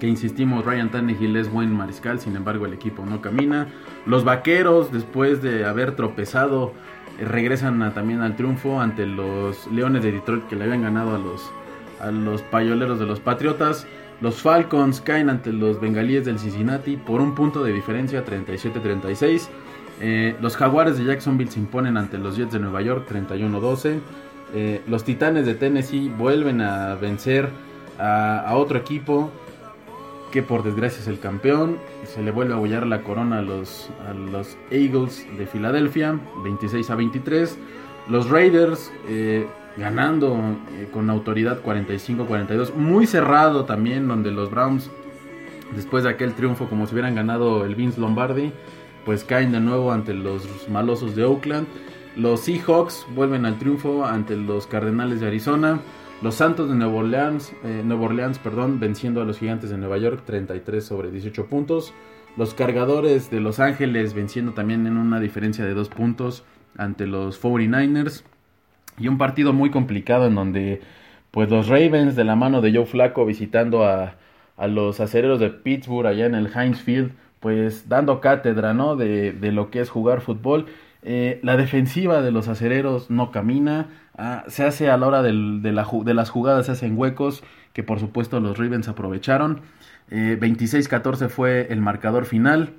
que 0.01 0.07
insistimos, 0.07 0.64
Ryan 0.64 0.91
Tannehill 0.91 1.37
es 1.37 1.51
buen 1.51 1.72
mariscal, 1.74 2.20
sin 2.20 2.37
embargo 2.37 2.66
el 2.66 2.74
equipo 2.74 3.05
no 3.07 3.22
camina. 3.22 3.68
Los 4.05 4.24
vaqueros, 4.24 4.93
después 4.93 5.43
de 5.43 5.64
haber 5.64 5.97
tropezado, 5.97 6.72
eh, 7.18 7.24
regresan 7.24 7.95
también 7.95 8.20
al 8.20 8.37
triunfo 8.37 8.80
ante 8.80 9.07
los 9.07 9.66
Leones 9.68 10.03
de 10.03 10.12
Detroit 10.12 10.47
que 10.49 10.57
le 10.57 10.64
habían 10.64 10.82
ganado 10.82 11.14
a 11.14 11.18
los, 11.18 11.51
a 12.01 12.11
los 12.11 12.43
payoleros 12.43 12.99
de 12.99 13.07
los 13.07 13.20
Patriotas. 13.20 13.87
Los 14.20 14.43
Falcons 14.43 15.01
caen 15.01 15.30
ante 15.30 15.53
los 15.53 15.80
Bengalíes 15.80 16.24
del 16.24 16.39
Cincinnati 16.39 16.97
por 16.97 17.20
un 17.20 17.34
punto 17.34 17.62
de 17.62 17.72
diferencia, 17.72 18.24
37-36. 18.24 19.49
Eh, 20.01 20.37
los 20.41 20.57
Jaguares 20.57 20.99
de 20.99 21.05
Jacksonville 21.05 21.51
se 21.51 21.59
imponen 21.59 21.97
ante 21.97 22.19
los 22.19 22.37
Jets 22.37 22.53
de 22.53 22.59
Nueva 22.59 22.83
York, 22.83 23.09
31-12. 23.11 24.01
Eh, 24.55 24.83
los 24.87 25.05
Titanes 25.05 25.47
de 25.47 25.55
Tennessee 25.55 26.09
vuelven 26.09 26.61
a 26.61 26.95
vencer 26.95 27.49
a, 27.99 28.53
otro 28.55 28.79
equipo 28.79 29.31
que 30.31 30.43
por 30.43 30.63
desgracia 30.63 31.01
es 31.01 31.09
el 31.09 31.19
campeón. 31.19 31.79
Se 32.05 32.23
le 32.23 32.31
vuelve 32.31 32.55
a 32.55 32.57
bollar 32.57 32.87
la 32.87 33.03
corona 33.03 33.39
a 33.39 33.43
los, 33.43 33.89
Eagles 34.71 35.27
de 35.39 35.47
Filadelfia, 35.47 36.19
26 36.43 36.91
a 36.91 36.95
23. 36.95 37.59
Los 38.09 38.29
Raiders 38.29 38.93
eh, 39.09 39.47
ganando 39.77 40.39
con 40.93 41.11
autoridad 41.11 41.63
45-42. 41.63 42.75
Muy 42.75 43.07
cerrado 43.07 43.65
también, 43.65 44.07
donde 44.07 44.31
los 44.31 44.51
Browns, 44.51 44.91
después 45.75 46.05
de 46.05 46.11
aquel 46.11 46.35
triunfo, 46.35 46.69
como 46.69 46.87
si 46.87 46.93
hubieran 46.93 47.15
ganado 47.15 47.65
el 47.65 47.75
Vince 47.75 48.01
Lombardi, 48.01 48.53
pues 49.07 49.25
caen 49.25 49.53
de 49.53 49.61
nuevo 49.61 49.93
ante 49.93 50.13
los 50.13 50.69
malosos 50.69 51.15
de 51.15 51.25
Oakland. 51.25 51.67
Los 52.17 52.41
Seahawks 52.41 53.07
vuelven 53.15 53.47
al 53.47 53.59
triunfo 53.59 54.05
ante 54.05 54.37
los 54.37 54.67
Cardenales 54.67 55.21
de 55.21 55.29
Arizona. 55.29 55.81
Los 56.23 56.35
Santos 56.35 56.69
de 56.69 56.75
Nueva 56.75 56.95
Orleans, 56.95 57.53
eh, 57.63 57.85
Orleans 57.89 58.39
perdón, 58.39 58.81
venciendo 58.81 59.23
a 59.23 59.25
los 59.25 59.39
Gigantes 59.39 59.71
de 59.71 59.79
Nueva 59.79 59.99
York 59.99 60.23
33 60.27 60.85
sobre 60.85 61.11
18 61.11 61.47
puntos. 61.47 61.95
Los 62.37 62.53
Cargadores 62.53 63.31
de 63.31 63.41
Los 63.41 63.61
Ángeles 63.61 64.13
venciendo 64.13 64.53
también 64.53 64.87
en 64.87 64.97
una 64.97 65.21
diferencia 65.21 65.65
de 65.65 65.75
2 65.75 65.89
puntos 65.89 66.45
ante 66.77 67.07
los 67.07 67.41
49ers. 67.41 68.25
Y 68.99 69.09
un 69.09 69.19
partido 69.19 69.53
muy 69.53 69.71
complicado 69.71 70.27
en 70.27 70.35
donde 70.35 70.81
pues 71.31 71.49
los 71.49 71.69
Ravens 71.69 72.17
de 72.17 72.25
la 72.25 72.35
mano 72.35 72.61
de 72.61 72.75
Joe 72.75 72.87
Flaco 72.87 73.25
visitando 73.25 73.85
a, 73.85 74.17
a 74.57 74.67
los 74.67 75.01
acereros 75.01 75.39
de 75.39 75.51
Pittsburgh 75.51 76.07
allá 76.07 76.27
en 76.27 76.35
el 76.35 76.51
Heinz 76.53 76.81
Field, 76.81 77.13
pues 77.41 77.89
dando 77.89 78.20
cátedra 78.20 78.74
¿no? 78.74 78.97
de, 78.97 79.32
de 79.32 79.53
lo 79.53 79.70
que 79.70 79.80
es 79.80 79.91
jugar 79.91 80.20
fútbol. 80.20 80.66
Eh, 81.09 81.39
la 81.45 81.57
defensiva 81.57 82.20
de 82.20 82.32
los 82.32 82.49
acereros 82.49 83.11
no 83.11 83.30
camina. 83.30 83.87
Ah, 84.18 84.43
se 84.49 84.64
hace 84.64 84.91
a 84.91 84.97
la 84.97 85.07
hora 85.07 85.22
de, 85.22 85.32
las 85.32 86.30
jugadas, 86.30 86.66
se 86.66 86.72
hacen 86.72 86.99
huecos 86.99 87.45
que 87.72 87.84
por 87.84 88.01
supuesto 88.01 88.41
los 88.41 88.59
Ravens 88.59 88.89
aprovecharon. 88.89 89.61
26-14 90.11 91.26
eh, 91.26 91.28
fue 91.28 91.66
el 91.70 91.80
marcador 91.80 92.24
final. 92.24 92.72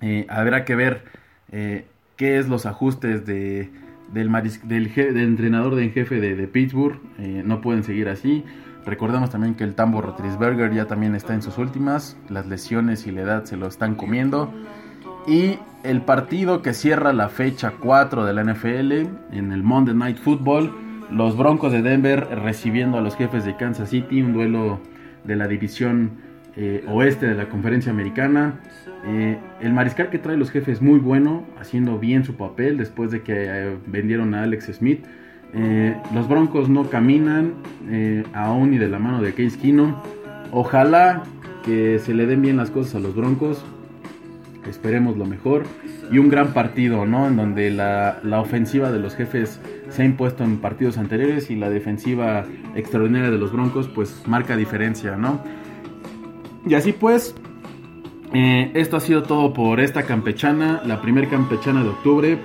Eh, 0.00 0.24
habrá 0.30 0.64
que 0.64 0.76
ver 0.76 1.04
qué 1.50 2.38
es 2.38 2.48
los 2.48 2.64
ajustes 2.64 3.26
de, 3.26 3.68
del, 4.12 4.32
del, 4.64 4.90
entrenador 4.96 5.74
de 5.74 5.90
jefe 5.90 6.20
de, 6.20 6.48
Pittsburgh. 6.48 6.98
no 7.18 7.60
pueden 7.60 7.84
seguir 7.84 8.08
así. 8.08 8.44
Recordemos 8.86 9.30
también 9.30 9.56
que 9.56 9.64
el 9.64 9.74
Tambo 9.74 10.00
Rotrisberger 10.00 10.72
ya 10.72 10.86
también 10.86 11.16
está 11.16 11.34
en 11.34 11.42
sus 11.42 11.58
últimas. 11.58 12.16
Las 12.28 12.46
lesiones 12.46 13.06
y 13.08 13.10
la 13.10 13.22
edad 13.22 13.44
se 13.44 13.56
lo 13.56 13.66
están 13.66 13.96
comiendo. 13.96 14.52
Y 15.26 15.58
el 15.82 16.02
partido 16.02 16.62
que 16.62 16.72
cierra 16.72 17.12
la 17.12 17.28
fecha 17.28 17.72
4 17.80 18.24
de 18.24 18.32
la 18.32 18.44
NFL 18.44 18.92
en 19.32 19.50
el 19.50 19.64
Monday 19.64 19.94
Night 19.94 20.18
Football, 20.18 20.72
los 21.10 21.36
Broncos 21.36 21.72
de 21.72 21.82
Denver 21.82 22.28
recibiendo 22.42 22.98
a 22.98 23.00
los 23.00 23.16
jefes 23.16 23.44
de 23.44 23.56
Kansas 23.56 23.90
City, 23.90 24.22
un 24.22 24.32
duelo 24.32 24.78
de 25.24 25.34
la 25.34 25.48
división 25.48 26.12
eh, 26.54 26.84
oeste 26.88 27.26
de 27.26 27.34
la 27.34 27.48
conferencia 27.48 27.90
americana. 27.90 28.60
Eh, 29.04 29.36
el 29.60 29.72
mariscal 29.72 30.10
que 30.10 30.20
trae 30.20 30.36
los 30.36 30.50
jefes 30.52 30.80
muy 30.80 31.00
bueno, 31.00 31.44
haciendo 31.58 31.98
bien 31.98 32.24
su 32.24 32.36
papel 32.36 32.76
después 32.76 33.10
de 33.10 33.22
que 33.22 33.34
eh, 33.36 33.76
vendieron 33.86 34.32
a 34.34 34.44
Alex 34.44 34.66
Smith. 34.76 35.04
Los 36.14 36.28
Broncos 36.28 36.68
no 36.68 36.90
caminan 36.90 37.54
aún 38.34 38.72
ni 38.72 38.78
de 38.78 38.88
la 38.88 38.98
mano 38.98 39.22
de 39.22 39.32
Case 39.32 39.58
Keenum. 39.58 39.94
Ojalá 40.52 41.22
que 41.64 41.98
se 41.98 42.14
le 42.14 42.26
den 42.26 42.42
bien 42.42 42.56
las 42.56 42.70
cosas 42.70 42.96
a 42.96 42.98
los 43.00 43.14
Broncos 43.14 43.64
esperemos 44.68 45.16
lo 45.16 45.26
mejor. 45.26 45.64
Y 46.10 46.18
un 46.18 46.28
gran 46.28 46.52
partido, 46.52 47.04
¿no? 47.06 47.26
En 47.26 47.36
donde 47.36 47.70
la, 47.70 48.20
ofensiva 48.40 48.92
de 48.92 48.98
los 48.98 49.14
jefes 49.14 49.60
se 49.88 50.02
ha 50.02 50.04
impuesto 50.04 50.44
en 50.44 50.58
partidos 50.58 50.98
anteriores 50.98 51.50
y 51.50 51.56
la 51.56 51.70
defensiva 51.70 52.44
extraordinaria 52.74 53.30
de 53.30 53.38
los 53.38 53.52
Broncos, 53.52 53.88
pues 53.88 54.22
marca 54.26 54.56
diferencia, 54.56 55.16
¿no? 55.16 55.40
Y 56.66 56.74
así 56.74 56.92
pues, 56.92 57.34
eh, 58.32 58.70
esto 58.74 58.96
ha 58.96 59.00
sido 59.00 59.22
todo 59.22 59.52
por 59.52 59.80
esta 59.80 60.04
campechana, 60.04 60.82
la 60.84 61.00
primer 61.00 61.28
campechana 61.28 61.82
de 61.82 61.88
octubre. 61.88 62.38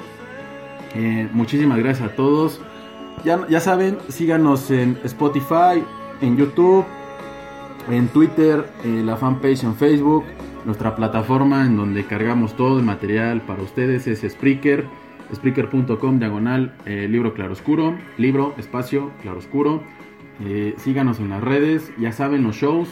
Eh, 0.96 1.28
muchísimas 1.34 1.80
gracias 1.80 2.12
a 2.12 2.16
todos. 2.16 2.62
Ya, 3.24 3.48
ya 3.48 3.60
saben, 3.60 3.98
síganos 4.10 4.72
en 4.72 4.98
Spotify, 5.04 5.84
en 6.22 6.38
YouTube, 6.38 6.86
en 7.90 8.08
Twitter, 8.08 8.66
en 8.84 9.06
la 9.06 9.16
fanpage 9.16 9.64
en 9.64 9.76
Facebook. 9.76 10.24
Nuestra 10.66 10.96
plataforma 10.96 11.66
en 11.66 11.78
donde 11.78 12.06
cargamos 12.06 12.56
todo 12.56 12.80
el 12.80 12.86
material 12.86 13.42
para 13.42 13.62
ustedes 13.62 14.08
es 14.08 14.22
Spreaker, 14.22 14.86
Spreaker.com 15.34 16.20
diagonal 16.20 16.76
eh, 16.86 17.08
libro 17.08 17.34
libro 18.18 18.56
espacio 18.58 19.12
claroscuro. 19.22 19.84
Eh, 20.44 20.74
síganos 20.78 21.20
en 21.20 21.30
las 21.30 21.44
redes, 21.44 21.92
ya 22.00 22.12
saben 22.12 22.44
los 22.44 22.56
shows, 22.56 22.90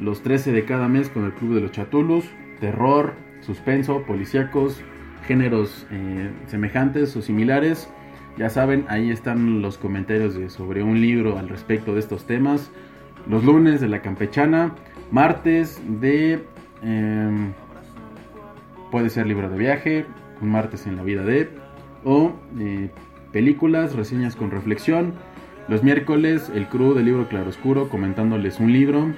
los 0.00 0.22
13 0.22 0.52
de 0.52 0.64
cada 0.64 0.88
mes 0.88 1.08
con 1.08 1.24
el 1.24 1.32
Club 1.32 1.54
de 1.54 1.60
los 1.60 1.72
Chatulus, 1.72 2.24
terror, 2.60 3.14
suspenso, 3.40 4.02
policíacos, 4.02 4.80
géneros 5.26 5.86
eh, 5.92 6.30
semejantes 6.46 7.16
o 7.16 7.22
similares. 7.22 7.88
Ya 8.38 8.48
saben, 8.50 8.84
ahí 8.88 9.10
están 9.10 9.62
los 9.62 9.78
comentarios 9.78 10.34
de, 10.34 10.48
sobre 10.48 10.84
un 10.84 11.00
libro 11.00 11.38
al 11.38 11.48
respecto 11.48 11.94
de 11.94 12.00
estos 12.00 12.24
temas. 12.24 12.70
Los 13.28 13.42
lunes 13.44 13.80
de 13.80 13.88
la 13.88 14.00
campechana, 14.00 14.76
martes 15.10 15.82
de... 16.00 16.44
em, 16.82 17.52
puede 18.92 19.10
ser 19.10 19.26
libro 19.26 19.50
de 19.50 19.58
viaje, 19.58 20.06
un 20.40 20.50
martes 20.50 20.86
en 20.86 20.94
la 20.94 21.02
vida 21.02 21.24
de... 21.24 21.50
O 22.04 22.32
eh, 22.60 22.90
películas, 23.32 23.96
reseñas 23.96 24.36
con 24.36 24.52
reflexión. 24.52 25.14
Los 25.66 25.82
miércoles 25.82 26.48
el 26.54 26.68
crew 26.68 26.94
del 26.94 27.06
libro 27.06 27.28
Claroscuro 27.28 27.88
comentándoles 27.88 28.60
un 28.60 28.72
libro. 28.72 29.12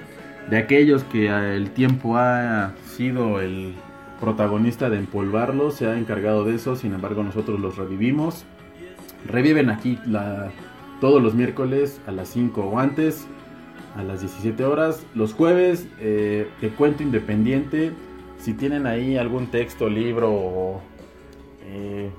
De 0.48 0.56
aquellos 0.56 1.04
que 1.04 1.26
eh, 1.26 1.56
el 1.56 1.72
tiempo 1.72 2.16
ha 2.16 2.72
sido 2.86 3.42
el 3.42 3.74
protagonista 4.18 4.88
de 4.88 4.96
empolvarlos, 4.96 5.74
se 5.74 5.86
ha 5.86 5.98
encargado 5.98 6.44
de 6.44 6.54
eso, 6.54 6.74
sin 6.74 6.94
embargo 6.94 7.22
nosotros 7.22 7.60
los 7.60 7.76
revivimos. 7.76 8.46
Reviven 9.26 9.70
aquí 9.70 9.98
la, 10.06 10.50
todos 11.00 11.22
los 11.22 11.34
miércoles 11.34 12.00
a 12.06 12.12
las 12.12 12.28
5 12.28 12.60
o 12.62 12.78
antes, 12.78 13.26
a 13.96 14.02
las 14.02 14.20
17 14.20 14.64
horas. 14.64 15.04
Los 15.14 15.34
jueves 15.34 15.86
eh, 16.00 16.48
de 16.60 16.68
cuento 16.70 17.02
independiente, 17.02 17.92
si 18.38 18.54
tienen 18.54 18.86
ahí 18.86 19.16
algún 19.16 19.48
texto, 19.48 19.88
libro 19.88 20.32
o, 20.32 20.80
eh, 21.64 22.10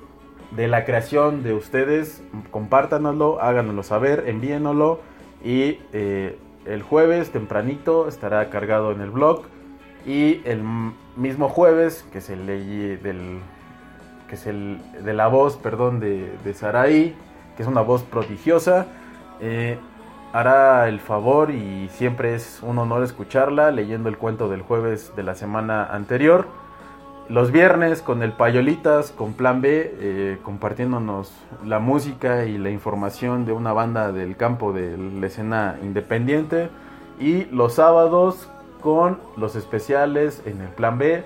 de 0.55 0.67
la 0.67 0.83
creación 0.83 1.43
de 1.43 1.53
ustedes, 1.53 2.23
compártanoslo, 2.51 3.41
háganoslo 3.41 3.83
saber, 3.83 4.25
envíenoslo. 4.27 4.99
Y 5.43 5.79
eh, 5.93 6.37
el 6.65 6.83
jueves 6.83 7.31
tempranito 7.31 8.07
estará 8.07 8.49
cargado 8.49 8.91
en 8.91 9.01
el 9.01 9.09
blog. 9.11 9.43
Y 10.05 10.41
el 10.45 10.61
mismo 11.15 11.47
jueves 11.47 12.05
que 12.11 12.17
es 12.19 12.29
el 12.29 12.47
ley 12.47 12.97
del 13.01 13.39
que 14.31 14.35
es 14.35 14.47
el 14.47 14.79
de 15.03 15.13
la 15.13 15.27
voz 15.27 15.57
perdón 15.57 15.99
de, 15.99 16.53
Saraí 16.55 17.15
que 17.55 17.63
es 17.63 17.67
una 17.67 17.81
voz 17.81 18.01
prodigiosa 18.03 18.87
eh, 19.41 19.77
hará 20.31 20.87
el 20.87 20.99
favor 21.01 21.51
y 21.51 21.89
siempre 21.89 22.33
es 22.33 22.61
un 22.63 22.79
honor 22.79 23.03
escucharla 23.03 23.69
leyendo 23.71 24.07
el 24.07 24.17
cuento 24.17 24.49
del 24.49 24.61
jueves 24.61 25.13
de 25.15 25.23
la 25.23 25.35
semana 25.35 25.85
anterior 25.85 26.47
los 27.31 27.51
viernes 27.53 28.01
con 28.01 28.23
el 28.23 28.33
Payolitas, 28.33 29.11
con 29.11 29.33
Plan 29.33 29.61
B, 29.61 29.95
eh, 29.99 30.37
compartiéndonos 30.43 31.31
la 31.65 31.79
música 31.79 32.43
y 32.43 32.57
la 32.57 32.71
información 32.71 33.45
de 33.45 33.53
una 33.53 33.71
banda 33.71 34.11
del 34.11 34.35
campo 34.35 34.73
de 34.73 34.97
la 34.97 35.27
escena 35.27 35.77
independiente. 35.81 36.69
Y 37.21 37.45
los 37.45 37.75
sábados 37.75 38.49
con 38.81 39.19
los 39.37 39.55
especiales 39.55 40.41
en 40.45 40.59
el 40.59 40.67
Plan 40.69 40.97
B. 40.97 41.23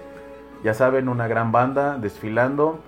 Ya 0.63 0.75
saben, 0.75 1.09
una 1.09 1.27
gran 1.27 1.51
banda 1.51 1.97
desfilando. 1.97 2.79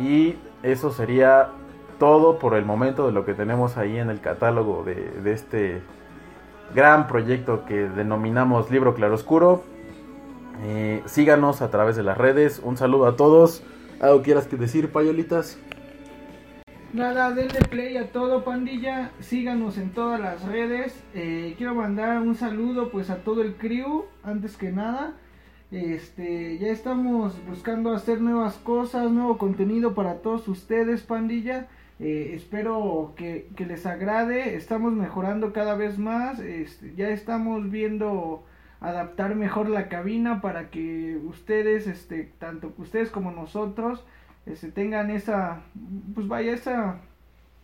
Y 0.00 0.36
eso 0.62 0.90
sería 0.90 1.50
todo 1.98 2.38
por 2.38 2.54
el 2.54 2.64
momento 2.64 3.06
de 3.06 3.12
lo 3.12 3.26
que 3.26 3.34
tenemos 3.34 3.76
ahí 3.76 3.98
en 3.98 4.08
el 4.08 4.20
catálogo 4.20 4.82
de, 4.82 5.32
este 5.32 5.82
gran 6.74 7.06
proyecto 7.06 7.66
que 7.66 7.88
denominamos 7.88 8.70
Libro 8.70 8.94
Claroscuro. 8.94 9.62
Eh, 10.62 11.02
síganos 11.04 11.60
a 11.60 11.70
través 11.70 11.96
de 11.96 12.02
las 12.02 12.16
redes. 12.16 12.60
Un 12.64 12.76
saludo 12.76 13.06
a 13.06 13.16
todos. 13.16 13.62
¿Algo 14.00 14.22
quieras 14.22 14.46
que 14.46 14.56
decir, 14.56 14.90
payolitas? 14.90 15.58
Nada, 16.92 17.30
denle 17.32 17.60
play 17.68 17.96
a 17.98 18.10
todo, 18.10 18.42
pandilla. 18.42 19.10
Síganos 19.20 19.76
en 19.76 19.90
todas 19.90 20.18
las 20.18 20.42
redes. 20.46 20.98
Eh, 21.14 21.54
quiero 21.58 21.74
mandar 21.74 22.18
un 22.22 22.34
saludo 22.34 22.90
pues 22.90 23.10
a 23.10 23.16
todo 23.16 23.42
el 23.42 23.54
crew, 23.54 24.06
antes 24.22 24.56
que 24.56 24.72
nada. 24.72 25.12
Este, 25.70 26.58
ya 26.58 26.68
estamos 26.68 27.34
buscando 27.46 27.92
hacer 27.92 28.20
nuevas 28.20 28.56
cosas, 28.56 29.10
nuevo 29.10 29.38
contenido 29.38 29.94
para 29.94 30.16
todos 30.16 30.48
ustedes, 30.48 31.02
pandilla. 31.02 31.68
Eh, 32.00 32.32
espero 32.34 33.12
que, 33.16 33.48
que 33.54 33.66
les 33.66 33.86
agrade. 33.86 34.56
Estamos 34.56 34.92
mejorando 34.94 35.52
cada 35.52 35.76
vez 35.76 35.96
más. 35.96 36.40
Este, 36.40 36.94
ya 36.96 37.10
estamos 37.10 37.70
viendo 37.70 38.42
adaptar 38.80 39.36
mejor 39.36 39.68
la 39.68 39.88
cabina 39.88 40.40
para 40.40 40.70
que 40.70 41.20
ustedes, 41.24 41.86
este, 41.86 42.32
tanto 42.38 42.72
ustedes 42.78 43.10
como 43.10 43.30
nosotros, 43.30 44.04
este, 44.46 44.72
tengan 44.72 45.10
esa, 45.10 45.62
pues 46.14 46.26
vaya, 46.26 46.52
esa 46.52 47.00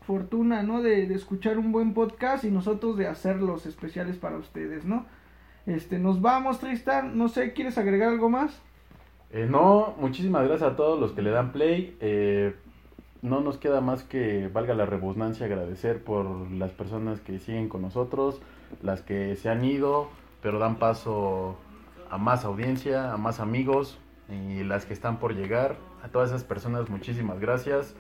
fortuna, 0.02 0.62
¿no? 0.62 0.80
De, 0.80 1.08
de 1.08 1.14
escuchar 1.14 1.58
un 1.58 1.72
buen 1.72 1.92
podcast 1.92 2.44
y 2.44 2.52
nosotros 2.52 2.96
de 2.96 3.08
hacerlos 3.08 3.66
especiales 3.66 4.16
para 4.16 4.36
ustedes, 4.36 4.84
¿no? 4.84 5.06
Este, 5.66 5.98
nos 5.98 6.22
vamos, 6.22 6.60
Tristan. 6.60 7.18
No 7.18 7.28
sé, 7.28 7.52
¿quieres 7.52 7.76
agregar 7.76 8.10
algo 8.10 8.30
más? 8.30 8.62
Eh, 9.30 9.46
no, 9.50 9.94
muchísimas 9.98 10.46
gracias 10.46 10.72
a 10.72 10.76
todos 10.76 10.98
los 11.00 11.12
que 11.12 11.22
le 11.22 11.30
dan 11.30 11.52
play. 11.52 11.96
Eh, 12.00 12.54
no 13.22 13.40
nos 13.40 13.58
queda 13.58 13.80
más 13.80 14.04
que, 14.04 14.48
valga 14.48 14.74
la 14.74 14.86
redundancia, 14.86 15.46
agradecer 15.46 16.04
por 16.04 16.50
las 16.52 16.70
personas 16.70 17.20
que 17.20 17.40
siguen 17.40 17.68
con 17.68 17.82
nosotros, 17.82 18.40
las 18.82 19.02
que 19.02 19.34
se 19.34 19.48
han 19.48 19.64
ido, 19.64 20.08
pero 20.42 20.60
dan 20.60 20.76
paso 20.76 21.56
a 22.08 22.18
más 22.18 22.44
audiencia, 22.44 23.12
a 23.12 23.16
más 23.16 23.40
amigos 23.40 23.98
y 24.28 24.62
las 24.62 24.86
que 24.86 24.94
están 24.94 25.18
por 25.18 25.34
llegar. 25.34 25.76
A 26.04 26.08
todas 26.08 26.30
esas 26.30 26.44
personas, 26.44 26.88
muchísimas 26.88 27.40
gracias. 27.40 27.96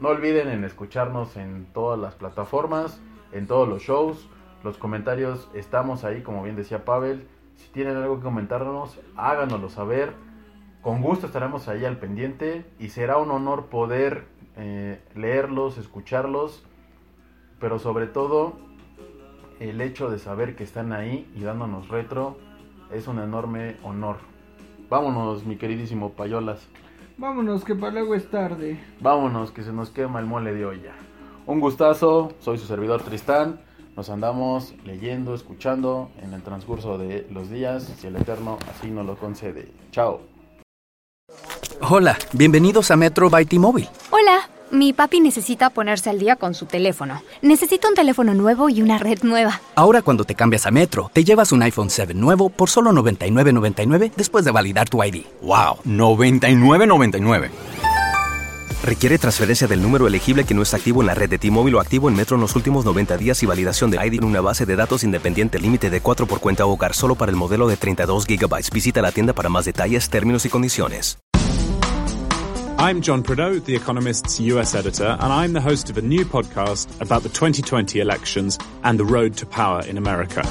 No 0.00 0.08
olviden 0.08 0.48
en 0.48 0.64
escucharnos 0.64 1.36
en 1.36 1.66
todas 1.72 1.98
las 1.98 2.14
plataformas, 2.14 3.00
en 3.32 3.46
todos 3.46 3.66
los 3.66 3.82
shows. 3.82 4.28
Los 4.64 4.76
comentarios 4.76 5.48
estamos 5.54 6.04
ahí, 6.04 6.22
como 6.22 6.42
bien 6.42 6.56
decía 6.56 6.84
Pavel. 6.84 7.26
Si 7.56 7.68
tienen 7.70 7.96
algo 7.96 8.16
que 8.16 8.24
comentarnos, 8.24 8.98
háganoslo 9.16 9.68
saber. 9.68 10.12
Con 10.82 11.02
gusto 11.02 11.26
estaremos 11.26 11.68
ahí 11.68 11.84
al 11.84 11.98
pendiente 11.98 12.64
y 12.78 12.88
será 12.88 13.18
un 13.18 13.30
honor 13.30 13.66
poder 13.66 14.26
eh, 14.56 15.00
leerlos, 15.14 15.78
escucharlos, 15.78 16.64
pero 17.60 17.78
sobre 17.78 18.06
todo 18.06 18.56
el 19.60 19.80
hecho 19.80 20.08
de 20.10 20.18
saber 20.18 20.56
que 20.56 20.64
están 20.64 20.92
ahí 20.92 21.30
y 21.34 21.42
dándonos 21.42 21.88
retro 21.88 22.38
es 22.92 23.06
un 23.08 23.18
enorme 23.18 23.76
honor. 23.82 24.16
Vámonos, 24.88 25.44
mi 25.44 25.56
queridísimo 25.56 26.12
Payolas. 26.12 26.66
Vámonos, 27.18 27.64
que 27.64 27.74
para 27.74 27.92
luego 27.92 28.14
es 28.14 28.30
tarde. 28.30 28.80
Vámonos, 29.00 29.50
que 29.50 29.62
se 29.62 29.72
nos 29.72 29.90
quema 29.90 30.20
el 30.20 30.26
mole 30.26 30.54
de 30.54 30.64
olla. 30.64 30.92
Un 31.46 31.60
gustazo, 31.60 32.32
soy 32.38 32.58
su 32.58 32.66
servidor 32.66 33.02
Tristán. 33.02 33.60
Nos 33.98 34.10
andamos 34.10 34.74
leyendo, 34.84 35.34
escuchando 35.34 36.08
en 36.22 36.32
el 36.32 36.40
transcurso 36.44 36.98
de 36.98 37.26
los 37.32 37.50
días, 37.50 37.92
si 38.00 38.06
el 38.06 38.14
Eterno 38.14 38.56
así 38.70 38.92
nos 38.92 39.04
lo 39.04 39.16
concede. 39.16 39.72
Chao. 39.90 40.20
Hola, 41.80 42.16
bienvenidos 42.32 42.92
a 42.92 42.96
Metro 42.96 43.28
by 43.28 43.44
T-Mobile. 43.46 43.88
Hola, 44.12 44.48
mi 44.70 44.92
papi 44.92 45.18
necesita 45.18 45.70
ponerse 45.70 46.10
al 46.10 46.20
día 46.20 46.36
con 46.36 46.54
su 46.54 46.66
teléfono. 46.66 47.20
Necesita 47.42 47.88
un 47.88 47.96
teléfono 47.96 48.34
nuevo 48.34 48.68
y 48.68 48.82
una 48.82 48.98
red 48.98 49.24
nueva. 49.24 49.60
Ahora 49.74 50.00
cuando 50.02 50.22
te 50.22 50.36
cambias 50.36 50.64
a 50.66 50.70
Metro, 50.70 51.10
te 51.12 51.24
llevas 51.24 51.50
un 51.50 51.62
iPhone 51.62 51.90
7 51.90 52.14
nuevo 52.14 52.50
por 52.50 52.70
solo 52.70 52.92
$99.99 52.92 54.12
después 54.14 54.44
de 54.44 54.52
validar 54.52 54.88
tu 54.88 55.02
ID. 55.02 55.24
¡Wow! 55.42 55.78
$99.99. 55.84 57.50
Requiere 58.82 59.18
transferencia 59.18 59.66
del 59.66 59.82
número 59.82 60.06
elegible 60.06 60.44
que 60.44 60.54
no 60.54 60.62
está 60.62 60.76
activo 60.76 61.00
en 61.02 61.08
la 61.08 61.14
red 61.14 61.28
de 61.28 61.38
T-Mobile 61.38 61.76
o 61.76 61.80
activo 61.80 62.08
en 62.08 62.14
Metro 62.14 62.36
en 62.36 62.40
los 62.40 62.54
últimos 62.54 62.84
90 62.84 63.16
días 63.16 63.42
y 63.42 63.46
validación 63.46 63.90
de 63.90 64.04
ID 64.06 64.14
en 64.14 64.24
una 64.24 64.40
base 64.40 64.66
de 64.66 64.76
datos 64.76 65.02
independiente 65.02 65.58
límite 65.58 65.90
de 65.90 66.00
4 66.00 66.26
por 66.26 66.40
cuenta 66.40 66.64
hogar 66.64 66.94
solo 66.94 67.16
para 67.16 67.30
el 67.30 67.36
modelo 67.36 67.66
de 67.66 67.76
32 67.76 68.26
GB. 68.26 68.70
Visita 68.72 69.02
la 69.02 69.10
tienda 69.10 69.32
para 69.32 69.48
más 69.48 69.64
detalles, 69.64 70.08
términos 70.08 70.46
y 70.46 70.48
condiciones. 70.48 71.18
I'm 72.78 73.02
John 73.02 73.24
Prideaux, 73.24 73.60
The 73.64 73.74
Economist's 73.74 74.38
US 74.38 74.76
editor, 74.76 75.16
and 75.18 75.32
I'm 75.32 75.52
the 75.52 75.60
host 75.60 75.90
of 75.90 75.98
a 75.98 76.00
new 76.00 76.24
podcast 76.24 76.88
about 77.00 77.24
the 77.24 77.28
2020 77.28 77.98
elections 77.98 78.56
and 78.84 78.96
the 78.96 79.04
road 79.04 79.36
to 79.38 79.46
power 79.46 79.84
in 79.84 79.98
America. 79.98 80.42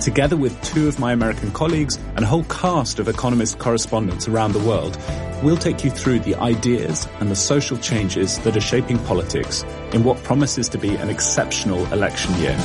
Together 0.00 0.34
with 0.34 0.58
two 0.62 0.88
of 0.88 0.98
my 0.98 1.12
American 1.12 1.50
colleagues 1.52 1.98
and 2.16 2.24
a 2.24 2.26
whole 2.26 2.44
cast 2.44 2.98
of 2.98 3.06
Economist 3.06 3.58
correspondents 3.58 4.26
around 4.26 4.52
the 4.52 4.58
world, 4.60 4.98
we'll 5.42 5.58
take 5.58 5.84
you 5.84 5.90
through 5.90 6.18
the 6.20 6.34
ideas 6.36 7.06
and 7.20 7.30
the 7.30 7.36
social 7.36 7.76
changes 7.76 8.38
that 8.38 8.56
are 8.56 8.62
shaping 8.62 8.98
politics 9.00 9.62
in 9.92 10.02
what 10.02 10.16
promises 10.24 10.70
to 10.70 10.78
be 10.78 10.96
an 10.96 11.10
exceptional 11.10 11.84
election 11.92 12.34
year. 12.36 12.56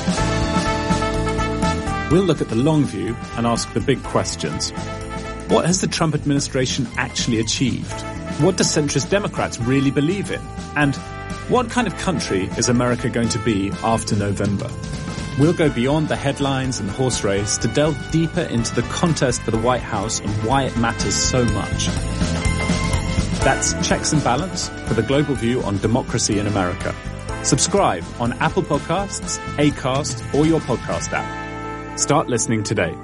We'll 2.09 2.23
look 2.23 2.39
at 2.39 2.47
the 2.47 2.55
long 2.55 2.86
view 2.86 3.17
and 3.36 3.45
ask 3.45 3.71
the 3.73 3.81
big 3.81 4.01
questions. 4.03 4.69
What 5.49 5.65
has 5.65 5.81
the 5.81 5.88
Trump 5.88 6.15
administration 6.15 6.88
actually 6.95 7.41
achieved? 7.41 8.01
What 8.39 8.55
do 8.55 8.63
centrist 8.63 9.09
Democrats 9.09 9.59
really 9.59 9.91
believe 9.91 10.31
in? 10.31 10.41
And 10.77 10.95
what 11.49 11.69
kind 11.69 11.86
of 11.86 11.97
country 11.97 12.45
is 12.57 12.69
America 12.69 13.09
going 13.09 13.29
to 13.29 13.39
be 13.39 13.71
after 13.83 14.15
November? 14.15 14.69
We'll 15.38 15.53
go 15.53 15.69
beyond 15.69 16.07
the 16.07 16.15
headlines 16.15 16.79
and 16.79 16.88
the 16.88 16.93
horse 16.93 17.23
race 17.23 17.57
to 17.57 17.67
delve 17.67 18.11
deeper 18.11 18.41
into 18.41 18.73
the 18.73 18.83
contest 18.83 19.41
for 19.41 19.51
the 19.51 19.57
White 19.57 19.81
House 19.81 20.21
and 20.21 20.29
why 20.45 20.63
it 20.63 20.77
matters 20.77 21.13
so 21.13 21.43
much. 21.43 21.88
That's 23.43 23.73
Checks 23.88 24.13
and 24.13 24.23
Balance 24.23 24.69
for 24.69 24.93
the 24.93 25.03
global 25.03 25.36
view 25.36 25.61
on 25.63 25.77
democracy 25.79 26.39
in 26.39 26.47
America. 26.47 26.95
Subscribe 27.43 28.03
on 28.19 28.33
Apple 28.33 28.63
Podcasts, 28.63 29.38
Acast, 29.57 30.33
or 30.33 30.45
your 30.45 30.61
podcast 30.61 31.11
app. 31.11 31.99
Start 31.99 32.27
listening 32.27 32.63
today. 32.63 32.95